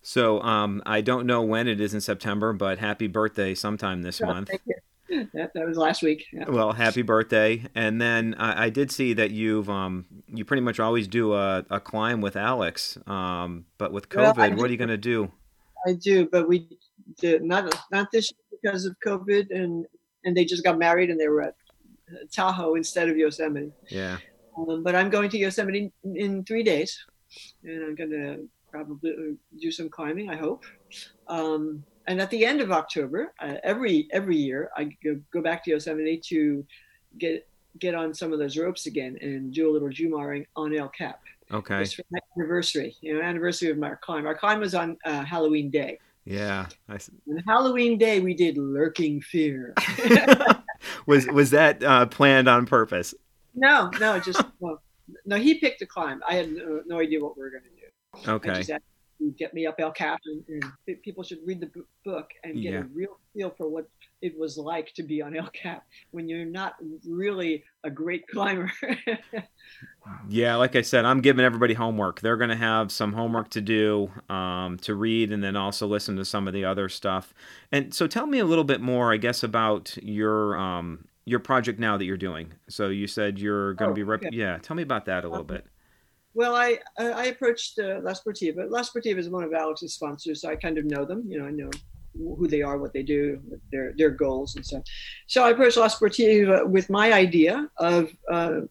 So 0.00 0.40
um, 0.40 0.82
I 0.86 1.02
don't 1.02 1.26
know 1.26 1.42
when 1.42 1.68
it 1.68 1.78
is 1.78 1.92
in 1.92 2.00
September, 2.00 2.54
but 2.54 2.78
happy 2.78 3.06
birthday 3.06 3.54
sometime 3.54 4.00
this 4.00 4.20
month. 4.20 4.48
Thank 4.48 4.62
you. 4.66 5.28
That, 5.34 5.52
that 5.54 5.66
was 5.66 5.76
last 5.76 6.02
week. 6.02 6.24
Yeah. 6.32 6.48
Well, 6.48 6.72
happy 6.72 7.02
birthday! 7.02 7.66
And 7.74 8.00
then 8.00 8.34
I, 8.36 8.64
I 8.64 8.70
did 8.70 8.90
see 8.90 9.12
that 9.12 9.30
you've 9.30 9.68
um, 9.70 10.06
you 10.26 10.44
pretty 10.44 10.62
much 10.62 10.80
always 10.80 11.06
do 11.06 11.34
a, 11.34 11.64
a 11.70 11.78
climb 11.78 12.20
with 12.20 12.36
Alex, 12.36 12.98
um, 13.06 13.66
but 13.78 13.92
with 13.92 14.08
COVID, 14.08 14.38
I 14.38 14.48
what 14.48 14.68
are 14.68 14.72
you 14.72 14.78
going 14.78 14.88
to 14.88 14.96
do? 14.96 15.30
I 15.86 15.92
do, 15.92 16.26
but 16.26 16.48
we 16.48 16.66
did 17.20 17.42
not 17.44 17.74
not 17.92 18.10
this 18.10 18.32
because 18.64 18.86
of 18.86 18.96
COVID, 19.00 19.50
and 19.50 19.86
and 20.24 20.36
they 20.36 20.44
just 20.44 20.64
got 20.64 20.78
married 20.78 21.10
and 21.10 21.20
they 21.20 21.28
were 21.28 21.42
at 21.42 21.54
Tahoe 22.32 22.74
instead 22.74 23.08
of 23.08 23.16
Yosemite. 23.16 23.72
Yeah, 23.88 24.18
Um, 24.56 24.82
but 24.82 24.94
I'm 24.94 25.10
going 25.10 25.28
to 25.30 25.38
Yosemite 25.38 25.92
in, 26.04 26.16
in 26.16 26.44
three 26.44 26.62
days, 26.62 27.04
and 27.62 27.84
I'm 27.84 27.94
going 27.94 28.10
to 28.10 28.48
probably 28.70 29.12
uh, 29.12 29.34
do 29.60 29.70
some 29.70 29.88
climbing. 29.88 30.30
I 30.30 30.36
hope. 30.36 30.64
Um, 31.28 31.84
and 32.06 32.20
at 32.20 32.30
the 32.30 32.44
end 32.44 32.60
of 32.60 32.70
October, 32.72 33.32
uh, 33.40 33.56
every 33.62 34.08
every 34.12 34.36
year, 34.36 34.70
I 34.76 34.84
go, 35.02 35.20
go 35.32 35.40
back 35.42 35.64
to 35.64 35.70
Yosemite 35.70 36.18
to 36.28 36.66
get 37.18 37.46
get 37.78 37.94
on 37.94 38.14
some 38.14 38.32
of 38.32 38.38
those 38.38 38.56
ropes 38.56 38.86
again 38.86 39.18
and 39.20 39.52
do 39.52 39.70
a 39.70 39.72
little 39.72 39.88
jumaring 39.88 40.46
on 40.54 40.74
El 40.74 40.88
Cap. 40.88 41.20
okay, 41.50 41.82
It's 41.82 41.94
for 41.94 42.04
my 42.10 42.20
anniversary, 42.36 42.96
you 43.00 43.14
know, 43.14 43.20
anniversary 43.22 43.70
of 43.70 43.78
my 43.78 43.94
climb. 44.00 44.26
Our 44.26 44.34
climb 44.34 44.60
was 44.60 44.74
on 44.74 44.96
uh, 45.04 45.24
Halloween 45.24 45.70
Day. 45.70 45.98
Yeah. 46.24 46.66
I 46.88 46.94
On 47.28 47.42
Halloween 47.46 47.98
Day, 47.98 48.20
we 48.20 48.34
did 48.34 48.56
lurking 48.56 49.20
fear. 49.20 49.74
was 51.06 51.26
was 51.26 51.50
that 51.50 51.82
uh, 51.82 52.06
planned 52.06 52.48
on 52.48 52.66
purpose? 52.66 53.14
no, 53.54 53.90
no, 54.00 54.18
just 54.18 54.42
well, 54.58 54.82
no. 55.24 55.36
He 55.36 55.54
picked 55.54 55.80
the 55.80 55.86
climb. 55.86 56.20
I 56.28 56.34
had 56.34 56.52
no, 56.52 56.82
no 56.86 56.98
idea 57.00 57.22
what 57.22 57.36
we 57.36 57.42
were 57.42 57.50
going 57.50 57.62
to 57.62 57.68
do. 57.70 58.30
Okay, 58.30 58.78
get 59.38 59.54
me 59.54 59.66
up 59.66 59.76
El 59.78 59.92
Cap, 59.92 60.20
and, 60.26 60.44
and, 60.86 61.02
people 61.02 61.22
should 61.22 61.38
read 61.44 61.60
the 61.60 61.70
book 62.04 62.30
and 62.42 62.54
get 62.54 62.72
yeah. 62.72 62.80
a 62.80 62.84
real 62.94 63.18
feel 63.34 63.54
for 63.56 63.68
what 63.68 63.88
it 64.22 64.38
was 64.38 64.56
like 64.56 64.92
to 64.94 65.02
be 65.02 65.20
on 65.20 65.36
El 65.36 65.48
Cap 65.48 65.84
when 66.10 66.28
you're 66.28 66.44
not 66.44 66.74
really 67.06 67.64
a 67.84 67.90
great 67.90 68.26
climber. 68.32 68.72
yeah, 70.28 70.56
like 70.56 70.76
I 70.76 70.82
said, 70.82 71.04
I'm 71.04 71.20
giving 71.20 71.44
everybody 71.44 71.74
homework. 71.74 72.20
They're 72.20 72.36
going 72.36 72.50
to 72.50 72.56
have 72.56 72.90
some 72.92 73.12
homework 73.12 73.50
to 73.50 73.60
do, 73.60 74.10
um, 74.28 74.78
to 74.82 74.94
read, 74.94 75.32
and 75.32 75.42
then 75.42 75.56
also 75.56 75.86
listen 75.86 76.16
to 76.16 76.24
some 76.24 76.46
of 76.46 76.54
the 76.54 76.64
other 76.64 76.88
stuff. 76.88 77.34
And 77.72 77.94
so, 77.94 78.06
tell 78.06 78.26
me 78.26 78.38
a 78.38 78.44
little 78.44 78.64
bit 78.64 78.80
more, 78.80 79.12
I 79.12 79.16
guess, 79.16 79.42
about 79.42 79.96
your 80.02 80.56
um, 80.56 81.06
your 81.26 81.40
project 81.40 81.78
now 81.78 81.96
that 81.96 82.04
you're 82.04 82.16
doing. 82.16 82.52
So 82.68 82.88
you 82.88 83.06
said 83.06 83.38
you're 83.38 83.74
going 83.74 83.88
to 83.88 83.92
oh, 83.92 83.94
be 83.94 84.02
rep- 84.02 84.24
okay. 84.24 84.36
yeah. 84.36 84.58
Tell 84.58 84.76
me 84.76 84.82
about 84.82 85.06
that 85.06 85.24
a 85.24 85.28
little 85.28 85.44
bit. 85.44 85.66
Well, 86.34 86.56
I 86.56 86.78
I 86.98 87.26
approached 87.26 87.78
uh, 87.78 88.00
La 88.02 88.12
Sportiva. 88.12 88.68
La 88.68 88.82
Sportiva 88.82 89.18
is 89.18 89.28
one 89.28 89.44
of 89.44 89.52
Alex's 89.54 89.94
sponsors, 89.94 90.42
so 90.42 90.50
I 90.50 90.56
kind 90.56 90.78
of 90.78 90.84
know 90.84 91.04
them. 91.04 91.22
You 91.28 91.38
know, 91.38 91.46
I 91.46 91.50
know 91.50 91.70
who 92.12 92.48
they 92.48 92.62
are, 92.62 92.76
what 92.78 92.92
they 92.92 93.04
do, 93.04 93.40
their 93.70 93.92
their 93.96 94.10
goals, 94.10 94.56
and 94.56 94.66
so. 94.66 94.82
So 95.28 95.44
I 95.44 95.50
approached 95.50 95.76
La 95.76 95.88
Sportiva 95.88 96.66
with 96.66 96.90
my 96.90 97.12
idea 97.12 97.68
of 97.78 98.12
uh, 98.30 98.62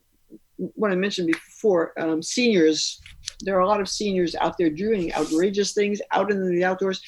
what 0.58 0.92
I 0.92 0.96
mentioned 0.96 1.28
before. 1.28 1.94
Um, 1.98 2.22
seniors, 2.22 3.02
there 3.42 3.56
are 3.56 3.62
a 3.62 3.68
lot 3.68 3.80
of 3.80 3.88
seniors 3.88 4.36
out 4.36 4.58
there 4.58 4.70
doing 4.70 5.14
outrageous 5.14 5.74
things 5.74 6.02
out 6.12 6.32
in 6.32 6.54
the 6.54 6.66
outdoors, 6.66 7.02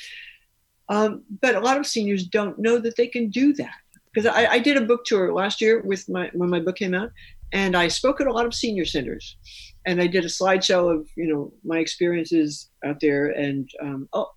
um, 0.88 1.24
but 1.42 1.56
a 1.56 1.60
lot 1.60 1.78
of 1.78 1.86
seniors 1.86 2.28
don't 2.28 2.58
know 2.60 2.80
that 2.80 2.96
they 2.96 3.08
can 3.08 3.30
do 3.30 3.54
that. 3.54 3.76
Because 4.14 4.26
I, 4.34 4.46
I 4.46 4.60
did 4.60 4.78
a 4.78 4.86
book 4.86 5.04
tour 5.04 5.34
last 5.34 5.60
year 5.60 5.82
with 5.82 6.08
my 6.08 6.32
when 6.34 6.50
my 6.50 6.62
book 6.62 6.78
came 6.78 6.94
out, 6.94 7.12
and 7.52 7.76
I 7.76 7.90
spoke 7.90 8.22
at 8.22 8.28
a 8.28 8.32
lot 8.32 8.46
of 8.46 8.54
senior 8.54 8.86
centers 8.86 9.36
and 9.86 10.02
I 10.02 10.08
did 10.08 10.26
a 10.26 10.30
slideshow 10.30 10.94
of 10.94 11.08
you 11.16 11.28
know 11.28 11.54
my 11.64 11.80
experiences 11.80 12.70
out 12.84 13.00
there, 13.00 13.28
and 13.30 13.70
um, 13.82 14.10
oh, 14.14 14.32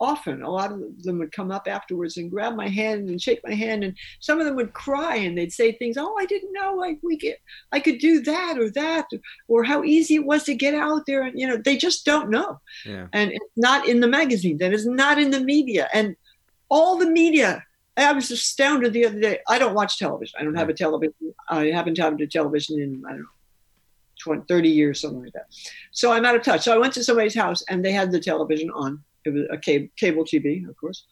often 0.00 0.42
a 0.42 0.50
lot 0.50 0.72
of 0.72 1.02
them 1.02 1.18
would 1.18 1.32
come 1.32 1.50
up 1.50 1.66
afterwards 1.66 2.16
and 2.16 2.30
grab 2.30 2.54
my 2.54 2.68
hand 2.68 3.08
and 3.08 3.20
shake 3.20 3.40
my 3.44 3.54
hand, 3.54 3.84
and 3.84 3.96
some 4.20 4.38
of 4.40 4.46
them 4.46 4.56
would 4.56 4.72
cry 4.72 5.16
and 5.16 5.36
they'd 5.36 5.52
say 5.52 5.72
things, 5.72 5.96
"Oh, 5.96 6.16
I 6.18 6.26
didn't 6.26 6.52
know 6.52 6.84
I 6.84 6.96
we 7.02 7.16
get 7.16 7.40
I 7.72 7.80
could 7.80 7.98
do 7.98 8.20
that 8.22 8.58
or 8.58 8.70
that, 8.70 9.06
or 9.48 9.64
how 9.64 9.84
easy 9.84 10.16
it 10.16 10.26
was 10.26 10.44
to 10.44 10.54
get 10.54 10.74
out 10.74 11.06
there," 11.06 11.22
and 11.22 11.38
you 11.38 11.46
know 11.46 11.56
they 11.56 11.76
just 11.76 12.04
don't 12.04 12.30
know, 12.30 12.60
yeah. 12.84 13.06
and 13.12 13.32
it's 13.32 13.56
not 13.56 13.88
in 13.88 14.00
the 14.00 14.08
magazines 14.08 14.60
and 14.60 14.74
it's 14.74 14.86
not 14.86 15.18
in 15.18 15.30
the 15.30 15.40
media, 15.40 15.88
and 15.92 16.16
all 16.68 16.98
the 16.98 17.10
media 17.10 17.64
I 17.96 18.12
was 18.12 18.30
astounded 18.30 18.92
the 18.92 19.06
other 19.06 19.20
day. 19.20 19.38
I 19.48 19.58
don't 19.58 19.74
watch 19.74 19.98
television. 19.98 20.34
I 20.40 20.42
don't 20.42 20.56
have 20.56 20.68
a 20.68 20.74
television. 20.74 21.14
I 21.48 21.66
haven't 21.66 21.96
had 21.96 22.20
a 22.20 22.26
television 22.26 22.80
in 22.80 23.02
I 23.06 23.10
don't 23.10 23.20
know 23.20 23.33
20, 24.24 24.44
30 24.48 24.68
years, 24.68 25.00
something 25.00 25.22
like 25.22 25.32
that. 25.34 25.46
So 25.92 26.12
I'm 26.12 26.24
out 26.24 26.34
of 26.34 26.42
touch. 26.42 26.64
So 26.64 26.74
I 26.74 26.78
went 26.78 26.94
to 26.94 27.04
somebody's 27.04 27.34
house 27.34 27.62
and 27.68 27.84
they 27.84 27.92
had 27.92 28.10
the 28.10 28.20
television 28.20 28.70
on. 28.70 29.02
It 29.24 29.30
was 29.30 29.44
a 29.50 29.58
cable, 29.58 29.88
cable 29.96 30.24
TV, 30.24 30.68
of 30.68 30.76
course. 30.76 31.06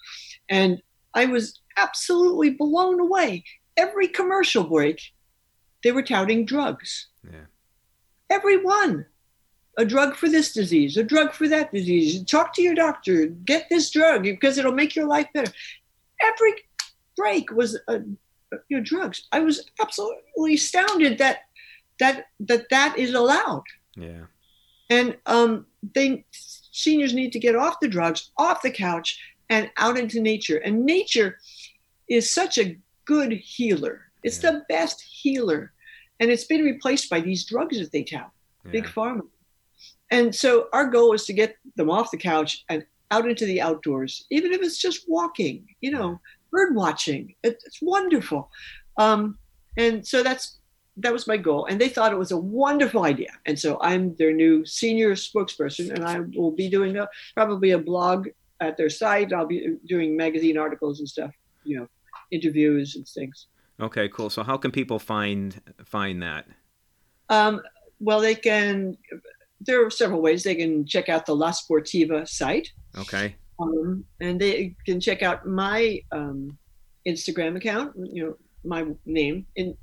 And 0.48 0.82
I 1.14 1.26
was 1.26 1.60
absolutely 1.76 2.50
blown 2.50 3.00
away. 3.00 3.44
Every 3.76 4.08
commercial 4.08 4.64
break, 4.64 5.00
they 5.84 5.92
were 5.92 6.02
touting 6.02 6.44
drugs. 6.44 7.08
Yeah. 7.24 7.46
Every 8.30 8.62
one. 8.62 9.06
A 9.78 9.86
drug 9.86 10.16
for 10.16 10.28
this 10.28 10.52
disease, 10.52 10.98
a 10.98 11.02
drug 11.02 11.32
for 11.32 11.48
that 11.48 11.72
disease. 11.72 12.22
Talk 12.24 12.52
to 12.54 12.62
your 12.62 12.74
doctor. 12.74 13.26
Get 13.26 13.68
this 13.70 13.90
drug 13.90 14.24
because 14.24 14.58
it'll 14.58 14.72
make 14.72 14.94
your 14.94 15.06
life 15.06 15.28
better. 15.32 15.50
Every 16.22 16.52
break 17.16 17.50
was 17.50 17.78
a, 17.88 18.00
you 18.68 18.76
know, 18.76 18.82
drugs. 18.82 19.28
I 19.32 19.40
was 19.40 19.70
absolutely 19.80 20.54
astounded 20.54 21.16
that 21.18 21.44
that 22.02 22.26
that 22.40 22.68
that 22.70 22.98
is 22.98 23.14
allowed. 23.14 23.62
Yeah. 23.96 24.24
And 24.90 25.16
um, 25.26 25.66
they 25.94 26.24
seniors 26.32 27.14
need 27.14 27.32
to 27.32 27.38
get 27.38 27.56
off 27.56 27.80
the 27.80 27.88
drugs, 27.88 28.30
off 28.36 28.60
the 28.62 28.70
couch, 28.70 29.18
and 29.48 29.70
out 29.76 29.96
into 29.96 30.20
nature. 30.20 30.58
And 30.58 30.84
nature 30.84 31.38
is 32.08 32.34
such 32.34 32.58
a 32.58 32.76
good 33.04 33.32
healer. 33.32 34.00
It's 34.24 34.42
yeah. 34.42 34.50
the 34.50 34.64
best 34.68 35.00
healer, 35.00 35.72
and 36.18 36.30
it's 36.30 36.44
been 36.44 36.64
replaced 36.64 37.08
by 37.08 37.20
these 37.20 37.46
drugs 37.46 37.78
that 37.78 37.92
they 37.92 38.02
tout, 38.02 38.30
yeah. 38.64 38.72
big 38.72 38.84
pharma. 38.84 39.22
And 40.10 40.34
so 40.34 40.68
our 40.72 40.88
goal 40.90 41.14
is 41.14 41.24
to 41.26 41.32
get 41.32 41.56
them 41.76 41.88
off 41.88 42.10
the 42.10 42.18
couch 42.18 42.64
and 42.68 42.84
out 43.10 43.28
into 43.28 43.46
the 43.46 43.60
outdoors, 43.60 44.26
even 44.30 44.52
if 44.52 44.60
it's 44.60 44.78
just 44.78 45.04
walking. 45.08 45.66
You 45.80 45.92
know, 45.92 46.20
bird 46.50 46.74
watching. 46.74 47.34
It, 47.44 47.62
it's 47.64 47.80
wonderful. 47.80 48.50
Um, 48.98 49.38
and 49.76 50.06
so 50.06 50.22
that's 50.22 50.58
that 50.96 51.12
was 51.12 51.26
my 51.26 51.36
goal 51.36 51.66
and 51.66 51.80
they 51.80 51.88
thought 51.88 52.12
it 52.12 52.18
was 52.18 52.32
a 52.32 52.36
wonderful 52.36 53.04
idea. 53.04 53.30
And 53.46 53.58
so 53.58 53.78
i'm 53.80 54.14
their 54.16 54.32
new 54.32 54.64
senior 54.64 55.12
spokesperson 55.14 55.92
and 55.92 56.04
i 56.04 56.20
will 56.36 56.50
be 56.50 56.68
doing 56.68 56.96
a, 56.96 57.08
probably 57.34 57.70
a 57.70 57.78
blog 57.78 58.28
at 58.60 58.76
their 58.76 58.90
site. 58.90 59.32
I'll 59.32 59.46
be 59.46 59.76
doing 59.86 60.16
magazine 60.16 60.56
articles 60.56 61.00
and 61.00 61.08
stuff 61.08 61.32
you 61.64 61.78
know 61.78 61.88
interviews 62.30 62.96
and 62.96 63.06
things. 63.06 63.46
Okay 63.80 64.08
cool. 64.08 64.30
So 64.30 64.42
how 64.42 64.56
can 64.56 64.70
people 64.70 64.98
find 64.98 65.60
find 65.84 66.22
that? 66.22 66.46
Um, 67.28 67.62
well 68.00 68.20
they 68.20 68.34
can 68.34 68.96
there 69.60 69.84
are 69.84 69.90
several 69.90 70.20
ways. 70.20 70.42
They 70.42 70.54
can 70.54 70.84
check 70.84 71.08
out 71.08 71.26
the 71.26 71.34
la 71.34 71.52
sportiva 71.52 72.28
site. 72.28 72.72
Okay. 72.98 73.36
Um, 73.60 74.04
and 74.20 74.40
they 74.40 74.74
can 74.86 75.00
check 75.00 75.22
out 75.22 75.46
my 75.46 76.00
um, 76.10 76.58
instagram 77.06 77.56
account 77.56 77.92
you 77.96 78.24
know 78.24 78.36
my 78.64 78.86
name 79.04 79.46
in 79.56 79.76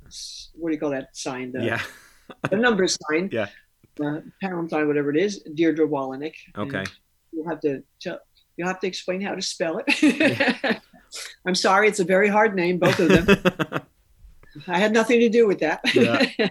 what 0.54 0.70
do 0.70 0.74
you 0.74 0.80
call 0.80 0.90
that 0.90 1.16
sign? 1.16 1.52
The, 1.52 1.64
yeah. 1.64 1.82
the 2.48 2.56
number 2.56 2.86
sign. 2.86 3.30
Yeah. 3.40 3.48
Uh, 4.02 4.20
pound 4.40 4.70
sign, 4.70 4.86
whatever 4.86 5.10
it 5.10 5.16
is, 5.16 5.42
Dierdre 5.54 5.86
Wolownick. 5.86 6.34
Okay. 6.56 6.84
You'll 7.32 7.48
have 7.48 7.60
to 7.60 7.82
tell, 8.00 8.18
you'll 8.56 8.68
have 8.68 8.80
to 8.80 8.86
explain 8.86 9.20
how 9.20 9.34
to 9.34 9.42
spell 9.42 9.82
it. 9.84 10.80
I'm 11.46 11.54
sorry, 11.54 11.88
it's 11.88 12.00
a 12.00 12.04
very 12.04 12.28
hard 12.28 12.54
name, 12.54 12.78
both 12.78 12.98
of 12.98 13.08
them. 13.08 13.82
I 14.68 14.78
had 14.78 14.92
nothing 14.92 15.20
to 15.20 15.28
do 15.28 15.46
with 15.46 15.58
that. 15.58 15.80
Yeah. 15.94 16.48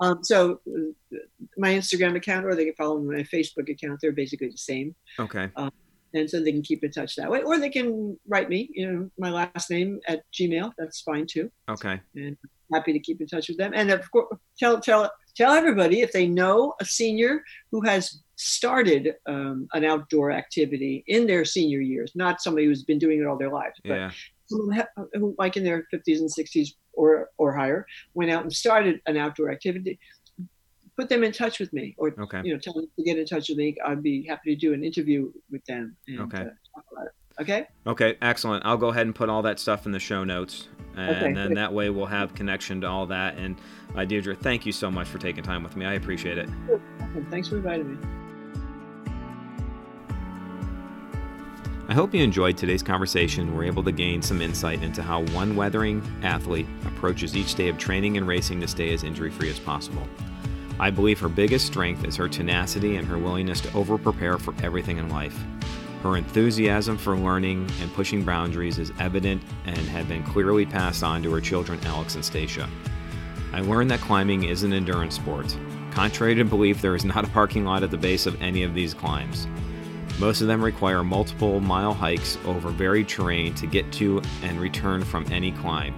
um, 0.00 0.22
so 0.22 0.60
uh, 0.68 1.18
my 1.56 1.72
Instagram 1.72 2.14
account, 2.14 2.46
or 2.46 2.54
they 2.54 2.66
can 2.66 2.74
follow 2.74 3.00
my 3.00 3.22
Facebook 3.22 3.68
account. 3.68 3.98
They're 4.00 4.12
basically 4.12 4.48
the 4.48 4.58
same. 4.58 4.94
Okay. 5.18 5.50
Um, 5.56 5.72
and 6.16 6.28
so 6.28 6.40
they 6.40 6.52
can 6.52 6.62
keep 6.62 6.84
in 6.84 6.90
touch 6.90 7.16
that 7.16 7.30
way 7.30 7.42
or 7.42 7.58
they 7.58 7.70
can 7.70 8.18
write 8.26 8.48
me 8.48 8.68
you 8.72 8.90
know 8.90 9.10
my 9.18 9.30
last 9.30 9.70
name 9.70 10.00
at 10.08 10.22
gmail 10.32 10.72
that's 10.78 11.00
fine 11.00 11.26
too. 11.26 11.50
Okay. 11.68 12.00
And 12.14 12.36
happy 12.72 12.92
to 12.92 12.98
keep 12.98 13.20
in 13.20 13.26
touch 13.26 13.48
with 13.48 13.58
them. 13.58 13.72
And 13.74 13.90
of 13.90 14.10
course 14.10 14.28
tell 14.58 14.80
tell 14.80 15.10
tell 15.36 15.52
everybody 15.52 16.00
if 16.00 16.12
they 16.12 16.26
know 16.26 16.74
a 16.80 16.84
senior 16.84 17.42
who 17.70 17.80
has 17.82 18.22
started 18.36 19.14
um, 19.26 19.68
an 19.72 19.84
outdoor 19.84 20.30
activity 20.30 21.04
in 21.06 21.26
their 21.26 21.44
senior 21.44 21.80
years 21.80 22.12
not 22.14 22.42
somebody 22.42 22.66
who's 22.66 22.84
been 22.84 22.98
doing 22.98 23.20
it 23.20 23.26
all 23.26 23.38
their 23.38 23.50
lives 23.50 23.80
but 23.84 23.94
yeah. 23.94 24.10
who 24.50 25.34
like 25.38 25.56
in 25.56 25.64
their 25.64 25.86
50s 25.92 26.18
and 26.18 26.30
60s 26.30 26.74
or 26.92 27.30
or 27.38 27.54
higher 27.54 27.86
went 28.14 28.30
out 28.30 28.42
and 28.42 28.52
started 28.52 29.00
an 29.06 29.16
outdoor 29.16 29.50
activity 29.50 29.98
put 30.96 31.08
them 31.08 31.22
in 31.22 31.32
touch 31.32 31.60
with 31.60 31.72
me 31.72 31.94
or 31.98 32.14
okay. 32.18 32.40
you 32.42 32.52
know 32.52 32.58
tell 32.58 32.72
them 32.72 32.86
to 32.96 33.04
get 33.04 33.18
in 33.18 33.26
touch 33.26 33.48
with 33.48 33.58
me. 33.58 33.76
I'd 33.84 34.02
be 34.02 34.26
happy 34.26 34.54
to 34.54 34.60
do 34.60 34.72
an 34.72 34.82
interview 34.82 35.30
with 35.50 35.64
them 35.66 35.96
and, 36.08 36.20
okay. 36.20 36.46
uh, 36.76 37.40
okay? 37.40 37.66
Okay 37.86 38.16
excellent. 38.22 38.64
I'll 38.64 38.76
go 38.76 38.88
ahead 38.88 39.06
and 39.06 39.14
put 39.14 39.28
all 39.28 39.42
that 39.42 39.58
stuff 39.58 39.86
in 39.86 39.92
the 39.92 40.00
show 40.00 40.24
notes 40.24 40.68
and 40.96 41.16
okay, 41.16 41.32
then 41.32 41.48
good. 41.48 41.56
that 41.58 41.72
way 41.72 41.90
we'll 41.90 42.06
have 42.06 42.34
connection 42.34 42.80
to 42.80 42.88
all 42.88 43.06
that. 43.06 43.36
And 43.36 43.56
uh, 43.94 44.00
Dierdre 44.00 44.38
thank 44.38 44.64
you 44.64 44.72
so 44.72 44.90
much 44.90 45.08
for 45.08 45.18
taking 45.18 45.44
time 45.44 45.62
with 45.62 45.76
me. 45.76 45.84
I 45.86 45.94
appreciate 45.94 46.38
it. 46.38 46.48
Thanks 47.30 47.48
for 47.48 47.56
inviting 47.56 47.92
me. 47.92 48.08
I 51.88 51.94
hope 51.94 52.12
you 52.12 52.22
enjoyed 52.22 52.56
today's 52.56 52.82
conversation. 52.82 53.54
Were 53.54 53.62
able 53.62 53.84
to 53.84 53.92
gain 53.92 54.20
some 54.20 54.40
insight 54.40 54.82
into 54.82 55.02
how 55.02 55.22
one 55.26 55.54
weathering 55.54 56.02
athlete 56.24 56.66
approaches 56.84 57.36
each 57.36 57.54
day 57.54 57.68
of 57.68 57.78
training 57.78 58.16
and 58.16 58.26
racing 58.26 58.60
to 58.62 58.66
stay 58.66 58.92
as 58.92 59.04
injury 59.04 59.30
free 59.30 59.50
as 59.50 59.60
possible. 59.60 60.02
I 60.78 60.90
believe 60.90 61.18
her 61.20 61.28
biggest 61.28 61.66
strength 61.66 62.04
is 62.04 62.16
her 62.16 62.28
tenacity 62.28 62.96
and 62.96 63.08
her 63.08 63.18
willingness 63.18 63.60
to 63.62 63.72
over 63.72 63.96
prepare 63.96 64.38
for 64.38 64.54
everything 64.62 64.98
in 64.98 65.08
life. 65.08 65.38
Her 66.02 66.16
enthusiasm 66.16 66.98
for 66.98 67.16
learning 67.16 67.70
and 67.80 67.92
pushing 67.94 68.24
boundaries 68.24 68.78
is 68.78 68.92
evident 68.98 69.42
and 69.64 69.78
had 69.78 70.06
been 70.08 70.22
clearly 70.22 70.66
passed 70.66 71.02
on 71.02 71.22
to 71.22 71.32
her 71.32 71.40
children, 71.40 71.80
Alex 71.84 72.14
and 72.14 72.22
Stasia. 72.22 72.68
I 73.52 73.60
learned 73.60 73.90
that 73.90 74.00
climbing 74.00 74.44
is 74.44 74.62
an 74.62 74.74
endurance 74.74 75.14
sport. 75.14 75.56
Contrary 75.92 76.34
to 76.34 76.44
belief, 76.44 76.82
there 76.82 76.94
is 76.94 77.06
not 77.06 77.24
a 77.24 77.30
parking 77.30 77.64
lot 77.64 77.82
at 77.82 77.90
the 77.90 77.96
base 77.96 78.26
of 78.26 78.40
any 78.42 78.62
of 78.62 78.74
these 78.74 78.92
climbs. 78.92 79.48
Most 80.18 80.42
of 80.42 80.46
them 80.46 80.62
require 80.62 81.02
multiple 81.02 81.58
mile 81.60 81.94
hikes 81.94 82.36
over 82.44 82.68
varied 82.68 83.08
terrain 83.08 83.54
to 83.54 83.66
get 83.66 83.90
to 83.92 84.20
and 84.42 84.60
return 84.60 85.02
from 85.02 85.26
any 85.32 85.52
climb. 85.52 85.94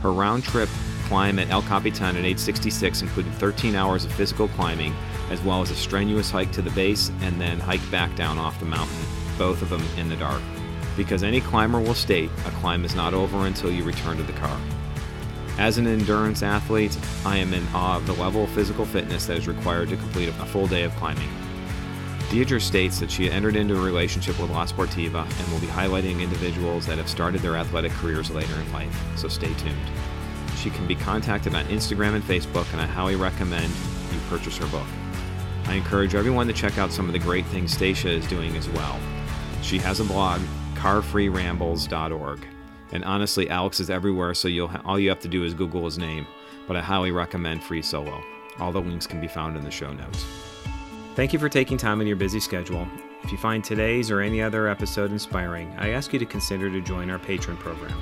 Her 0.00 0.12
round 0.12 0.44
trip 0.44 0.68
climb 1.10 1.40
at 1.40 1.50
El 1.50 1.62
Capitan 1.62 2.16
at 2.16 2.24
age 2.24 2.38
66 2.38 3.02
included 3.02 3.34
13 3.34 3.74
hours 3.74 4.04
of 4.04 4.12
physical 4.12 4.46
climbing, 4.46 4.94
as 5.30 5.42
well 5.42 5.60
as 5.60 5.72
a 5.72 5.74
strenuous 5.74 6.30
hike 6.30 6.52
to 6.52 6.62
the 6.62 6.70
base 6.70 7.10
and 7.22 7.40
then 7.40 7.58
hike 7.58 7.90
back 7.90 8.14
down 8.14 8.38
off 8.38 8.60
the 8.60 8.64
mountain, 8.64 9.04
both 9.36 9.60
of 9.60 9.70
them 9.70 9.82
in 9.98 10.08
the 10.08 10.14
dark. 10.14 10.40
Because 10.96 11.24
any 11.24 11.40
climber 11.40 11.80
will 11.80 11.94
state, 11.94 12.30
a 12.46 12.50
climb 12.60 12.84
is 12.84 12.94
not 12.94 13.12
over 13.12 13.46
until 13.46 13.72
you 13.72 13.82
return 13.82 14.18
to 14.18 14.22
the 14.22 14.32
car. 14.34 14.56
As 15.58 15.78
an 15.78 15.88
endurance 15.88 16.44
athlete, 16.44 16.96
I 17.26 17.38
am 17.38 17.54
in 17.54 17.66
awe 17.74 17.96
of 17.96 18.06
the 18.06 18.12
level 18.12 18.44
of 18.44 18.50
physical 18.50 18.84
fitness 18.84 19.26
that 19.26 19.36
is 19.36 19.48
required 19.48 19.88
to 19.88 19.96
complete 19.96 20.28
a 20.28 20.32
full 20.32 20.68
day 20.68 20.84
of 20.84 20.94
climbing. 20.94 21.28
Dierdre 22.28 22.60
states 22.60 23.00
that 23.00 23.10
she 23.10 23.28
entered 23.28 23.56
into 23.56 23.76
a 23.76 23.84
relationship 23.84 24.38
with 24.38 24.52
La 24.52 24.64
Sportiva 24.64 25.24
and 25.24 25.52
will 25.52 25.58
be 25.58 25.66
highlighting 25.66 26.22
individuals 26.22 26.86
that 26.86 26.98
have 26.98 27.08
started 27.08 27.40
their 27.40 27.56
athletic 27.56 27.90
careers 27.94 28.30
later 28.30 28.54
in 28.54 28.72
life, 28.72 28.96
so 29.16 29.26
stay 29.26 29.52
tuned. 29.54 29.90
She 30.60 30.70
can 30.70 30.86
be 30.86 30.94
contacted 30.94 31.54
on 31.54 31.64
Instagram 31.66 32.14
and 32.14 32.22
Facebook, 32.22 32.70
and 32.72 32.82
I 32.82 32.86
highly 32.86 33.16
recommend 33.16 33.72
you 34.12 34.20
purchase 34.28 34.58
her 34.58 34.66
book. 34.66 34.86
I 35.64 35.74
encourage 35.74 36.14
everyone 36.14 36.46
to 36.48 36.52
check 36.52 36.76
out 36.76 36.92
some 36.92 37.06
of 37.06 37.12
the 37.12 37.18
great 37.18 37.46
things 37.46 37.74
Stasia 37.74 38.10
is 38.10 38.26
doing 38.26 38.54
as 38.56 38.68
well. 38.68 39.00
She 39.62 39.78
has 39.78 40.00
a 40.00 40.04
blog, 40.04 40.40
carfreerambles.org. 40.74 42.46
And 42.92 43.04
honestly, 43.04 43.48
Alex 43.48 43.80
is 43.80 43.88
everywhere, 43.88 44.34
so 44.34 44.48
you'll 44.48 44.68
ha- 44.68 44.82
all 44.84 44.98
you 44.98 45.08
have 45.08 45.20
to 45.20 45.28
do 45.28 45.44
is 45.44 45.54
Google 45.54 45.84
his 45.84 45.96
name. 45.96 46.26
But 46.66 46.76
I 46.76 46.80
highly 46.80 47.10
recommend 47.10 47.62
Free 47.62 47.82
Solo. 47.82 48.22
All 48.58 48.72
the 48.72 48.80
links 48.80 49.06
can 49.06 49.20
be 49.20 49.28
found 49.28 49.56
in 49.56 49.64
the 49.64 49.70
show 49.70 49.92
notes. 49.92 50.26
Thank 51.14 51.32
you 51.32 51.38
for 51.38 51.48
taking 51.48 51.78
time 51.78 52.00
in 52.00 52.06
your 52.06 52.16
busy 52.16 52.40
schedule. 52.40 52.86
If 53.22 53.32
you 53.32 53.38
find 53.38 53.62
today's 53.64 54.10
or 54.10 54.20
any 54.20 54.42
other 54.42 54.68
episode 54.68 55.10
inspiring, 55.10 55.74
I 55.78 55.90
ask 55.90 56.12
you 56.12 56.18
to 56.18 56.26
consider 56.26 56.70
to 56.70 56.80
join 56.80 57.10
our 57.10 57.18
Patreon 57.18 57.58
program. 57.58 57.98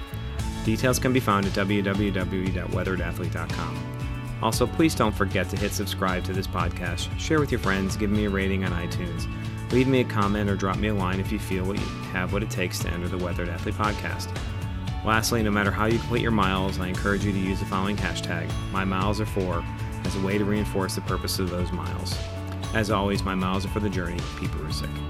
Details 0.64 0.98
can 0.98 1.12
be 1.12 1.20
found 1.20 1.46
at 1.46 1.52
www.weatheredathlete.com. 1.52 3.84
Also, 4.42 4.66
please 4.66 4.94
don't 4.94 5.14
forget 5.14 5.48
to 5.50 5.56
hit 5.56 5.72
subscribe 5.72 6.24
to 6.24 6.32
this 6.32 6.46
podcast, 6.46 7.08
share 7.18 7.40
with 7.40 7.50
your 7.50 7.58
friends, 7.58 7.96
give 7.96 8.10
me 8.10 8.26
a 8.26 8.30
rating 8.30 8.64
on 8.64 8.70
iTunes, 8.70 9.26
leave 9.72 9.88
me 9.88 10.00
a 10.00 10.04
comment, 10.04 10.48
or 10.48 10.54
drop 10.54 10.76
me 10.76 10.88
a 10.88 10.94
line 10.94 11.18
if 11.18 11.32
you 11.32 11.40
feel 11.40 11.64
what 11.64 11.78
you 11.78 11.86
have 12.12 12.32
what 12.32 12.42
it 12.42 12.50
takes 12.50 12.78
to 12.78 12.88
enter 12.90 13.08
the 13.08 13.18
Weathered 13.18 13.48
Athlete 13.48 13.74
podcast. 13.74 14.28
Lastly, 15.04 15.42
no 15.42 15.50
matter 15.50 15.70
how 15.70 15.86
you 15.86 15.98
complete 15.98 16.22
your 16.22 16.30
miles, 16.30 16.78
I 16.78 16.88
encourage 16.88 17.24
you 17.24 17.32
to 17.32 17.38
use 17.38 17.58
the 17.58 17.66
following 17.66 17.96
hashtag, 17.96 18.50
my 18.70 18.84
miles 18.84 19.20
are 19.20 19.26
for, 19.26 19.64
as 20.04 20.16
a 20.16 20.20
way 20.20 20.38
to 20.38 20.44
reinforce 20.44 20.94
the 20.94 21.00
purpose 21.02 21.38
of 21.38 21.50
those 21.50 21.72
miles. 21.72 22.16
As 22.74 22.90
always, 22.90 23.22
my 23.22 23.34
miles 23.34 23.64
are 23.64 23.68
for 23.68 23.80
the 23.80 23.88
journey. 23.88 24.20
Pete 24.38 24.50
Barusic. 24.50 25.07